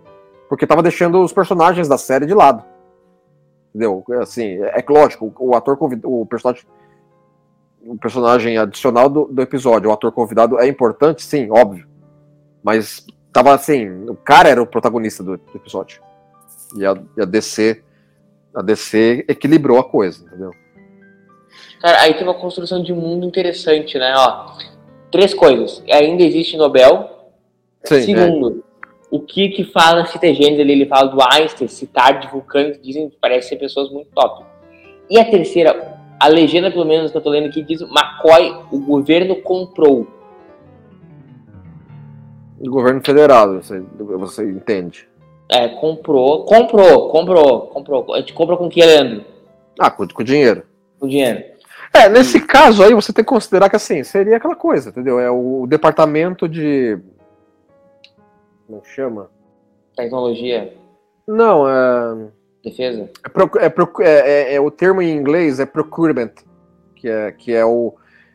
Porque 0.49 0.67
tava 0.67 0.83
deixando 0.83 1.21
os 1.21 1.33
personagens 1.33 1.89
da 1.89 1.97
série 1.97 2.27
de 2.27 2.35
lado. 2.35 2.63
Entendeu? 3.71 4.05
Assim, 4.21 4.63
é, 4.63 4.81
é 4.81 4.85
lógico, 4.89 5.33
o, 5.39 5.57
ator 5.57 5.77
convidado, 5.77 6.13
o 6.13 6.27
personagem 6.27 6.65
o 7.87 7.97
personagem 7.97 8.59
adicional 8.59 9.09
do, 9.09 9.25
do 9.27 9.43
episódio, 9.43 9.91
o 9.91 9.93
ator 9.93 10.13
convidado 10.13 10.59
é 10.59 10.67
importante, 10.67 11.23
sim, 11.23 11.51
óbvio. 11.51 11.87
Mas 12.63 13.05
tava 13.33 13.55
assim, 13.55 13.89
o 14.09 14.15
cara 14.15 14.49
era 14.49 14.63
o 14.63 14.67
protagonista 14.67 15.23
do, 15.23 15.37
do 15.37 15.57
episódio. 15.57 16.01
E 16.77 16.87
a, 16.87 16.97
e 17.17 17.23
a 17.23 17.25
DC 17.25 17.83
a 18.55 18.63
DC 18.63 19.25
equilibrou 19.29 19.79
a 19.79 19.85
coisa, 19.85 20.25
entendeu? 20.25 20.51
Cara, 21.81 22.03
aí 22.03 22.15
tem 22.15 22.23
uma 22.23 22.35
construção 22.35 22.83
de 22.83 22.93
mundo 22.93 23.27
interessante, 23.27 23.99
né? 23.99 24.15
Ó, 24.17 24.57
três 25.11 25.35
coisas. 25.35 25.83
Ainda 25.91 26.23
existe 26.23 26.57
Nobel. 26.57 27.33
Sim, 27.85 27.97
é. 27.97 28.01
Segundo, 28.03 28.65
o 29.11 29.21
que 29.21 29.49
que 29.49 29.65
fala 29.65 30.07
cita 30.07 30.33
Gênesis 30.33 30.61
ali? 30.61 30.73
Ele 30.73 30.87
fala 30.87 31.09
do 31.09 31.19
Einstein, 31.21 31.67
citar 31.67 32.21
de 32.21 32.29
vulcanos, 32.29 32.81
dizem 32.81 33.09
que 33.11 33.17
parecem 33.17 33.51
ser 33.51 33.57
pessoas 33.57 33.91
muito 33.91 34.11
top. 34.15 34.45
E 35.11 35.19
a 35.19 35.25
terceira, 35.25 35.92
a 36.23 36.29
legenda, 36.29 36.71
pelo 36.71 36.85
menos 36.85 37.11
que 37.11 37.17
eu 37.17 37.21
tô 37.21 37.31
lendo 37.31 37.49
aqui, 37.49 37.65
diz 37.65 37.81
McCoy, 37.81 38.57
o 38.71 38.79
governo 38.79 39.35
comprou. 39.43 40.07
do 42.61 42.71
governo 42.71 43.01
federal, 43.05 43.61
você, 43.61 43.81
você 43.99 44.49
entende. 44.49 45.09
É, 45.49 45.67
comprou, 45.69 46.45
comprou, 46.45 47.09
comprou, 47.09 47.61
comprou. 47.63 48.15
A 48.15 48.21
gente 48.21 48.33
compra 48.35 48.57
com 48.57 48.67
o 48.67 48.71
que, 48.71 48.81
Leandro? 48.85 49.25
Ah, 49.77 49.91
com, 49.91 50.07
com 50.07 50.23
dinheiro. 50.23 50.63
Com 51.01 51.09
dinheiro. 51.09 51.43
É, 51.93 52.09
nesse 52.09 52.41
caso 52.41 52.85
aí 52.85 52.95
você 52.95 53.13
tem 53.13 53.25
que 53.25 53.29
considerar 53.29 53.69
que 53.69 53.75
assim, 53.75 54.05
seria 54.05 54.37
aquela 54.37 54.55
coisa, 54.55 54.91
entendeu? 54.91 55.19
É 55.19 55.29
o 55.29 55.67
departamento 55.67 56.49
de. 56.49 57.01
Como 58.69 58.79
é 58.79 58.89
chama? 58.89 59.29
Tecnologia, 59.97 60.73
Não, 61.27 61.69
é. 61.69 62.29
Defesa. 62.65 63.11
É, 63.25 63.29
procu- 63.29 63.59
é 63.59 63.69
procu- 63.69 64.03
é- 64.03 64.31
é- 64.31 64.55
é 64.55 64.61
o 64.61 64.71
termo 64.71 65.03
em 65.03 65.17
inglês 65.17 65.59
é 65.61 65.67
procurement, 65.67 66.33
que 66.97 67.09
é, 67.09 67.33
que 67.33 67.53
é 67.53 67.65
o 67.65 67.95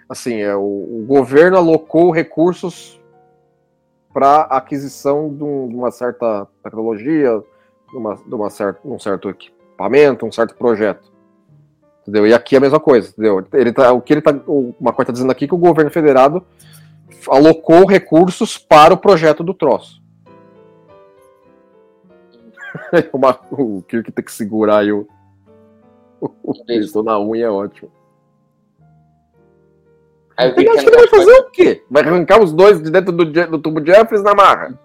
assim, 0.10 0.42
é 0.42 0.56
o, 0.56 0.62
o 0.62 1.06
governo 1.08 1.58
alocou 1.58 2.12
recursos 2.12 2.98
para 4.13 4.42
aquisição 4.44 5.34
de, 5.34 5.44
um- 5.44 5.68
de 5.68 5.76
uma 5.76 5.92
certa 5.92 6.48
tecnologia, 6.63 7.42
de, 7.92 7.98
uma, 7.98 8.16
de 8.16 8.34
uma 8.36 8.50
certa, 8.50 8.80
um 8.86 8.98
certo 8.98 9.30
equipamento, 9.30 10.26
um 10.26 10.32
certo 10.32 10.56
projeto. 10.56 11.12
Entendeu? 12.01 12.26
E 12.26 12.34
aqui 12.34 12.56
é 12.56 12.58
a 12.58 12.62
mesma 12.62 12.80
coisa, 12.80 13.10
entendeu? 13.10 13.45
Ele 13.54 13.72
tá, 13.74 13.91
o 13.91 14.01
que 14.01 14.14
ele 14.14 14.22
tá, 14.22 14.32
o 14.47 14.74
Macoy 14.80 15.04
está 15.04 15.12
dizendo 15.12 15.32
aqui 15.32 15.43
é 15.43 15.47
que 15.49 15.54
o 15.54 15.58
governo 15.58 15.91
federado 15.91 16.41
alocou 17.30 17.86
recursos 17.86 18.58
para 18.58 18.93
o 18.93 18.97
projeto 18.97 19.43
do 19.43 19.54
troço. 19.54 20.01
o, 23.11 23.18
Ma- 23.18 23.39
o 23.51 23.82
Kirk 23.84 24.11
tem 24.11 24.26
que 24.26 24.32
segurar 24.32 24.80
aí 24.80 24.91
o, 24.91 25.07
o, 26.22 26.30
o 26.43 26.65
pisto 26.65 27.03
na 27.03 27.20
unha 27.20 27.45
é 27.45 27.49
ótimo. 27.49 27.91
Aí 30.36 30.53
Ele 30.55 30.70
acha 30.70 30.84
que 30.84 30.89
ele 30.89 30.97
vai 30.97 31.07
fazer 31.07 31.32
o 31.32 31.49
quê? 31.49 31.84
Vai 31.89 32.03
arrancar 32.03 32.41
os 32.41 32.53
dois 32.53 32.82
de 32.82 32.91
dentro 32.91 33.11
do, 33.11 33.26
do 33.26 33.59
tubo 33.59 33.84
Jeffries 33.84 34.22
na 34.24 34.36
marra? 34.36 34.80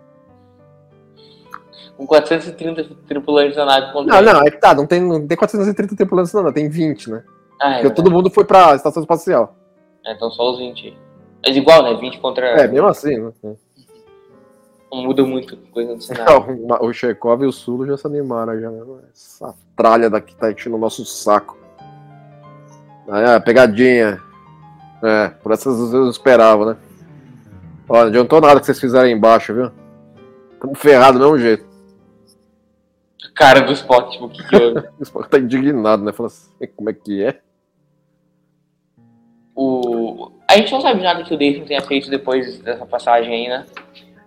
Com 1.96 2.06
430 2.06 2.84
tripulantes 3.06 3.56
na 3.56 3.66
nave 3.66 3.92
contra 3.92 4.22
Não, 4.22 4.32
não, 4.32 4.40
é 4.46 4.50
que 4.50 4.56
tá, 4.56 4.74
não 4.74 4.86
tem, 4.86 5.00
não 5.00 5.26
tem 5.26 5.36
430 5.36 5.94
tripulantes, 5.94 6.32
não, 6.32 6.42
não, 6.44 6.52
tem 6.52 6.70
20, 6.70 7.10
né? 7.10 7.22
Ah, 7.60 7.74
é, 7.74 7.82
Porque 7.82 7.94
todo 7.94 8.10
mundo 8.10 8.30
foi 8.30 8.44
pra 8.44 8.74
estação 8.74 9.02
espacial. 9.02 9.54
é, 10.06 10.14
então 10.14 10.30
só 10.30 10.52
os 10.52 10.58
20 10.58 10.86
aí. 10.86 10.96
Mas 11.46 11.56
igual, 11.56 11.82
né? 11.82 11.94
20 12.00 12.18
contra. 12.18 12.46
É, 12.46 12.66
mesmo 12.66 12.86
assim, 12.86 13.18
né? 13.18 13.32
Não 14.92 15.04
muda 15.04 15.24
muito 15.24 15.56
coisa 15.72 15.94
do 15.94 16.02
cenário. 16.02 16.56
Não, 16.68 16.76
o 16.82 16.92
Chekhov 16.92 17.42
e 17.42 17.46
o 17.46 17.52
Sulo 17.52 17.86
já 17.86 17.96
se 17.96 18.06
animaram 18.06 18.60
já. 18.60 18.70
né? 18.70 18.82
Essa 19.10 19.54
tralha 19.74 20.10
daqui 20.10 20.36
tá 20.36 20.52
enchendo 20.52 20.76
o 20.76 20.78
nosso 20.78 21.04
saco. 21.06 21.56
Ah, 23.08 23.40
pegadinha. 23.40 24.20
É, 25.02 25.28
por 25.28 25.52
essas 25.52 25.76
vezes 25.78 25.94
eu 25.94 26.10
esperava, 26.10 26.74
né? 26.74 26.76
Ó, 27.88 27.94
não 27.94 28.06
adiantou 28.08 28.40
nada 28.40 28.60
que 28.60 28.66
vocês 28.66 28.78
fizeram 28.78 29.06
aí 29.06 29.12
embaixo, 29.12 29.54
viu? 29.54 29.70
Tamo 30.60 30.74
ferrado 30.74 31.18
do 31.18 31.24
mesmo 31.24 31.38
jeito. 31.38 31.64
Cara 33.34 33.62
do 33.62 33.72
Spock, 33.72 34.12
tipo, 34.12 34.26
o 34.26 34.28
que 34.28 34.46
que 34.46 34.56
houve? 34.56 34.80
O 35.00 35.02
Spock 35.02 35.28
tá 35.28 35.38
indignado, 35.38 36.04
né? 36.04 36.12
Fala 36.12 36.28
assim, 36.28 36.50
como 36.76 36.90
é 36.90 36.92
que 36.92 37.24
é? 37.24 37.40
o... 39.54 40.30
A 40.48 40.56
gente 40.56 40.72
não 40.72 40.80
sabe 40.80 41.02
nada 41.02 41.24
que 41.24 41.34
o 41.34 41.38
Dayton 41.38 41.64
tenha 41.64 41.82
feito 41.82 42.10
depois 42.10 42.58
dessa 42.58 42.84
passagem 42.84 43.32
aí, 43.34 43.48
né? 43.48 43.66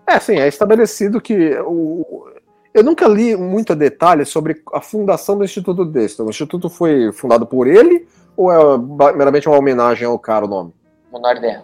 É, 0.08 0.20
sim, 0.20 0.36
é 0.36 0.47
estabelecido 0.47 1.20
que 1.20 1.58
o... 1.66 2.28
eu 2.74 2.84
nunca 2.84 3.08
li 3.08 3.36
muito 3.36 3.74
a 3.74 3.76
detalhe 3.76 4.26
sobre 4.26 4.62
a 4.74 4.82
fundação 4.82 5.38
do 5.38 5.43
Instituto 5.43 5.84
Deston. 5.84 6.26
O 6.26 6.30
Instituto 6.30 6.70
foi 6.70 7.12
fundado 7.12 7.45
por 7.45 7.68
ele 7.68 8.08
ou 8.38 8.51
é 8.51 9.14
meramente 9.14 9.47
uma 9.47 9.58
homenagem 9.58 10.06
ao 10.06 10.20
cara 10.20 10.45
o 10.45 10.49
nome? 10.49 10.74
Menor 11.12 11.38
ideia. 11.38 11.64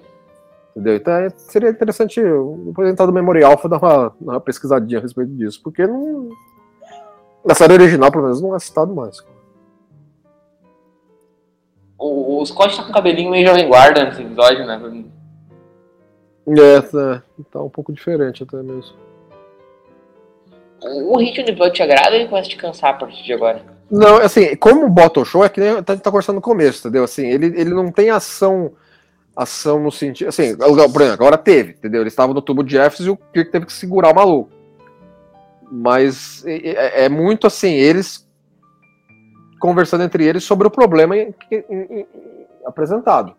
Entendeu? 0.71 0.95
Então 0.95 1.13
é- 1.13 1.29
seria 1.29 1.69
interessante 1.69 2.21
o 2.21 2.65
representante 2.67 3.07
do 3.07 3.13
Memorial 3.13 3.59
dar 3.69 3.77
uma, 3.77 4.13
uma 4.21 4.39
pesquisadinha 4.39 4.99
a 4.99 5.01
respeito 5.01 5.31
disso, 5.31 5.61
porque 5.61 5.85
não. 5.85 6.29
Na 7.43 7.55
série 7.55 7.73
original, 7.73 8.11
pelo 8.11 8.23
menos, 8.23 8.41
não 8.41 8.55
é 8.55 8.59
citado 8.59 8.93
mais. 8.93 9.17
O, 11.97 12.39
o 12.39 12.45
Scott 12.45 12.77
tá 12.77 12.83
com 12.83 12.89
o 12.89 12.93
cabelinho 12.93 13.31
meio 13.31 13.47
jovem 13.47 13.67
guarda 13.67 14.05
nesse 14.05 14.21
episódio, 14.21 14.65
né? 14.65 14.79
É, 16.59 16.81
tá, 16.81 17.23
tá 17.51 17.63
um 17.63 17.69
pouco 17.69 17.93
diferente 17.93 18.43
até 18.43 18.57
mesmo. 18.57 18.95
O, 20.83 21.17
ritmo 21.17 21.45
do 21.45 21.51
episódio 21.51 21.73
te 21.73 21.83
agrada 21.83 22.09
ou 22.09 22.15
ele 22.15 22.27
começa 22.27 22.47
a 22.47 22.49
te 22.49 22.57
cansar 22.57 22.89
a 22.89 22.93
partir 22.93 23.23
de 23.23 23.33
agora? 23.33 23.61
Não, 23.89 24.17
assim, 24.17 24.55
como 24.55 24.85
o 24.85 24.89
Bottle 24.89 25.25
Show 25.25 25.45
é 25.45 25.49
que 25.49 25.59
nem 25.59 25.69
a 25.69 25.75
gente 25.75 25.85
tá 25.85 26.09
conversando 26.09 26.37
no 26.37 26.41
começo, 26.41 26.79
entendeu? 26.79 27.03
Assim, 27.03 27.27
ele, 27.27 27.47
ele 27.47 27.69
não 27.71 27.91
tem 27.91 28.09
ação 28.09 28.71
ação 29.35 29.81
no 29.81 29.91
sentido. 29.91 30.27
Assim, 30.27 30.55
por 30.57 30.77
exemplo, 30.77 31.03
agora 31.13 31.37
teve, 31.37 31.71
entendeu? 31.73 32.01
Ele 32.01 32.07
estava 32.09 32.33
no 32.33 32.41
tubo 32.41 32.63
de 32.63 32.71
Jeffs 32.73 33.05
e 33.05 33.09
o 33.09 33.17
Kirk 33.17 33.51
teve 33.51 33.65
que 33.65 33.73
segurar 33.73 34.11
o 34.11 34.15
maluco. 34.15 34.51
Mas 35.71 36.45
é, 36.45 36.69
é- 36.69 37.05
é 37.05 37.09
muito 37.09 37.47
assim, 37.47 37.73
eles 37.73 38.27
conversando 39.59 40.03
entre 40.03 40.25
eles 40.25 40.43
sobre 40.43 40.67
o 40.67 40.71
problema 40.71 41.15
em- 41.15 41.33
em- 41.51 41.63
em- 41.99 42.07
apresentado. 42.65 43.35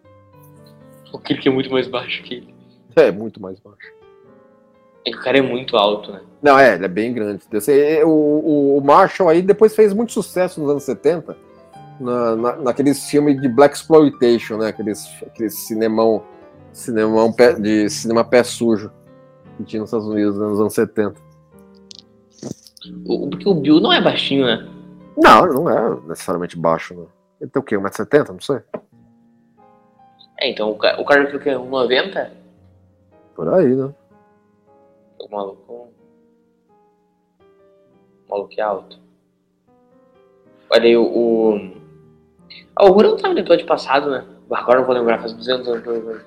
O 1.12 1.18
Kirk 1.18 1.46
é 1.46 1.50
muito 1.50 1.70
mais 1.70 1.88
baixo 1.88 2.22
que 2.22 2.34
ele. 2.34 2.54
É 2.96 3.10
muito 3.10 3.40
mais 3.40 3.58
baixo. 3.60 3.92
É 5.04 5.10
que 5.10 5.16
o 5.16 5.22
cara 5.22 5.38
é 5.38 5.42
muito 5.42 5.76
alto, 5.76 6.12
né? 6.12 6.20
Não, 6.40 6.58
é, 6.58 6.74
ele 6.74 6.84
é 6.84 6.88
bem 6.88 7.12
grande. 7.12 7.42
é, 7.68 8.04
o, 8.04 8.08
o- 8.08 8.80
Marshall 8.84 9.28
aí 9.28 9.42
depois 9.42 9.74
fez 9.74 9.92
muito 9.92 10.12
sucesso 10.12 10.60
nos 10.60 10.70
anos 10.70 10.82
70, 10.84 11.36
na, 12.00 12.36
na, 12.36 12.56
naqueles 12.56 13.04
filmes 13.08 13.40
de 13.40 13.48
Black 13.48 13.74
Exploitation, 13.76 14.58
né? 14.58 14.68
Aqueles, 14.68 15.04
aqueles 15.26 15.54
cinemão, 15.66 16.22
cinemão 16.72 17.32
pé- 17.32 17.54
de 17.54 17.88
cinema 17.90 18.24
pé 18.24 18.42
sujo 18.44 18.90
que 19.56 19.64
tinha 19.64 19.80
nos 19.80 19.88
Estados 19.90 20.06
Unidos 20.08 20.38
né, 20.38 20.46
nos 20.46 20.60
anos 20.60 20.74
70. 20.74 21.14
O, 23.06 23.28
porque 23.30 23.48
o 23.48 23.54
Bill 23.54 23.80
não 23.80 23.92
é 23.92 24.00
baixinho, 24.00 24.46
né? 24.46 24.68
Não, 25.16 25.46
não 25.46 25.70
é 25.70 26.00
necessariamente 26.08 26.56
baixo, 26.58 26.94
né? 26.94 27.04
Ele 27.40 27.50
tem 27.50 27.60
o 27.60 27.64
quê? 27.64 27.76
1,70m? 27.76 28.28
Não 28.30 28.40
sei. 28.40 28.58
É, 30.40 30.50
então 30.50 30.70
o, 30.70 30.76
ca- 30.76 31.00
o 31.00 31.04
cara 31.04 31.26
que 31.26 31.48
é 31.48 31.54
1,90? 31.54 32.30
Por 33.34 33.52
aí, 33.54 33.74
né? 33.74 33.92
O 35.20 35.28
maluco. 35.30 35.88
O 38.26 38.30
maluco 38.30 38.52
é 38.56 38.60
alto. 38.62 38.98
Olha 40.70 40.84
aí, 40.84 40.96
o. 40.96 41.02
o... 41.04 41.82
Ah, 42.76 42.86
o 42.86 42.92
Guru 42.94 43.10
não 43.10 43.16
tava 43.16 43.34
no 43.34 43.40
episódio 43.40 43.66
passado, 43.66 44.10
né? 44.10 44.24
Agora 44.50 44.78
eu 44.78 44.80
não 44.80 44.86
vou 44.86 44.94
lembrar, 44.94 45.18
faz 45.18 45.32
200 45.32 45.68
anos 45.68 45.82
que 45.82 45.88
eu. 45.88 46.20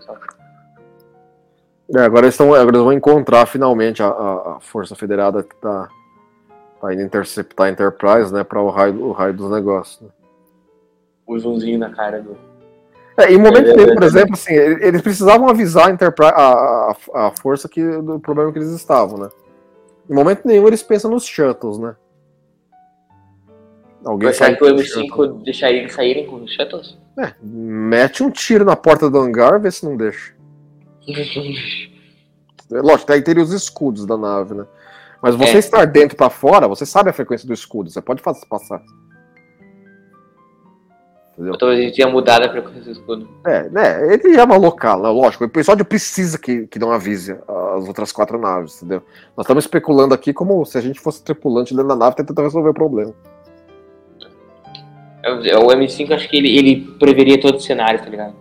É, 1.95 1.99
agora, 2.03 2.25
eles 2.25 2.33
estão, 2.33 2.51
agora 2.53 2.69
eles 2.75 2.81
vão 2.83 2.93
encontrar 2.93 3.45
finalmente 3.45 4.01
a, 4.01 4.07
a- 4.07 4.55
a 4.55 4.59
Força 4.59 4.95
Federada 4.95 5.43
que 5.43 5.55
tá, 5.57 5.87
tá 6.81 6.93
indo 6.93 7.03
interceptar 7.03 7.67
a 7.67 7.69
Enterprise, 7.69 8.33
né? 8.33 8.43
Para 8.43 8.59
o 8.61 8.69
raio, 8.71 9.03
o 9.05 9.11
raio 9.11 9.33
dos 9.33 9.51
negócios. 9.51 10.01
Né? 10.01 10.09
O 11.27 11.37
zoomzinho 11.37 11.77
na 11.77 11.91
cara 11.91 12.21
do. 12.21 12.35
É, 13.17 13.31
em 13.31 13.37
momento 13.37 13.69
é, 13.69 13.93
por 13.93 14.03
é. 14.03 14.05
exemplo, 14.05 14.33
assim, 14.33 14.53
ele- 14.53 14.85
eles 14.85 15.01
precisavam 15.01 15.47
avisar 15.47 15.87
a, 15.87 15.91
Enterprise, 15.91 16.33
a, 16.35 16.41
a, 17.13 17.27
a 17.27 17.31
força 17.31 17.69
que, 17.69 17.81
do 18.01 18.19
problema 18.19 18.51
que 18.51 18.59
eles 18.59 18.71
estavam, 18.71 19.17
né? 19.17 19.29
Em 20.09 20.13
momento 20.13 20.45
nenhum 20.45 20.67
eles 20.67 20.83
pensam 20.83 21.09
nos 21.09 21.25
shuttles, 21.25 21.77
né? 21.77 21.95
Alguém 24.03 24.31
será 24.33 24.55
que 24.55 24.63
o 24.63 24.75
com 24.75 24.83
shuttle. 24.83 25.27
M5 25.39 25.43
deixaria 25.43 25.79
eles 25.79 25.93
saírem 25.93 26.27
com 26.27 26.35
os 26.43 26.53
shuttles? 26.53 26.97
É, 27.17 27.33
mete 27.41 28.21
um 28.21 28.29
tiro 28.29 28.63
na 28.65 28.75
porta 28.75 29.09
do 29.09 29.17
hangar, 29.17 29.59
vê 29.59 29.71
se 29.71 29.83
não 29.85 29.95
deixa. 29.97 30.33
Lógico, 32.69 33.11
aí 33.11 33.21
teria 33.21 33.43
os 33.43 33.51
escudos 33.51 34.05
da 34.05 34.17
nave, 34.17 34.53
né? 34.53 34.65
Mas 35.21 35.35
você 35.35 35.55
É. 35.55 35.59
estar 35.59 35.85
dentro 35.85 36.17
pra 36.17 36.29
fora, 36.29 36.67
você 36.67 36.85
sabe 36.85 37.09
a 37.09 37.13
frequência 37.13 37.47
do 37.47 37.53
escudo, 37.53 37.89
você 37.89 38.01
pode 38.01 38.21
passar. 38.21 38.81
Entendeu? 41.37 41.57
Talvez 41.57 41.79
a 41.79 41.83
gente 41.83 41.95
tenha 41.97 42.07
mudado 42.09 42.45
a 42.45 42.49
frequência 42.49 42.81
do 42.81 42.91
escudo. 42.91 43.27
É, 43.45 43.67
né? 43.69 44.13
Ele 44.13 44.35
ia 44.35 44.45
local, 44.45 45.01
né? 45.01 45.09
lógico. 45.09 45.43
O 45.43 45.47
episódio 45.47 45.83
precisa 45.83 46.37
que, 46.39 46.65
que 46.67 46.79
não 46.79 46.91
avise 46.91 47.33
as 47.33 47.85
outras 47.87 48.13
quatro 48.13 48.39
naves, 48.39 48.77
entendeu? 48.77 49.03
Nós 49.35 49.43
estamos 49.43 49.65
especulando 49.65 50.13
aqui 50.13 50.31
como 50.31 50.63
se 50.65 50.77
a 50.77 50.81
gente 50.81 50.97
fosse 50.99 51.21
tripulante 51.21 51.73
dentro 51.73 51.89
da 51.89 51.95
nave 51.95 52.15
tentando 52.15 52.41
resolver 52.41 52.69
o 52.69 52.73
problema. 52.73 53.13
É, 55.23 55.57
O 55.57 55.67
M5 55.67 56.13
acho 56.13 56.29
que 56.29 56.37
ele, 56.37 56.57
ele 56.57 56.81
preveria 56.99 57.39
todo 57.39 57.55
o 57.55 57.59
cenário, 57.59 57.99
tá 57.99 58.09
ligado? 58.09 58.33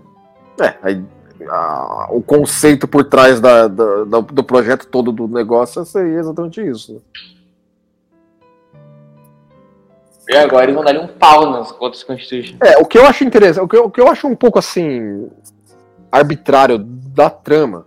É, 0.60 0.74
aí 0.82 1.02
a- 1.48 2.08
o 2.10 2.22
conceito 2.22 2.86
por 2.86 3.04
trás 3.04 3.40
da, 3.40 3.66
da- 3.66 4.04
da- 4.04 4.20
do 4.20 4.44
projeto 4.44 4.86
todo 4.86 5.10
do 5.10 5.26
negócio 5.26 5.84
seria 5.84 6.18
exatamente 6.20 6.60
isso. 6.64 6.94
né? 6.94 7.00
E 10.28 10.36
agora 10.36 10.64
eles 10.64 10.74
vão 10.74 10.84
dar 10.84 10.96
um 10.96 11.06
pau 11.06 11.50
nas 11.50 11.70
outras 11.78 12.02
Constitution. 12.02 12.56
É, 12.62 12.78
o 12.78 12.86
que 12.86 12.98
eu 12.98 13.06
acho 13.06 13.24
interessante, 13.24 13.64
o 13.64 13.68
que 13.68 13.76
eu, 13.76 13.84
o 13.84 13.90
que 13.90 14.00
eu 14.00 14.08
acho 14.08 14.26
um 14.26 14.34
pouco 14.34 14.58
assim 14.58 15.30
arbitrário 16.10 16.78
da 16.78 17.28
trama, 17.28 17.86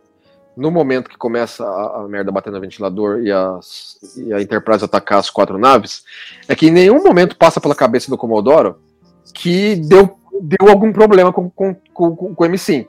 no 0.56 0.72
momento 0.72 1.10
que 1.10 1.18
começa 1.18 1.64
a, 1.64 2.02
a 2.02 2.08
merda 2.08 2.32
bater 2.32 2.52
no 2.52 2.60
ventilador 2.60 3.22
e, 3.22 3.32
as, 3.32 3.98
e 4.18 4.34
a 4.34 4.42
Enterprise 4.42 4.84
atacar 4.84 5.20
as 5.20 5.30
quatro 5.30 5.58
naves, 5.58 6.04
é 6.48 6.56
que 6.56 6.68
em 6.68 6.72
nenhum 6.72 7.04
momento 7.04 7.38
passa 7.38 7.62
pela 7.62 7.76
cabeça 7.76 8.10
do 8.10 8.18
Comodoro 8.18 8.80
que 9.34 9.76
deu, 9.76 10.18
deu 10.42 10.70
algum 10.70 10.92
problema 10.92 11.32
com, 11.32 11.50
com, 11.50 11.76
com, 11.94 12.16
com 12.16 12.44
o 12.44 12.48
M5. 12.48 12.88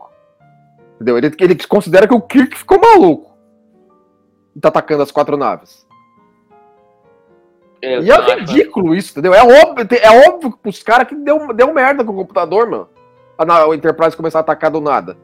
Entendeu? 0.95 1.19
Ele, 1.19 1.33
ele 1.39 1.67
considera 1.67 2.09
que 2.09 2.15
o 2.15 2.21
Kirk 2.21 2.57
ficou 2.57 2.81
maluco. 2.81 3.37
Tá 4.61 4.69
atacando 4.69 5.03
as 5.03 5.13
quatro 5.13 5.37
naves. 5.37 5.87
Eu 7.81 8.03
E 8.03 8.11
é 8.11 8.35
ridículo 8.41 8.95
isso, 8.95 9.13
entendeu? 9.13 9.35
É 9.35 9.43
óbvio, 9.43 9.87
é 10.01 10.29
óbvio 10.29 10.51
pros 10.61 10.83
caras 10.83 11.07
que 11.09 11.15
deu, 11.15 11.53
deu 11.55 11.73
merda 11.73 12.05
com 12.05 12.13
o 12.13 12.17
computador, 12.17 12.69
mano. 12.69 12.89
A, 13.37 13.67
o 13.67 13.75
Enterprise 13.75 14.17
começar 14.17 14.39
a 14.39 14.41
atacar 14.41 14.71
do 14.71 14.81
nada. 14.81 15.17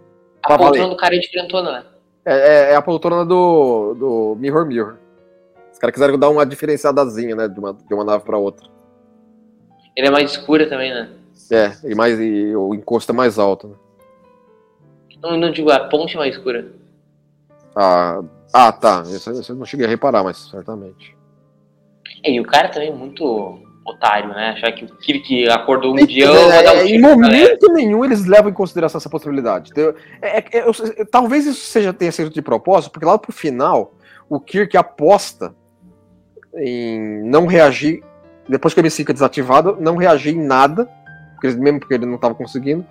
A 0.43 0.57
poltrona 0.57 0.89
do 0.89 0.97
cara 0.97 1.17
é 1.17 1.19
diferentona, 1.19 1.73
né? 1.73 1.85
É, 2.25 2.35
é- 2.35 2.73
é 2.73 2.77
a 2.77 2.83
poltrona 2.83 3.25
do, 3.25 3.95
do 3.95 4.37
Mirror 4.39 4.67
Mirror. 4.67 4.97
Os 5.73 5.79
caras 5.79 5.95
quiseram 5.95 6.19
dar 6.19 6.31
uma 6.31 6.47
diferenciadazinha, 6.47 7.35
né? 7.35 7.49
De 7.49 7.59
uma, 7.59 7.73
de 7.75 7.93
uma 7.95 8.05
nave 8.05 8.25
pra 8.25 8.39
outra. 8.39 8.69
Ele 9.97 10.07
é 10.07 10.11
mais 10.11 10.31
escura 10.31 10.69
também, 10.69 10.93
né? 10.93 11.11
É, 11.51 11.73
e, 11.85 11.95
mais, 11.95 12.19
e 12.21 12.55
o 12.55 12.75
encosto 12.75 13.11
é 13.11 13.15
mais 13.15 13.39
alto. 13.39 13.69
Né? 13.69 13.75
Não, 15.23 15.37
não 15.37 15.51
digo, 15.51 15.71
a 15.71 15.81
ponte 15.89 16.15
é 16.15 16.19
mais 16.19 16.35
escura. 16.37 16.67
Ah, 17.75 18.23
ah, 18.53 18.73
tá. 18.73 19.03
Isso, 19.07 19.31
isso 19.33 19.53
eu 19.53 19.57
não 19.57 19.65
cheguei 19.67 19.87
a 19.87 19.89
reparar, 19.89 20.23
mas 20.23 20.37
certamente. 20.51 21.17
É, 22.25 22.31
e 22.33 22.41
o 22.41 22.45
cara 22.45 22.69
também 22.69 22.89
é 22.89 22.93
muito 22.93 23.61
otário, 23.87 24.31
né? 24.31 24.51
Achar 24.57 24.73
que 24.73 24.85
o 24.87 24.89
Kirk 24.97 25.47
acordou 25.51 25.93
um 25.93 26.07
dia, 26.07 26.25
eu 26.25 26.33
vou 26.33 26.51
É, 26.51 26.83
um 26.83 26.87
em 26.87 27.01
galera. 27.01 27.17
momento 27.17 27.73
nenhum 27.73 28.03
eles 28.05 28.25
levam 28.25 28.51
em 28.51 28.55
consideração 28.55 28.99
essa 28.99 29.11
possibilidade. 29.11 29.71
entendeu? 29.71 29.95
É- 30.23 30.39
é- 30.39 30.45
é- 30.59 31.05
talvez 31.05 31.45
isso 31.47 31.67
seja, 31.67 31.93
tenha 31.93 32.11
sido 32.11 32.31
de 32.31 32.41
propósito, 32.41 32.91
porque 32.93 33.05
lá 33.05 33.19
pro 33.19 33.31
final, 33.31 33.93
o 34.29 34.41
Kirk 34.41 34.75
aposta 34.77 35.55
em 36.57 37.23
não 37.25 37.47
reagir, 37.47 38.03
depois 38.49 38.73
que 38.73 38.81
M5 38.81 39.11
é 39.11 39.13
desativado, 39.13 39.77
não 39.81 39.97
reagir 39.97 40.35
em 40.35 40.43
nada, 40.43 40.89
porque 41.35 41.49
mesmo 41.49 41.81
porque 41.81 41.95
ele 41.95 42.07
não 42.07 42.15
estava 42.15 42.35
conseguindo, 42.35 42.87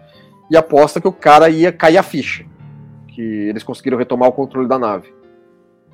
e 0.52 0.56
aposta 0.58 1.02
que 1.02 1.08
o 1.08 1.12
cara 1.14 1.50
ia 1.50 1.72
cair 1.72 1.98
a 1.98 2.04
ficha. 2.04 2.46
Que 3.08 3.22
eles 3.50 3.64
conseguiram 3.64 3.98
retomar 3.98 4.30
o 4.30 4.34
controle 4.34 4.68
da 4.68 4.78
nave. 4.78 5.14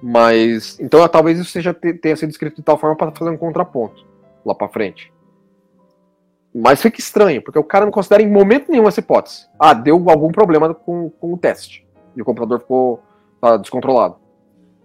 Mas. 0.01 0.79
Então 0.79 1.05
talvez 1.07 1.39
isso 1.39 1.51
seja, 1.51 1.73
te- 1.73 1.93
tenha 1.93 2.15
sido 2.15 2.29
escrito 2.29 2.57
de 2.57 2.61
tal 2.63 2.77
forma 2.77 2.95
para 2.95 3.11
fazer 3.11 3.29
um 3.31 3.37
contraponto 3.37 4.05
lá 4.45 4.55
para 4.55 4.69
frente. 4.69 5.11
Mas 6.55 6.81
fica 6.81 6.99
estranho, 6.99 7.41
porque 7.43 7.59
o 7.59 7.63
cara 7.63 7.85
não 7.85 7.91
considera 7.91 8.23
em 8.23 8.29
momento 8.31 8.71
nenhum 8.71 8.87
essa 8.87 8.99
hipótese. 8.99 9.45
Ah, 9.59 9.73
deu 9.73 10.03
algum 10.09 10.31
problema 10.31 10.73
com, 10.73 11.09
com 11.09 11.33
o 11.33 11.37
teste. 11.37 11.85
E 12.15 12.21
o 12.21 12.25
computador 12.25 12.59
ficou 12.59 13.01
tá, 13.39 13.55
descontrolado. 13.57 14.15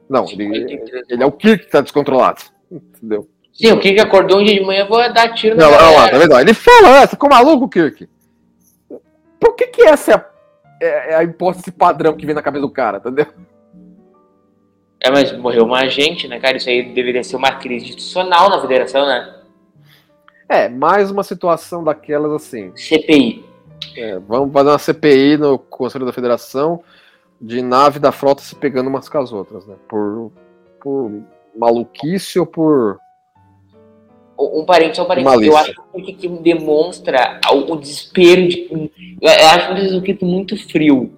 Não, 0.09 0.27
ele, 0.29 0.79
ele 1.09 1.23
é 1.23 1.27
o 1.27 1.33
Kirk 1.33 1.65
que 1.65 1.71
tá 1.71 1.81
descontrolado. 1.81 2.43
Entendeu? 2.71 3.27
Sim, 3.53 3.73
o 3.73 3.81
Kirk 3.81 3.99
acordou 4.01 4.41
um 4.41 4.45
dia 4.45 4.59
de 4.61 4.67
manhã, 4.67 4.87
vou 4.87 4.99
dar 5.13 5.33
tiro 5.33 5.57
Não, 5.57 5.71
na 5.71 5.77
lá, 5.77 5.93
galera. 5.93 6.11
tá 6.11 6.19
vendo? 6.19 6.41
Ele 6.41 6.55
fala, 6.55 6.99
"Ah, 6.99 7.07
você 7.07 7.11
ficou 7.13 7.31
maluco, 7.31 7.69
Kirk? 7.69 8.09
Por 9.41 9.55
que 9.55 9.69
que 9.69 9.83
essa 9.83 10.11
é 10.13 10.15
a, 10.17 10.27
é- 10.83 11.11
é 11.13 11.15
a 11.15 11.23
hipótese 11.25 11.71
padrão 11.71 12.15
que 12.17 12.27
vem 12.27 12.35
na 12.35 12.43
cabeça 12.43 12.63
do 12.63 12.71
cara, 12.71 12.99
entendeu? 12.99 13.27
É, 15.05 15.11
mas 15.11 15.37
morreu 15.37 15.65
uma 15.65 15.81
agente, 15.81 16.27
né, 16.27 16.41
cara? 16.41 16.57
Isso 16.57 16.71
aí 16.71 16.83
deveria 16.83 17.23
ser 17.23 17.37
uma 17.37 17.53
crise 17.53 17.85
institucional 17.85 18.49
na 18.49 18.59
federação, 18.59 19.05
né? 19.05 19.35
É, 20.49 20.67
mais 20.67 21.11
uma 21.11 21.23
situação 21.23 21.85
daquelas 21.85 22.33
assim. 22.33 22.73
CPI. 22.75 23.45
é, 23.99 24.19
vamos 24.19 24.51
fazer 24.51 24.71
uma 24.71 24.79
CPI 24.79 25.37
no 25.37 25.59
Conselho 25.59 26.07
da 26.07 26.13
Federação 26.13 26.83
de 27.39 27.61
nave 27.61 27.99
da 27.99 28.11
frota 28.11 28.41
se 28.41 28.55
pegando 28.55 28.89
umas 28.89 29.07
com 29.07 29.19
as 29.19 29.31
outras, 29.31 29.67
né? 29.67 29.75
Por, 29.87 30.33
por 30.81 31.23
maluquice 31.55 32.41
ou 32.41 32.47
por. 32.47 32.99
Um 34.41 34.63
um 34.63 34.65
parente, 34.65 34.97
só 34.97 35.05
um 35.05 35.07
parente. 35.07 35.27
Malícia. 35.27 35.51
Eu 35.51 35.57
acho 35.59 35.75
que 35.75 36.01
o 36.13 36.17
que 36.17 36.29
demonstra 36.29 37.39
o 37.53 37.77
desespero 37.77 38.49
de. 38.49 38.91
Eu 39.21 39.49
acho 39.51 39.67
muitas 39.67 39.85
vezes 39.85 39.99
o 39.99 40.03
Kirk 40.03 40.25
muito 40.25 40.57
frio 40.71 41.13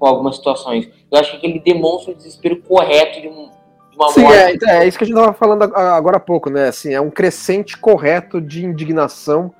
com 0.00 0.06
algumas 0.06 0.36
situações. 0.36 0.88
Eu 1.12 1.18
acho 1.20 1.38
que 1.38 1.46
ele 1.46 1.60
demonstra 1.60 2.12
o 2.12 2.16
desespero 2.16 2.60
correto 2.62 3.20
de, 3.20 3.28
um- 3.28 3.50
de 3.90 3.96
uma 3.96 4.08
Sim, 4.10 4.22
morte. 4.22 4.58
é, 4.66 4.78
é 4.78 4.88
isso 4.88 4.96
que 4.98 5.04
a 5.04 5.06
gente 5.06 5.14
tava 5.16 5.34
falando 5.34 5.62
ag- 5.64 5.74
agora 5.76 6.16
há 6.16 6.20
pouco, 6.20 6.48
né? 6.48 6.68
Assim, 6.68 6.94
é 6.94 7.00
um 7.00 7.10
crescente 7.10 7.76
correto 7.78 8.40
de 8.40 8.64
indignação 8.64 9.52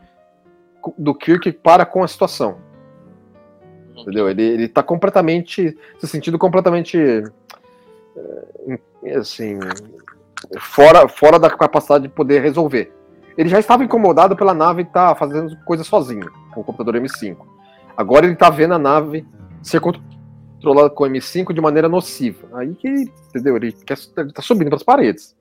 do 0.96 1.14
Kirk 1.14 1.52
para 1.52 1.84
com 1.84 2.02
a 2.02 2.08
situação. 2.08 2.56
Entendeu? 3.94 4.30
Ele, 4.30 4.42
ele 4.42 4.66
tá 4.68 4.82
completamente. 4.82 5.76
se 5.98 6.06
sentindo 6.08 6.38
completamente. 6.38 6.96
em- 8.66 9.10
assim. 9.14 9.58
Fora, 10.58 11.06
fora 11.06 11.38
da 11.38 11.50
capacidade 11.50 12.04
de 12.04 12.08
poder 12.08 12.40
resolver. 12.40 12.90
Ele 13.36 13.50
já 13.50 13.58
estava 13.60 13.84
incomodado 13.84 14.34
pela 14.34 14.54
nave 14.54 14.82
estar 14.82 15.14
fazendo 15.16 15.54
coisa 15.66 15.84
sozinho, 15.84 16.30
com 16.54 16.62
o 16.62 16.64
computador 16.64 16.94
M5. 17.00 17.36
Agora 17.94 18.24
ele 18.24 18.34
tá 18.36 18.48
vendo 18.48 18.72
a 18.72 18.78
nave 18.78 19.26
ser 19.62 19.80
controlada 20.60 20.90
com 20.90 21.04
o 21.04 21.06
M5 21.08 21.52
de 21.52 21.60
maneira 21.60 21.88
nociva. 21.88 22.46
Aí 22.58 22.74
que, 22.74 22.88
entendeu? 23.28 23.56
Ele, 23.56 23.72
quer, 23.72 23.96
ele 24.18 24.32
tá 24.32 24.42
subindo 24.42 24.68
pras 24.68 24.82
paredes. 24.82 25.34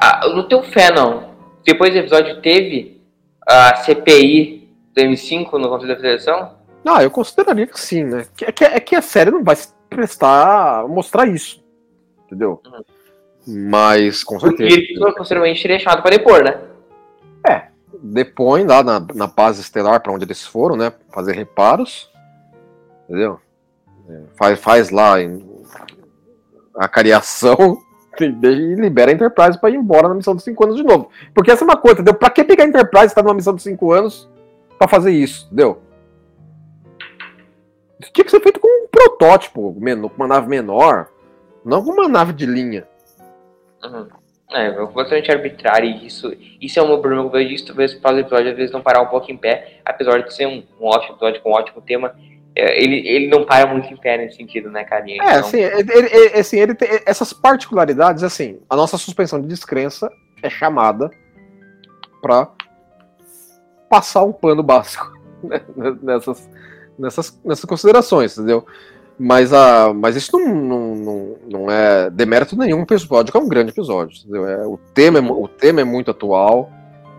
Ah, 0.00 0.22
eu 0.24 0.34
não 0.34 0.48
tenho 0.48 0.62
fé, 0.62 0.90
não. 0.90 1.34
Depois 1.64 1.92
do 1.92 1.98
episódio 1.98 2.40
teve 2.40 3.02
a 3.46 3.76
CPI 3.76 4.68
do 4.94 5.02
M5 5.02 5.52
no 5.52 5.68
Conselho 5.68 5.88
da 5.88 5.96
Federação. 5.96 6.56
Ah, 6.84 7.02
eu 7.02 7.10
consideraria 7.10 7.66
que 7.66 7.78
sim, 7.78 8.04
né? 8.04 8.26
É 8.42 8.52
que, 8.52 8.64
é 8.64 8.80
que 8.80 8.94
a 8.96 9.02
série 9.02 9.30
não 9.30 9.44
vai 9.44 9.56
se 9.56 9.68
prestar 9.90 10.80
a 10.80 10.88
mostrar 10.88 11.26
isso. 11.26 11.62
Entendeu? 12.26 12.60
Mas, 13.46 14.24
com 14.24 14.38
Porque 14.38 14.68
certeza. 14.68 15.00
ele 15.04 15.14
posteriormente 15.14 15.60
seria 15.60 15.78
chamado 15.78 16.02
para 16.02 16.16
depor, 16.16 16.42
né? 16.42 16.60
Depõe 18.02 18.64
lá 18.64 18.82
na, 18.82 19.00
na 19.14 19.26
base 19.26 19.60
estelar 19.60 20.00
para 20.00 20.12
onde 20.12 20.24
eles 20.24 20.44
foram, 20.44 20.76
né? 20.76 20.92
Fazer 21.12 21.32
reparos. 21.34 22.10
Entendeu? 23.08 23.40
É, 24.08 24.20
faz, 24.36 24.60
faz 24.60 24.90
lá 24.90 25.14
a 26.76 26.88
cariação 26.88 27.78
e, 28.20 28.26
libera 28.26 29.10
a 29.10 29.14
Enterprise 29.14 29.60
para 29.60 29.70
ir 29.70 29.76
embora 29.76 30.08
na 30.08 30.14
missão 30.14 30.34
dos 30.34 30.44
5 30.44 30.64
anos 30.64 30.76
de 30.76 30.82
novo. 30.82 31.10
Porque 31.34 31.50
essa 31.50 31.64
é 31.64 31.66
uma 31.66 31.76
coisa, 31.76 32.00
entendeu? 32.00 32.14
Pra 32.14 32.30
que 32.30 32.44
pegar 32.44 32.64
a 32.64 32.68
Enterprise 32.68 33.06
e 33.06 33.08
estar 33.08 33.22
numa 33.22 33.34
missão 33.34 33.54
dos 33.54 33.62
5 33.62 33.92
anos 33.92 34.28
para 34.78 34.88
fazer 34.88 35.12
isso, 35.12 35.46
entendeu? 35.46 35.82
Isso 38.00 38.12
tinha 38.12 38.24
que 38.24 38.30
ser 38.30 38.40
feito 38.40 38.60
com 38.60 38.68
um 38.68 38.88
protótipo, 38.88 39.74
menor, 39.78 40.10
com 40.10 40.16
uma 40.16 40.28
nave 40.28 40.48
menor, 40.48 41.08
não 41.64 41.82
com 41.82 41.90
uma 41.90 42.08
nave 42.08 42.32
de 42.32 42.44
linha. 42.44 42.86
Uhum. 43.82 44.06
É, 44.52 44.68
é 44.68 44.72
completamente 44.72 45.30
arbitrário 45.30 45.88
e 45.88 46.06
isso, 46.06 46.32
isso 46.60 46.78
é 46.78 46.82
um 46.82 47.00
problema 47.00 47.22
que 47.22 47.28
eu 47.28 47.32
vejo 47.32 47.48
disso, 47.48 47.66
talvez 47.66 47.94
para 47.94 48.14
o 48.14 48.18
episódio 48.20 48.50
às 48.50 48.56
vezes 48.56 48.72
não 48.72 48.80
parar 48.80 49.02
um 49.02 49.06
pouco 49.06 49.30
em 49.30 49.36
pé, 49.36 49.80
apesar 49.84 50.22
de 50.22 50.32
ser 50.32 50.46
um, 50.46 50.62
um 50.80 50.86
ótimo 50.86 51.14
episódio 51.14 51.42
com 51.42 51.50
um 51.50 51.54
ótimo 51.54 51.82
tema, 51.82 52.14
é, 52.18 52.35
ele, 52.56 53.06
ele 53.06 53.28
não 53.28 53.44
para 53.44 53.66
muito 53.66 53.92
em 53.92 53.96
pé 53.96 54.16
nesse 54.16 54.36
sentido, 54.36 54.70
né, 54.70 54.82
carinha? 54.84 55.22
É, 55.22 55.36
assim, 55.36 55.58
ele, 55.58 55.92
ele- 55.92 56.38
assim, 56.38 56.58
ele 56.58 56.74
tem 56.74 56.88
essas 57.04 57.32
particularidades, 57.32 58.22
assim, 58.22 58.58
a 58.68 58.74
nossa 58.74 58.96
suspensão 58.96 59.40
de 59.40 59.46
descrença 59.46 60.10
é 60.42 60.48
chamada 60.48 61.10
para 62.22 62.48
passar 63.90 64.24
um 64.24 64.32
pano 64.32 64.62
básico 64.62 65.12
né, 65.44 65.60
nessas, 66.02 66.48
nessas, 66.98 67.40
nessas 67.44 67.64
considerações, 67.64 68.36
entendeu? 68.36 68.66
Mas, 69.18 69.52
a, 69.52 69.94
mas 69.94 70.14
isso 70.16 70.38
não, 70.38 70.54
não, 70.54 70.94
não, 70.94 71.36
não 71.50 71.70
é 71.70 72.10
demérito 72.10 72.56
nenhum 72.56 72.84
pro 72.84 72.96
episódio, 72.96 73.32
que 73.32 73.38
é 73.38 73.40
um 73.40 73.48
grande 73.48 73.70
episódio, 73.70 74.18
entendeu? 74.18 74.46
É, 74.46 74.66
o, 74.66 74.78
tema 74.94 75.18
é, 75.18 75.22
o 75.22 75.48
tema 75.48 75.80
é 75.80 75.84
muito 75.84 76.10
atual, 76.10 76.70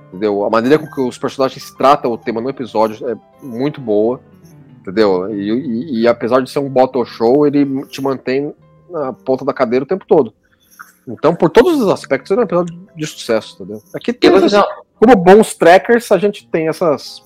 entendeu? 0.09 0.45
A 0.45 0.49
maneira 0.49 0.77
com 0.77 0.88
que 0.88 1.01
os 1.01 1.17
personagens 1.17 1.71
tratam 1.71 2.11
o 2.11 2.17
tema 2.17 2.39
no 2.39 2.49
episódio 2.49 3.09
é 3.09 3.15
muito 3.41 3.81
boa, 3.81 4.19
entendeu? 4.88 5.29
E, 5.35 5.51
e- 5.51 6.01
e 6.01 6.07
apesar 6.07 6.41
de 6.41 6.49
ser 6.49 6.59
um 6.59 6.69
bottle 6.69 7.05
show, 7.05 7.45
ele 7.45 7.85
te 7.88 8.01
mantém 8.01 8.53
na 8.89 9.11
ponta 9.11 9.43
da 9.43 9.53
cadeira 9.53 9.83
o 9.83 9.88
tempo 9.88 10.05
todo. 10.07 10.33
Então, 11.07 11.35
por 11.35 11.49
todos 11.49 11.79
os 11.81 11.88
aspectos, 11.89 12.31
ele 12.31 12.39
é 12.39 12.43
um 12.43 12.45
episódio 12.45 12.79
de 12.95 13.05
sucesso, 13.07 13.55
entendeu? 13.55 13.81
Aqui 13.93 14.13
uma- 14.53 14.67
como 14.95 15.15
bons 15.15 15.53
trackers, 15.55 16.11
a 16.11 16.17
gente 16.17 16.47
tem 16.47 16.67
essas 16.67 17.21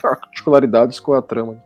particularidades 0.00 1.00
com 1.00 1.12
a 1.14 1.22
trama. 1.22 1.62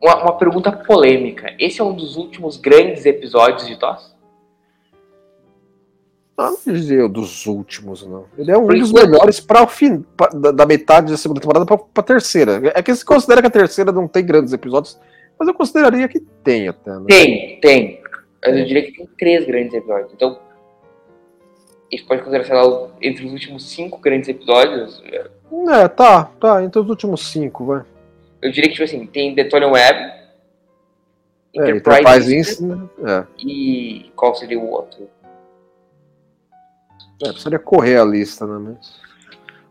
uma, 0.00 0.16
uma 0.22 0.36
pergunta 0.36 0.72
polêmica. 0.72 1.54
Esse 1.58 1.80
é 1.80 1.84
um 1.84 1.94
dos 1.94 2.16
últimos 2.16 2.56
grandes 2.56 3.06
episódios 3.06 3.66
de 3.66 3.76
TOS? 3.76 4.11
Ah, 6.42 6.50
não 6.50 6.72
dizer 6.74 7.08
dos 7.08 7.46
últimos, 7.46 8.06
não. 8.06 8.24
Ele 8.36 8.50
é 8.50 8.56
um 8.58 8.66
Por 8.66 8.76
dos 8.78 8.90
enquanto- 8.90 9.10
melhores 9.10 9.40
para 9.40 9.62
o 9.62 9.66
fim, 9.66 10.00
pra- 10.16 10.28
da, 10.28 10.50
da 10.50 10.66
metade 10.66 11.10
da 11.10 11.16
segunda 11.16 11.40
temporada 11.40 11.64
pra, 11.66 11.76
pra 11.78 12.02
terceira. 12.02 12.60
É 12.74 12.82
que 12.82 12.94
se 12.94 13.04
considera 13.04 13.40
que 13.40 13.46
a 13.48 13.50
terceira 13.50 13.92
não 13.92 14.06
tem 14.08 14.24
grandes 14.24 14.52
episódios, 14.52 14.98
mas 15.38 15.48
eu 15.48 15.54
consideraria 15.54 16.08
que 16.08 16.20
tem 16.20 16.68
até, 16.68 16.90
né? 16.90 17.04
Tem, 17.08 17.60
tem. 17.60 18.02
Mas 18.44 18.56
eu 18.58 18.64
diria 18.64 18.82
que 18.82 18.92
tem 18.92 19.08
três 19.18 19.46
grandes 19.46 19.72
episódios. 19.74 20.12
Então, 20.12 20.38
a 21.90 21.94
gente 21.94 22.04
pode 22.06 22.20
considerar, 22.22 22.44
sei 22.44 22.54
lá, 22.56 22.88
entre 23.00 23.26
os 23.26 23.32
últimos 23.32 23.68
cinco 23.70 23.98
grandes 24.00 24.28
episódios, 24.28 25.02
É, 25.70 25.86
tá, 25.88 26.24
tá, 26.40 26.64
entre 26.64 26.80
os 26.80 26.88
últimos 26.88 27.30
cinco, 27.30 27.66
vai. 27.66 27.82
eu 28.40 28.50
diria 28.50 28.68
que, 28.68 28.74
tipo 28.74 28.84
assim, 28.84 29.06
tem 29.06 29.34
Detonian 29.34 29.68
Web, 29.68 29.98
É, 31.54 31.58
Enterprise, 31.70 32.00
Enterprise 32.00 32.36
Incident, 32.36 32.78
Incident, 32.80 33.08
é. 33.08 33.26
e 33.38 34.10
qual 34.16 34.34
seria 34.34 34.58
o 34.58 34.70
outro? 34.70 35.06
É, 37.22 37.28
precisaria 37.30 37.58
correr 37.58 37.98
a 37.98 38.04
lista, 38.04 38.46
né? 38.46 38.58
Mas, 38.58 38.90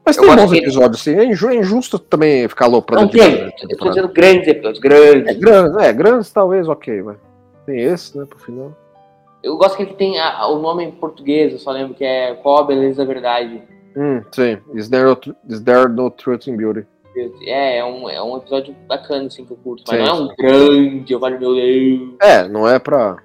mas 0.06 0.18
tem 0.18 0.36
bons 0.36 0.52
que- 0.52 0.58
episódios, 0.58 1.02
sim. 1.02 1.16
É 1.16 1.24
é 1.24 1.56
injusto 1.56 2.00
também 2.00 2.48
ficar 2.48 2.66
aloprando 2.66 3.04
Não 3.04 3.10
tem. 3.10 3.52
Eu 3.70 3.78
tô 3.78 3.90
dizendo 3.90 4.08
grandes 4.10 4.48
episódios, 4.48 4.84
É, 4.84 4.88
grandes. 4.88 5.38
grandes, 5.38 5.78
é, 5.84 5.94
grandes 5.94 6.32
talvez, 6.32 6.68
ok, 6.68 7.02
vai. 7.02 7.16
Tem 7.66 7.80
esse, 7.82 8.18
né, 8.18 8.26
pro 8.26 8.40
final. 8.40 8.76
Eu 9.44 9.58
gosto 9.58 9.76
que 9.78 9.84
ele 9.84 9.94
tem 9.94 10.20
a- 10.20 10.48
o 10.48 10.60
nome 10.60 10.84
em 10.84 10.92
português, 10.92 11.52
eu 11.54 11.60
só 11.60 11.72
lembro 11.72 11.94
que 11.96 12.04
é 12.04 12.34
Qual 12.36 12.58
a 12.60 12.64
Beleza 12.64 13.04
da 13.06 13.12
Verdade. 13.14 13.62
Hum, 13.96 14.22
sim. 14.32 14.58
Is 14.74 14.88
there, 14.90 15.06
no, 15.06 15.18
is 15.50 15.60
there 15.62 15.88
no 15.90 16.10
truth 16.10 16.48
in 16.48 16.56
beauty? 16.56 16.86
É, 17.46 17.80
é 17.80 17.86
um, 17.86 18.10
é 18.10 18.22
um 18.24 18.38
episódio 18.38 18.74
bacana, 18.88 19.26
assim, 19.26 19.44
que 19.44 19.52
eu 19.52 19.58
curto. 19.58 19.84
Mas 19.88 19.98
Sim, 20.00 20.06
não 20.06 20.16
é 20.16 20.22
um 20.22 20.36
grande, 20.36 21.12
eu 21.14 21.20
falo, 21.20 21.38
meu 21.40 21.54
Deus. 21.56 22.14
É, 22.22 22.48
não 22.48 22.68
é 22.68 22.80
pra 22.80 23.18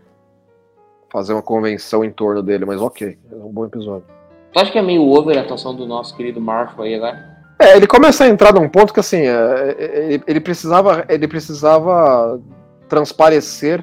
fazer 1.16 1.32
uma 1.32 1.40
convenção 1.40 2.04
em 2.04 2.10
torno 2.10 2.42
dele, 2.42 2.66
mas 2.66 2.78
ok. 2.78 3.16
É 3.32 3.34
um 3.36 3.50
bom 3.50 3.64
episódio. 3.64 4.04
Tu 4.52 4.60
acha 4.60 4.70
que 4.70 4.78
é 4.78 4.82
meio 4.82 5.02
over 5.08 5.38
a 5.38 5.40
atuação 5.40 5.74
do 5.74 5.86
nosso 5.86 6.14
querido 6.14 6.42
Marshall 6.42 6.84
aí 6.84 6.94
agora? 6.94 7.36
É, 7.58 7.74
ele 7.74 7.86
começa 7.86 8.24
a 8.24 8.28
entrar 8.28 8.52
num 8.52 8.68
ponto 8.68 8.92
que 8.92 9.00
assim, 9.00 9.22
é, 9.22 9.76
é, 9.78 10.12
ele, 10.12 10.22
ele 10.26 10.40
precisava, 10.40 11.06
ele 11.08 11.26
precisava 11.26 12.38
transparecer 12.86 13.82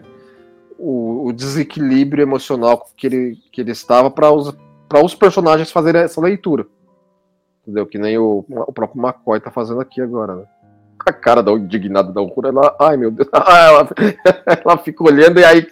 o, 0.78 1.26
o 1.26 1.34
desequilíbrio 1.34 2.22
emocional 2.22 2.86
que 2.96 3.08
ele, 3.08 3.40
que 3.52 3.62
ele 3.62 3.72
estava 3.72 4.12
para 4.12 4.30
os, 4.32 4.56
pra 4.88 5.04
os 5.04 5.16
personagens 5.16 5.72
fazerem 5.72 6.04
essa 6.04 6.22
leitura. 6.22 6.68
Entendeu? 7.64 7.88
Que 7.88 7.98
nem 7.98 8.16
o, 8.20 8.46
o 8.48 8.72
próprio 8.72 9.04
McCoy 9.04 9.40
tá 9.40 9.50
fazendo 9.50 9.82
aqui 9.82 10.00
agora, 10.00 10.36
né? 10.36 10.44
A 11.06 11.12
cara 11.12 11.44
da 11.44 11.52
indignada 11.52 12.12
da 12.14 12.22
Uhura, 12.22 12.50
ela, 12.50 12.76
ai 12.80 12.96
meu 12.98 13.12
Deus, 13.12 13.28
ela, 13.34 13.90
ela 14.66 14.78
fica 14.78 15.04
olhando 15.04 15.40
e 15.40 15.44
aí 15.44 15.68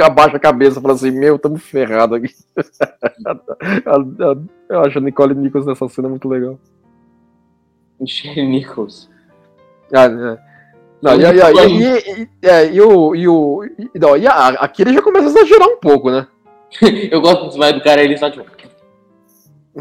abaixa 0.00 0.36
a 0.36 0.40
cabeça 0.40 0.78
e 0.78 0.82
fala 0.82 0.94
assim, 0.94 1.10
meu, 1.10 1.36
estamos 1.36 1.62
ferrados 1.62 2.16
aqui. 2.16 2.34
Eu 4.68 4.80
acho 4.80 4.98
a 4.98 5.00
Nicole 5.00 5.34
Nichols 5.34 5.66
nessa 5.66 5.88
cena 5.88 6.08
muito 6.08 6.28
legal. 6.28 6.58
Michelle 8.00 8.46
Nichols. 8.48 9.08
Ah, 9.92 10.04
é. 10.04 10.38
Não, 11.02 11.14
e, 11.14 11.24
e, 11.24 11.26
e, 11.26 11.82
e, 11.82 12.22
e- 12.22 12.28
é, 12.42 12.72
e 12.72 12.80
o. 12.80 13.14
E, 13.14 13.28
o 13.28 13.64
e, 13.64 13.90
não, 13.98 14.16
e 14.16 14.26
a- 14.26 14.48
aqui 14.48 14.82
ele 14.82 14.92
já 14.92 15.02
começa 15.02 15.26
a 15.26 15.30
exagerar 15.30 15.68
um 15.68 15.78
pouco, 15.78 16.10
né? 16.10 16.26
Eu 17.10 17.20
gosto 17.20 17.50
demais 17.50 17.74
do 17.74 17.82
cara, 17.82 18.02
ele 18.02 18.16
só 18.16 18.30
tipo. 18.30 18.44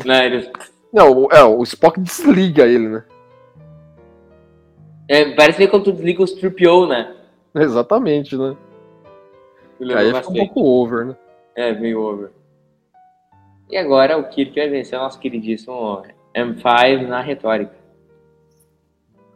Né, 0.06 0.26
ele, 0.28 0.52
Não, 0.94 1.28
é, 1.32 1.44
o 1.44 1.62
Spock 1.64 2.00
desliga 2.00 2.66
ele, 2.66 2.88
né? 2.88 3.04
É, 5.10 5.32
parece 5.36 5.58
meio 5.60 5.70
quando 5.70 5.84
tu 5.86 5.92
desliga 5.92 6.24
os 6.24 6.34
3PO, 6.40 6.88
né? 6.88 7.16
Exatamente, 7.56 8.38
né? 8.38 8.56
Aí 9.82 9.88
fica 9.88 10.08
um 10.08 10.12
bastante. 10.12 10.38
pouco 10.40 10.62
over, 10.62 11.06
né? 11.08 11.16
É, 11.56 11.74
meio 11.74 12.02
over. 12.02 12.30
E 13.70 13.78
agora 13.78 14.18
o 14.18 14.30
Kirk 14.30 14.54
vai 14.56 14.70
vencer 14.70 14.98
o 14.98 15.02
nosso 15.02 15.20
queridíssimo 15.20 16.02
M5 16.36 17.08
na 17.08 17.22
retórica. 17.22 17.74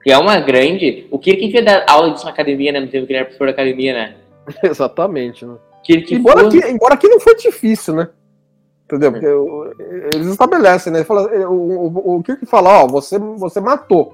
Que 0.04 0.12
é 0.12 0.18
uma 0.18 0.40
grande. 0.42 1.08
O 1.12 1.18
Kirk 1.20 1.40
devia 1.40 1.64
dar 1.64 1.86
aula 1.88 2.12
disso 2.12 2.26
na 2.26 2.32
academia, 2.32 2.72
né? 2.72 2.80
No 2.80 2.88
tempo 2.88 3.06
que 3.08 3.14
ele 3.14 3.18
era 3.20 3.26
professor 3.26 3.46
da 3.48 3.54
academia, 3.54 3.94
né? 3.94 4.16
Exatamente, 4.64 5.46
né? 5.46 5.56
Kirk 5.84 6.14
Embora 6.14 6.40
foi- 6.50 6.60
aqui, 6.60 6.72
embora 6.72 6.94
aqui 6.96 7.08
não 7.08 7.20
foi 7.20 7.36
difícil, 7.36 7.96
né? 7.96 8.10
Entendeu? 8.86 9.12
Porque 9.12 9.28
o- 9.28 9.74
eles 10.14 10.28
estabelecem, 10.28 10.92
né? 10.92 11.04
Fala, 11.06 11.24
o, 11.48 11.88
o, 11.88 12.16
o 12.18 12.24
Kirk 12.24 12.46
fala, 12.46 12.84
ó, 12.84 12.88
você, 12.88 13.18
você 13.18 13.62
matou. 13.62 14.14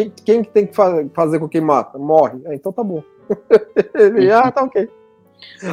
Quem, 0.00 0.12
quem 0.24 0.42
que 0.42 0.50
tem 0.50 0.66
que 0.66 0.74
fa- 0.74 1.04
fazer 1.12 1.38
com 1.38 1.48
quem 1.48 1.60
mata? 1.60 1.98
Morre. 1.98 2.40
Ah, 2.46 2.54
então 2.54 2.72
tá 2.72 2.82
bom. 2.82 3.02
Ele, 3.94 4.32
ah, 4.32 4.50
tá 4.50 4.64
ok. 4.64 4.88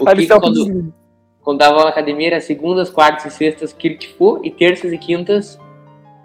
o 0.02 0.10
Aí 0.10 0.28
se 0.28 0.40
quando, 0.40 0.94
quando 1.42 1.60
dava 1.60 1.74
aula 1.74 1.86
na 1.86 1.90
academia, 1.92 2.28
era 2.28 2.42
segundas, 2.42 2.90
quartas 2.90 3.26
e 3.26 3.32
sextas 3.32 3.72
Kirk 3.72 4.16
Fu 4.16 4.42
e 4.44 4.52
terças 4.52 4.92
e 4.92 4.98
quintas 4.98 5.58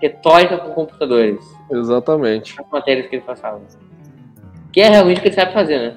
retórica 0.00 0.58
com 0.58 0.72
computadores. 0.72 1.44
Exatamente. 1.70 2.60
As 2.60 2.68
matérias 2.70 3.06
que 3.06 3.16
ele 3.16 3.22
passava. 3.22 3.60
Que 4.72 4.80
é 4.80 4.88
realmente 4.88 5.18
o 5.18 5.22
que 5.22 5.28
ele 5.28 5.34
sabe 5.34 5.52
fazer, 5.52 5.78
né? 5.78 5.96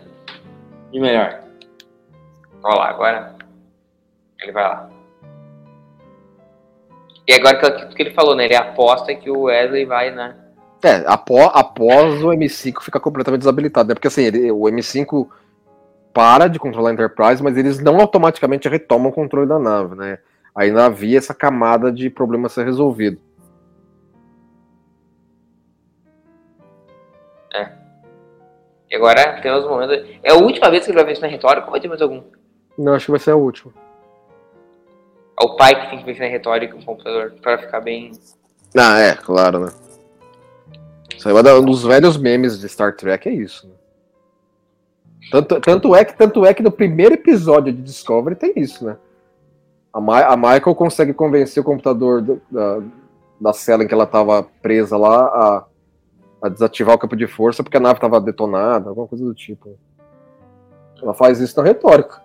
De 0.92 1.00
melhor. 1.00 1.42
Olha 2.64 2.76
lá, 2.76 2.90
agora. 2.90 3.36
Ele 4.42 4.52
vai 4.52 4.64
lá. 4.64 4.90
E 7.28 7.34
agora 7.34 7.58
que, 7.58 7.96
que 7.96 8.04
ele 8.04 8.12
falou, 8.12 8.36
né? 8.36 8.46
Ele 8.46 8.56
aposta 8.56 9.16
que 9.16 9.32
o 9.32 9.44
Wesley 9.44 9.86
vai, 9.86 10.12
né? 10.12 10.36
É, 10.86 11.04
após, 11.08 11.50
após 11.54 12.24
o 12.24 12.32
M5 12.32 12.84
ficar 12.84 13.00
completamente 13.00 13.40
desabilitado, 13.42 13.90
né? 13.90 13.96
Porque 13.96 14.08
assim, 14.08 14.24
ele- 14.24 14.52
o 14.52 14.68
M5 14.70 15.28
para 16.14 16.48
de 16.48 16.60
controlar 16.60 16.92
a 16.92 16.94
Enterprise, 16.94 17.42
mas 17.42 17.58
eles 17.58 17.80
não 17.80 18.00
automaticamente 18.00 18.70
retomam 18.70 19.10
o 19.10 19.14
controle 19.14 19.48
da 19.48 19.58
nave, 19.58 19.96
né? 19.96 20.20
Ainda 20.56 20.86
havia 20.86 21.18
essa 21.18 21.34
camada 21.34 21.92
de 21.92 22.10
problema 22.10 22.46
a 22.46 22.50
ser 22.50 22.66
resolvido. 22.66 23.20
E 28.90 28.96
agora 28.96 29.42
tem 29.42 29.52
os 29.52 29.66
momentos. 29.66 30.06
É 30.24 30.32
a 30.32 30.36
última 30.36 30.70
vez 30.70 30.86
que 30.86 30.92
ele 30.92 30.96
vai 30.98 31.06
ver 31.06 31.14
isso 31.14 31.22
na 31.22 31.28
retórica 31.28 31.66
ou 31.66 31.72
vai 31.72 31.80
ter 31.82 31.88
mais 31.88 32.02
algum? 32.02 32.24
Não, 32.78 32.94
acho 32.94 33.06
que 33.06 33.12
vai 33.12 33.20
ser 33.20 33.32
a 33.32 33.36
última. 33.36 33.74
É 35.42 35.44
o 35.46 35.56
pai 35.56 35.76
que 35.76 35.90
tem 35.90 36.00
que 36.00 36.06
ver 36.06 36.12
isso 36.14 36.22
na 36.22 36.28
retórica 36.28 36.74
com 36.76 36.82
o 36.82 36.86
computador 36.86 37.34
pra 37.42 37.58
ficar 37.58 37.82
bem. 37.82 38.12
Ah, 38.78 39.00
é, 39.00 39.16
claro, 39.16 39.66
né? 39.66 39.72
Isso 41.18 41.28
aí 41.30 41.36
é 41.36 41.54
um 41.54 41.66
dos 41.66 41.84
velhos 41.84 42.18
memes 42.18 42.60
de 42.60 42.68
Star 42.68 42.96
Trek, 42.96 43.28
é 43.28 43.34
isso. 43.34 43.68
Né? 43.68 43.74
Tanto, 45.32 45.60
tanto, 45.60 45.96
é 45.96 46.06
que, 46.06 46.16
tanto 46.16 46.46
é 46.46 46.54
que 46.54 46.62
no 46.62 46.72
primeiro 46.72 47.16
episódio 47.16 47.74
de 47.74 47.82
Discovery 47.82 48.36
tem 48.36 48.54
isso, 48.56 48.86
né? 48.86 48.98
A, 49.92 50.00
Ma 50.00 50.26
a 50.26 50.36
Michael 50.38 50.76
consegue 50.76 51.14
convencer 51.14 51.62
o 51.62 51.66
computador 51.66 52.22
do- 52.22 52.42
da, 52.52 52.82
da 53.42 53.54
cela 53.54 53.84
em 53.84 53.88
que 53.88 53.94
ela 53.94 54.04
estava 54.04 54.44
presa 54.62 54.98
lá 54.98 55.26
a, 55.26 55.66
a 56.44 56.50
desativar 56.50 56.96
o 56.96 57.00
campo 57.00 57.16
de 57.16 57.28
força 57.28 57.64
porque 57.64 57.78
a 57.78 57.80
nave 57.80 57.96
estava 57.98 58.22
detonada, 58.22 58.90
alguma 58.90 59.08
coisa 59.08 59.24
do 59.26 59.34
tipo. 59.34 59.80
Ela 61.02 61.14
faz 61.14 61.40
isso 61.40 61.58
na 61.60 61.66
retórica. 61.66 62.22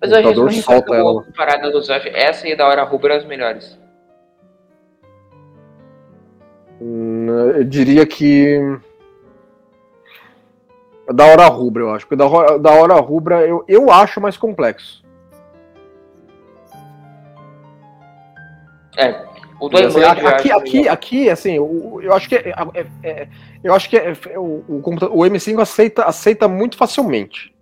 Mas 0.00 0.10
que 0.10 0.16
computador 0.22 0.48
essa 0.50 0.62
solta 0.62 0.94
ela. 0.94 1.12
Eu 1.12 1.78
acho 1.78 2.08
essa 2.08 2.46
e 2.48 2.52
a 2.52 2.56
da 2.56 2.66
hora 2.66 2.84
rubra 2.84 3.16
as 3.16 3.24
melhores. 3.24 3.78
Hum, 6.80 7.26
Eu 7.56 7.64
diria 7.64 8.06
que. 8.06 8.58
Da 11.12 11.24
hora 11.26 11.46
rubra, 11.46 11.82
eu 11.84 11.90
acho. 11.90 12.04
Porque 12.06 12.16
da 12.16 12.26
hora, 12.26 12.58
da 12.58 12.70
hora 12.72 12.94
rubra 12.94 13.46
eu, 13.46 13.64
eu 13.68 13.90
acho 13.90 14.20
mais 14.20 14.36
complexo. 14.36 15.04
É. 18.96 19.24
O 19.58 19.68
do 19.68 19.78
Assim, 19.78 20.00
eu 20.00 20.08
aqui, 20.08 20.52
aqui, 20.52 20.88
aqui, 20.88 21.30
assim, 21.30 21.58
o- 21.58 21.98
eu 22.02 22.12
acho 22.12 22.28
que 22.28 22.34
é, 22.36 22.50
é- 22.74 22.86
é- 23.02 23.28
eu 23.64 23.72
acho 23.72 23.88
que 23.88 23.96
é- 23.96 24.12
é- 24.30 24.38
o, 24.38 24.62
o, 24.68 24.82
o 24.84 25.24
M5 25.24 25.60
aceita, 25.62 26.04
aceita 26.04 26.46
muito 26.46 26.76
facilmente, 26.76 27.54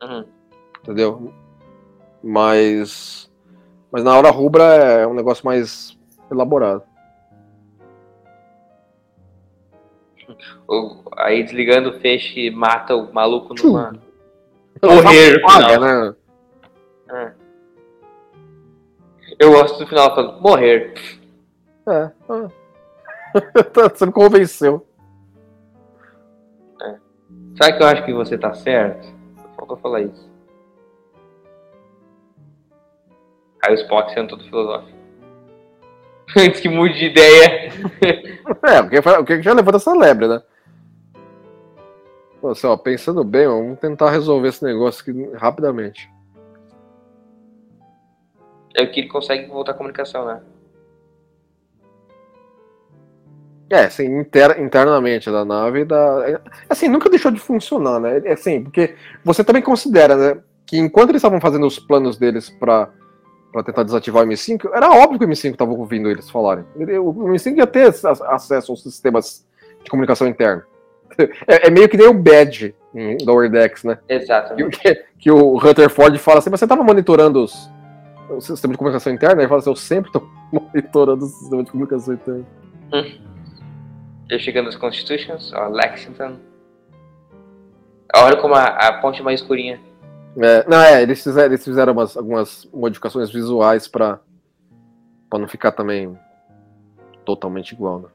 Uhum. 0.00 0.24
entendeu? 0.80 1.32
Mas, 2.22 3.28
mas 3.90 4.04
na 4.04 4.16
hora 4.16 4.30
rubra 4.30 4.62
é 4.62 5.06
um 5.08 5.14
negócio 5.14 5.44
mais 5.44 5.98
elaborado. 6.30 6.84
O- 10.66 11.02
aí 11.16 11.42
desligando 11.42 11.90
o 11.90 12.00
feixe 12.00 12.50
mata 12.50 12.94
o 12.96 13.12
maluco 13.12 13.54
numa. 13.54 13.92
Morrer, 14.82 15.40
né? 15.80 16.14
É. 17.10 17.32
Eu 19.38 19.52
gosto 19.52 19.78
do 19.78 19.86
final 19.86 20.14
falando 20.14 20.40
morrer. 20.40 20.94
É. 21.86 22.10
é. 22.32 23.88
Você 23.94 24.06
me 24.06 24.12
convenceu. 24.12 24.86
Sabe 27.56 27.76
que 27.76 27.82
eu 27.82 27.86
acho 27.88 28.04
que 28.04 28.12
você 28.12 28.38
tá 28.38 28.54
certo? 28.54 29.12
Faltou 29.56 29.76
falar 29.78 30.02
isso. 30.02 30.30
Aí 33.64 33.72
o 33.72 33.74
Spock 33.74 34.12
sendo 34.12 34.28
todo 34.28 34.44
filosófico. 34.44 34.97
Antes 36.36 36.60
que 36.60 36.68
mude 36.68 36.98
de 36.98 37.06
ideia. 37.06 37.72
É, 38.62 38.82
porque 38.82 39.36
que 39.38 39.42
já 39.42 39.52
levanta 39.52 39.76
essa 39.76 39.94
lebre, 39.94 40.28
né? 40.28 40.42
Pô, 42.40 42.50
Assim, 42.50 42.66
ó, 42.66 42.76
pensando 42.76 43.24
bem, 43.24 43.46
ó, 43.46 43.56
vamos 43.56 43.78
tentar 43.80 44.10
resolver 44.10 44.48
esse 44.48 44.64
negócio 44.64 45.02
aqui 45.02 45.36
rapidamente. 45.36 46.10
É 48.76 48.82
o 48.82 48.90
que 48.90 49.00
ele 49.00 49.08
consegue 49.08 49.46
voltar 49.48 49.72
à 49.72 49.74
comunicação, 49.74 50.24
né? 50.26 50.40
É, 53.70 53.84
assim, 53.84 54.06
inter- 54.20 54.60
internamente 54.62 55.30
da 55.30 55.44
nave, 55.44 55.84
da... 55.84 56.40
assim, 56.70 56.88
nunca 56.88 57.10
deixou 57.10 57.30
de 57.30 57.38
funcionar, 57.38 58.00
né? 58.00 58.22
É 58.24 58.32
assim, 58.32 58.62
porque 58.62 58.94
você 59.22 59.44
também 59.44 59.60
considera, 59.60 60.16
né, 60.16 60.40
que 60.66 60.78
enquanto 60.78 61.10
eles 61.10 61.20
estavam 61.20 61.40
fazendo 61.40 61.66
os 61.66 61.78
planos 61.78 62.16
deles 62.16 62.48
pra, 62.48 62.88
pra 63.52 63.62
tentar 63.62 63.82
desativar 63.82 64.24
o 64.24 64.26
M5, 64.28 64.70
era 64.74 64.90
óbvio 64.90 65.18
que 65.18 65.24
o 65.24 65.28
M5 65.28 65.52
estava 65.52 65.72
ouvindo 65.72 66.08
eles 66.10 66.28
falarem. 66.30 66.64
O 66.76 67.12
M5 67.30 67.56
ia 67.56 67.66
ter 67.66 67.88
ac- 67.88 68.04
acesso 68.28 68.72
aos 68.72 68.82
sistemas 68.82 69.46
de 69.82 69.90
comunicação 69.90 70.26
interna. 70.26 70.64
É, 71.48 71.66
é 71.66 71.70
meio 71.70 71.88
que 71.88 71.96
nem 71.96 72.06
o 72.06 72.14
Badge 72.14 72.74
Lower 73.24 73.50
Decks, 73.50 73.82
né? 73.82 73.98
Exatamente. 74.08 74.78
que, 74.78 74.94
que 75.18 75.30
o 75.30 75.56
Rutherford 75.58 76.16
fala 76.18 76.38
assim, 76.38 76.50
mas 76.50 76.60
você 76.60 76.64
estava 76.66 76.84
monitorando 76.84 77.42
os, 77.42 77.68
o 78.30 78.40
sistema 78.40 78.72
de 78.74 78.78
comunicação 78.78 79.12
interna? 79.12 79.40
Ele 79.40 79.48
fala 79.48 79.58
assim, 79.60 79.70
eu 79.70 79.74
sempre 79.76 80.10
estou 80.10 80.28
monitorando 80.52 81.24
o 81.24 81.28
sistema 81.28 81.64
de 81.64 81.70
comunicação 81.72 82.14
interna. 82.14 82.44
Eu 84.30 84.38
chegando 84.38 84.66
nos 84.66 84.76
Constitutions, 84.76 85.52
ó, 85.54 85.68
Lexington. 85.68 86.36
Olha 88.14 88.36
como 88.36 88.54
a, 88.54 88.64
a 88.64 89.00
ponte 89.00 89.20
é 89.20 89.24
mais 89.24 89.40
escurinha. 89.40 89.80
É, 90.36 90.68
não, 90.68 90.80
é, 90.80 91.02
eles 91.02 91.22
fizeram, 91.22 91.46
eles 91.46 91.64
fizeram 91.64 91.92
umas, 91.92 92.16
algumas 92.16 92.68
modificações 92.72 93.30
visuais 93.30 93.88
para 93.88 94.20
não 95.32 95.48
ficar 95.48 95.72
também 95.72 96.16
totalmente 97.24 97.72
igual, 97.72 98.00
né? 98.00 98.08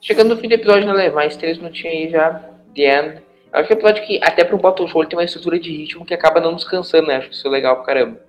Chegando 0.00 0.34
no 0.34 0.40
fim 0.40 0.48
do 0.48 0.54
episódio, 0.54 0.92
né, 0.92 1.10
mais 1.10 1.36
três 1.36 1.58
minutinhos 1.58 1.94
aí 1.94 2.10
já. 2.10 2.50
The 2.74 2.82
End. 2.82 3.22
Eu 3.52 3.58
acho 3.60 3.66
que 3.66 3.72
é 3.72 3.76
um 3.76 3.78
episódio 3.78 4.06
que, 4.06 4.20
até 4.22 4.44
pro 4.44 4.56
Bottle 4.56 4.88
Show, 4.88 5.02
ele 5.02 5.10
tem 5.10 5.18
uma 5.18 5.24
estrutura 5.24 5.58
de 5.58 5.70
ritmo 5.70 6.06
que 6.06 6.14
acaba 6.14 6.40
não 6.40 6.54
descansando, 6.54 7.08
né? 7.08 7.16
Acho 7.16 7.30
isso 7.30 7.48
legal 7.48 7.76
pra 7.76 7.84
caramba. 7.86 8.20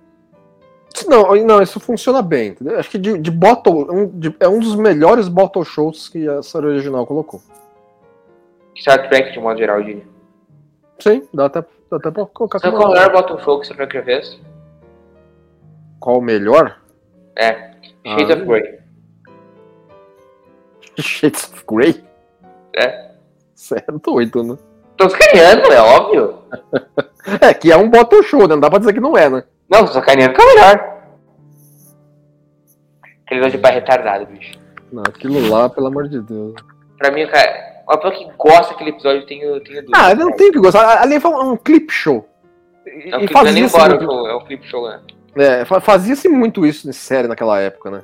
Não, 1.06 1.34
não, 1.44 1.62
isso 1.62 1.80
funciona 1.80 2.20
bem, 2.20 2.48
entendeu? 2.48 2.78
Acho 2.78 2.90
que 2.90 2.98
de, 2.98 3.18
de 3.18 3.30
Bottle, 3.30 3.90
um, 3.90 4.06
de- 4.18 4.36
é 4.38 4.48
um 4.48 4.58
dos 4.58 4.74
melhores 4.76 5.28
Bottle 5.28 5.64
Shows 5.64 6.08
que 6.08 6.28
a 6.28 6.42
série 6.42 6.66
original 6.66 7.06
colocou. 7.06 7.40
Star 8.76 9.08
Trek, 9.08 9.32
de 9.32 9.38
modo 9.40 9.58
geral, 9.58 9.78
eu 9.78 9.84
diria. 9.84 10.06
Sim, 10.98 11.28
dá 11.34 11.46
até, 11.46 11.60
dá 11.90 11.96
até 11.96 12.10
pra 12.10 12.26
colocar 12.26 12.60
qual 12.60 12.72
é 12.72 12.76
o 12.86 12.88
melhor 12.88 13.12
Bottle 13.12 13.38
Show 13.40 13.60
que 13.60 13.66
Star 13.66 13.76
Trek 13.76 13.94
já 13.98 14.02
fez? 14.04 14.40
qual 16.00 16.18
o 16.18 16.22
melhor? 16.22 16.80
É. 17.36 17.72
Shades 18.04 18.30
Ah. 18.30 18.34
of 18.34 18.44
Grey. 18.44 18.78
Shades 20.98 21.44
of 21.52 21.64
Grey? 21.66 22.04
É. 22.76 23.12
Você 23.54 23.76
é 23.76 23.84
doido, 24.04 24.42
né? 24.42 24.56
Tô 24.96 25.08
sacaneando, 25.08 25.72
é 25.72 25.80
óbvio. 25.80 26.38
É, 27.40 27.54
que 27.54 27.70
é 27.70 27.76
um 27.76 27.88
Bottle 27.88 28.20
Show, 28.24 28.40
né? 28.48 28.48
Não 28.48 28.60
dá 28.60 28.68
pra 28.68 28.80
dizer 28.80 28.92
que 28.94 28.98
não 28.98 29.16
é, 29.16 29.30
né? 29.30 29.44
Não, 29.70 29.86
tô 29.86 29.92
sacaneando 29.92 30.34
que 30.34 30.40
é 30.40 30.44
o 30.44 30.48
melhor. 30.48 30.98
Aquele 33.24 33.40
negócio 33.40 33.52
de 33.52 33.62
pai 33.62 33.72
retardado, 33.74 34.26
bicho. 34.26 34.58
Não, 34.92 35.04
aquilo 35.06 35.48
lá, 35.48 35.68
pelo 35.70 35.86
amor 35.86 36.08
de 36.08 36.20
Deus. 36.20 36.54
Pra 36.98 37.12
mim, 37.12 37.24
cara, 37.28 37.71
uma 37.86 37.96
pessoa 37.98 38.12
que 38.12 38.36
gosta 38.36 38.72
daquele 38.72 38.90
episódio 38.90 39.26
tem, 39.26 39.40
tem 39.40 39.50
dúvida. 39.76 39.86
Ah, 39.94 40.14
não 40.14 40.32
tem 40.36 40.48
o 40.50 40.52
que 40.52 40.58
gostar. 40.60 41.00
Ali 41.02 41.18
foi 41.20 41.30
um 41.32 41.56
clip 41.56 41.92
show. 41.92 42.28
E, 42.86 42.90
e 43.08 43.10
clipe 43.10 43.34
não 43.34 43.40
é 43.46 43.52
nem 43.52 43.64
embora 43.64 43.94
o 43.94 43.98
muito, 43.98 44.26
é 44.28 44.36
um 44.36 44.44
clip 44.44 44.66
show, 44.66 44.88
né? 44.88 45.00
é, 45.36 45.64
fa- 45.64 45.80
fazia-se 45.80 46.28
muito 46.28 46.66
isso 46.66 46.88
em 46.88 46.92
série 46.92 47.28
naquela 47.28 47.58
época, 47.60 47.90
né? 47.90 48.02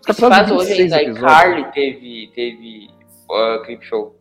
Os 0.00 0.08
Esse 0.10 0.20
faz 0.28 0.50
hoje 0.50 0.68
26 0.68 0.92
ainda. 0.92 1.10
Episódios. 1.10 1.32
Carly 1.32 1.64
teve, 1.72 2.32
teve 2.34 2.90
uh, 3.30 3.62
clip 3.64 3.84
show. 3.84 4.16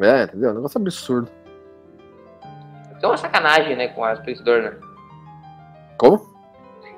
É, 0.00 0.24
entendeu? 0.24 0.50
Um 0.50 0.54
negócio 0.54 0.80
absurdo. 0.80 1.30
Então 2.96 3.10
é 3.10 3.12
uma 3.12 3.16
sacanagem, 3.18 3.76
né, 3.76 3.88
com 3.88 4.02
o 4.02 4.12
espectador, 4.12 4.62
né? 4.62 4.76
Como? 5.96 6.18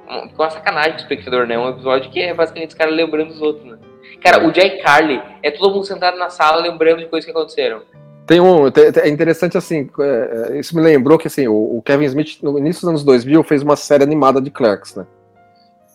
Com 0.07 0.43
uma 0.43 0.51
sacanagem 0.51 0.93
com 0.93 0.99
o 0.99 1.03
espectador, 1.03 1.47
né? 1.47 1.59
Um 1.59 1.69
episódio 1.69 2.11
que 2.11 2.21
é 2.21 2.35
basicamente 2.35 2.71
os 2.71 2.75
caras 2.75 2.95
lembrando 2.95 3.29
dos 3.29 3.41
outros, 3.41 3.65
né? 3.65 3.79
Cara, 4.23 4.47
o 4.47 4.55
Jay 4.55 4.79
Carly 4.79 5.21
é 5.43 5.51
todo 5.51 5.75
mundo 5.75 5.85
sentado 5.85 6.17
na 6.17 6.31
sala 6.31 6.63
lembrando 6.63 7.01
de 7.01 7.07
coisas 7.07 7.25
que 7.25 7.31
aconteceram. 7.31 7.83
Tem 8.27 8.41
um. 8.41 8.67
É 8.69 9.09
interessante 9.09 9.59
assim, 9.59 9.91
é, 9.99 10.59
isso 10.59 10.77
me 10.77 10.83
lembrou 10.83 11.19
que 11.19 11.27
assim, 11.27 11.49
o 11.49 11.83
Kevin 11.85 12.05
Smith, 12.05 12.39
no 12.43 12.57
início 12.57 12.83
dos 12.83 12.89
anos 12.89 13.05
2000, 13.05 13.43
fez 13.43 13.63
uma 13.63 13.75
série 13.75 14.05
animada 14.05 14.41
de 14.41 14.51
Clerks, 14.51 14.95
né? 14.95 15.05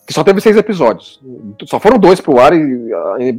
Que 0.06 0.14
só 0.14 0.24
teve 0.24 0.42
seis 0.42 0.58
episódios. 0.58 1.22
Só 1.66 1.80
foram 1.80 1.98
dois 1.98 2.20
pro 2.20 2.40
ar 2.40 2.54
e 2.54 2.92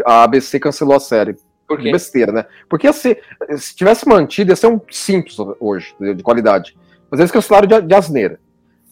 a 0.05 0.25
ABC 0.25 0.59
cancelou 0.59 0.97
a 0.97 1.01
série. 1.01 1.37
Por 1.67 1.79
quê? 1.79 1.93
Besteira, 1.93 2.33
né? 2.33 2.47
Porque 2.69 2.87
assim, 2.87 3.15
se 3.59 3.77
tivesse 3.77 4.09
mantido, 4.09 4.53
ia 4.53 4.57
ser 4.57 4.69
um 4.69 4.81
simples 4.91 5.37
hoje, 5.61 5.95
de 6.01 6.23
qualidade. 6.23 6.77
Mas 7.11 7.21
eles 7.21 7.33
cancelaram 7.33 7.67
de, 7.67 7.83
de 7.83 7.95
asneira. 7.95 8.41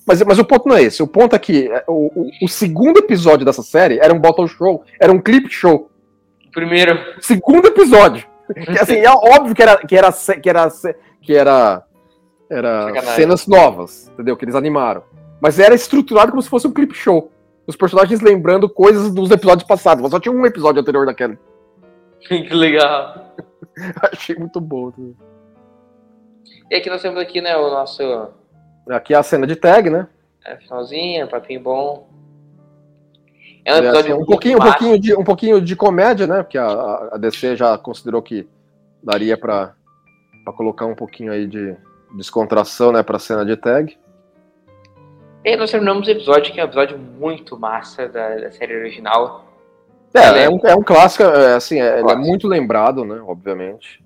Mas, 0.07 0.23
mas 0.23 0.39
o 0.39 0.45
ponto 0.45 0.69
não 0.69 0.77
é 0.77 0.83
esse. 0.85 1.03
O 1.03 1.07
ponto 1.07 1.35
é 1.35 1.39
que 1.39 1.67
é, 1.67 1.85
o, 1.89 2.13
o, 2.15 2.31
o 2.45 2.49
segundo 2.49 2.99
episódio 2.99 3.45
dessa 3.45 3.63
série 3.63 3.99
era 3.99 4.15
um 4.15 4.21
bottle 4.21 4.47
show, 4.47 4.85
era 5.01 5.13
um 5.13 5.21
clip 5.21 5.49
show. 5.51 5.91
Primeiro. 6.53 6.99
Segundo 7.21 7.67
episódio. 7.67 8.25
Que, 8.55 8.71
assim, 8.79 8.99
é 8.99 9.11
óbvio 9.11 9.55
que 9.55 9.63
era 9.63 9.77
que 9.79 9.97
era 9.97 10.13
que 10.13 10.49
era 10.49 10.71
que 11.21 11.35
era, 11.35 11.83
era 12.49 13.03
cenas 13.17 13.49
novas, 13.49 14.09
entendeu? 14.15 14.37
Que 14.37 14.45
eles 14.45 14.55
animaram. 14.55 15.03
Mas 15.41 15.59
era 15.59 15.75
estruturado 15.75 16.31
como 16.31 16.41
se 16.41 16.49
fosse 16.49 16.69
um 16.69 16.73
clip 16.73 16.95
show. 16.95 17.33
Os 17.67 17.75
personagens 17.75 18.21
lembrando 18.21 18.69
coisas 18.69 19.13
dos 19.13 19.31
episódios 19.33 19.67
passados. 19.67 20.01
Mas 20.01 20.13
só 20.13 20.21
tinha 20.21 20.33
um 20.33 20.47
episódio 20.47 20.81
anterior 20.81 21.05
daquele. 21.05 21.37
que 22.21 22.55
legal. 22.55 23.35
Achei 24.13 24.37
muito 24.37 24.61
bom. 24.61 24.93
E 26.71 26.77
aqui 26.77 26.89
nós 26.89 27.03
temos 27.03 27.21
aqui, 27.21 27.41
né, 27.41 27.57
o 27.57 27.71
nosso 27.71 28.03
Aqui 28.89 29.15
é 29.15 29.17
a 29.17 29.23
cena 29.23 29.47
de 29.47 29.57
tag, 29.57 29.91
né? 29.91 30.07
É, 30.45 30.57
finalzinha, 30.57 31.27
papinho 31.27 31.61
bom. 31.61 32.09
É 33.65 33.75
um 33.75 33.79
episódio 33.79 33.97
é, 33.97 34.13
assim, 34.13 34.23
um, 34.23 34.25
pouquinho, 34.25 34.59
um, 34.59 34.61
pouquinho 34.61 34.99
de, 35.01 35.15
um 35.15 35.25
pouquinho 35.25 35.61
de 35.61 35.75
comédia, 35.75 36.27
né? 36.27 36.43
Porque 36.43 36.57
a, 36.57 37.09
a 37.13 37.19
DC 37.19 37.57
já 37.57 37.77
considerou 37.77 38.23
que 38.23 38.49
daria 39.03 39.37
para 39.37 39.75
colocar 40.57 40.87
um 40.87 40.95
pouquinho 40.95 41.33
aí 41.33 41.47
de 41.47 41.77
descontração, 42.17 42.93
né, 42.93 43.03
pra 43.03 43.19
cena 43.19 43.45
de 43.45 43.57
tag. 43.57 43.97
E 45.45 45.57
nós 45.57 45.71
terminamos 45.71 46.09
o 46.09 46.11
episódio, 46.11 46.53
que 46.53 46.61
é 46.61 46.65
um 46.65 46.67
episódio 46.67 46.99
muito 46.99 47.59
massa 47.59 48.09
da, 48.09 48.37
da 48.37 48.51
série 48.51 48.77
original. 48.77 49.45
É, 50.15 50.45
é, 50.45 50.51
um, 50.51 50.59
é 50.65 50.75
um 50.75 50.83
clássico, 50.83 51.23
é, 51.23 51.55
assim, 51.55 51.81
é, 51.81 52.01
ele 52.01 52.11
é 52.11 52.17
muito 52.17 52.49
lembrado, 52.49 53.05
né, 53.05 53.21
obviamente. 53.21 54.03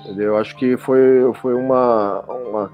Entendeu? 0.00 0.36
Acho 0.36 0.56
que 0.56 0.76
foi, 0.76 1.32
foi 1.40 1.54
uma, 1.54 2.20
uma 2.20 2.70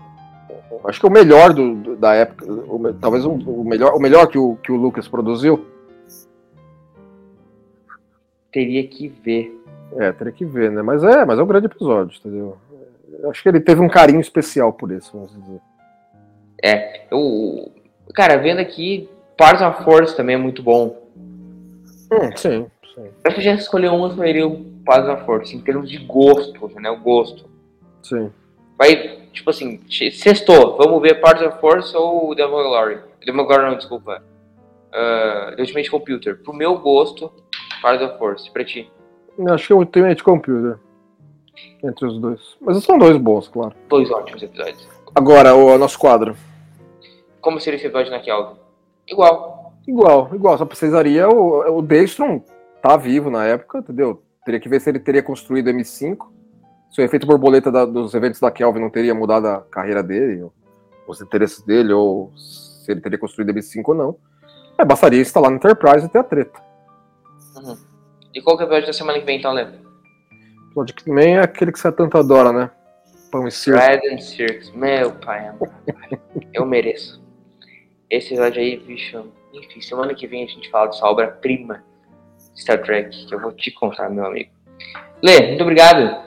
acho 0.85 1.01
que 1.01 1.07
o 1.07 1.11
melhor 1.11 1.53
do, 1.53 1.75
do 1.75 1.97
da 1.97 2.15
época, 2.15 2.47
o, 2.51 2.95
talvez 2.95 3.25
o, 3.25 3.33
o, 3.33 3.65
melhor, 3.65 3.95
o 3.95 4.01
melhor 4.01 4.27
que 4.27 4.39
o, 4.39 4.57
que 4.57 4.71
o 4.71 4.77
Lucas 4.77 5.09
produziu. 5.09 5.67
Teria 8.53 8.87
que 8.87 9.09
ver. 9.09 9.61
É, 9.97 10.13
teria 10.13 10.33
que 10.33 10.45
ver, 10.45 10.71
né? 10.71 10.83
Mas 10.83 11.03
é, 11.05 11.25
mas 11.25 11.39
é 11.39 11.43
um 11.43 11.47
grande 11.47 11.67
episódio, 11.67 12.19
entendeu? 12.19 12.57
Acho 13.29 13.43
que 13.43 13.49
ele 13.49 13.61
teve 13.61 13.81
um 13.81 13.89
carinho 13.89 14.21
especial 14.21 14.73
por 14.73 14.91
isso, 14.91 15.11
vamos 15.13 15.33
dizer. 15.33 15.61
É, 16.63 17.07
eu, 17.11 17.73
cara, 18.15 18.37
vendo 18.37 18.61
aqui, 18.61 19.09
Parts 19.37 19.63
of 19.63 19.85
Force 19.85 20.17
também 20.17 20.37
é 20.37 20.39
muito 20.39 20.63
bom. 20.63 20.97
Hum, 22.13 22.37
sim, 22.37 22.67
sim. 22.95 23.11
Eu 23.25 23.41
já 23.41 23.55
escolheu 23.55 23.95
uma, 23.95 24.09
escolheria 24.09 24.47
Parts 24.87 25.09
of 25.09 25.27
Force, 25.27 25.55
em 25.55 25.61
termos 25.61 25.91
de 25.91 25.99
gosto, 25.99 26.71
né? 26.81 26.89
O 26.89 27.01
gosto. 27.01 27.45
Sim. 28.03 28.33
Vai, 28.79 29.19
tipo 29.33 29.51
assim, 29.51 29.81
sextou, 30.13 30.77
vamos 30.77 31.03
ver 31.03 31.21
Parts 31.21 31.45
of 31.45 31.61
Force 31.61 31.95
ou 31.97 32.35
Devil 32.35 32.63
Glory? 32.63 33.01
Devil 33.25 33.45
Glory 33.45 33.71
não, 33.71 33.77
desculpa. 33.77 34.23
Uh, 34.89 35.57
The 35.57 35.63
Ultimate 35.63 35.91
Computer. 35.91 36.39
Pro 36.43 36.55
meu 36.55 36.79
gosto, 36.79 37.33
Parts 37.83 38.07
of 38.07 38.19
Force. 38.19 38.51
Pra 38.51 38.65
ti? 38.65 38.91
Acho 39.51 39.67
que 39.67 39.73
é 39.73 39.77
Ultimate 39.77 40.23
Computer. 40.23 40.79
Entre 41.83 42.07
os 42.07 42.19
dois. 42.19 42.41
Mas 42.61 42.83
são 42.85 42.99
dois 42.99 43.17
bons, 43.17 43.49
claro. 43.49 43.75
Dois 43.89 44.11
ótimos 44.11 44.43
episódios. 44.43 44.89
Agora, 45.15 45.55
o 45.55 45.77
nosso 45.77 45.99
quadro. 45.99 46.37
Como 47.41 47.61
seria 47.61 47.77
esse 47.77 47.87
episódio 47.87 48.13
na 48.13 48.21
Kelvin? 48.21 48.57
Igual. 49.09 49.75
Igual, 49.87 50.31
igual. 50.35 50.59
Só 50.59 50.65
precisaria 50.65 51.29
o, 51.29 51.79
o 51.79 51.83
Daystrom 51.83 52.43
tá 52.83 52.97
vivo 52.97 53.31
na 53.31 53.45
época, 53.45 53.79
entendeu? 53.79 54.23
Teria 54.47 54.61
que 54.61 54.69
ver 54.69 54.81
se 54.81 54.89
ele 54.89 55.01
teria 55.01 55.25
construído 55.25 55.71
M5. 55.71 56.19
Se 56.93 57.01
o 57.01 57.05
efeito 57.05 57.27
borboleta 57.27 57.71
da, 57.71 57.85
dos 57.85 58.15
eventos 58.15 58.39
da 58.39 58.49
Kelvin 58.49 58.81
não 58.81 58.89
teria 58.89 59.13
mudado 59.13 59.49
a 59.49 59.61
carreira 59.63 60.05
dele, 60.05 60.45
ou 60.45 60.53
os 61.09 61.21
interesses 61.21 61.61
dele, 61.63 61.93
ou 61.93 62.33
se 62.37 62.93
ele 62.93 63.01
teria 63.01 63.19
construído 63.19 63.53
M5 63.53 63.83
ou 63.89 63.95
não. 63.95 64.17
É, 64.79 64.85
bastaria 64.85 65.21
instalar 65.21 65.51
no 65.51 65.57
Enterprise 65.57 66.07
e 66.07 66.09
ter 66.09 66.21
a 66.21 66.23
treta. 66.23 66.63
Uhum. 67.57 67.77
E 68.33 68.41
qual 68.41 68.57
que 68.57 68.63
é 68.63 68.67
o 68.67 68.69
episódio 68.69 68.87
da 68.87 68.93
semana 68.93 69.19
que 69.19 69.25
vem, 69.25 69.39
então, 69.39 69.53
Léo? 69.53 69.67
O 69.67 70.67
episódio 70.69 70.95
que 70.95 71.13
vem 71.13 71.37
é 71.39 71.41
aquele 71.41 71.73
que 71.73 71.81
você 71.81 71.91
tanto 71.91 72.17
adora, 72.17 72.53
né? 72.53 72.71
Pão 73.33 73.49
e 73.49 73.51
circo. 73.51 73.81
Bread 73.81 74.15
and 74.15 74.21
Circus. 74.21 74.71
Meu 74.71 75.11
pai, 75.11 75.53
eu 76.55 76.65
mereço. 76.65 77.21
Esse 78.09 78.35
episódio 78.35 78.63
aí, 78.63 78.77
bicho. 78.77 79.27
Enfim, 79.53 79.81
semana 79.81 80.15
que 80.15 80.29
vem 80.29 80.45
a 80.45 80.47
gente 80.47 80.71
fala 80.71 80.87
dessa 80.87 81.05
obra-prima 81.05 81.83
Star 82.57 82.83
Trek, 82.83 83.27
que 83.27 83.35
eu 83.35 83.41
vou 83.41 83.53
te 83.53 83.71
contar, 83.71 84.09
meu 84.11 84.27
amigo. 84.27 84.51
Lê, 85.23 85.49
muito 85.49 85.63
obrigado. 85.63 86.25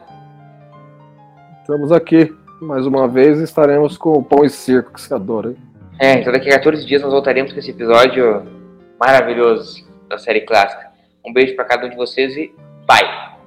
Estamos 1.61 1.91
aqui 1.91 2.33
mais 2.61 2.85
uma 2.85 3.07
vez 3.07 3.39
estaremos 3.39 3.97
com 3.97 4.13
o 4.13 4.23
pão 4.23 4.43
e 4.43 4.49
circo 4.49 4.93
que 4.93 5.01
você 5.01 5.13
adora. 5.13 5.49
Hein? 5.49 5.57
É, 5.99 6.13
então 6.19 6.31
daqui 6.31 6.49
a 6.49 6.53
14 6.53 6.85
dias 6.85 7.01
nós 7.01 7.11
voltaremos 7.11 7.53
com 7.53 7.59
esse 7.59 7.71
episódio 7.71 8.45
maravilhoso 8.99 9.87
da 10.07 10.17
série 10.17 10.41
clássica. 10.41 10.89
Um 11.25 11.33
beijo 11.33 11.55
para 11.55 11.65
cada 11.65 11.85
um 11.85 11.89
de 11.89 11.95
vocês 11.95 12.35
e 12.35 12.53
bye! 12.85 13.38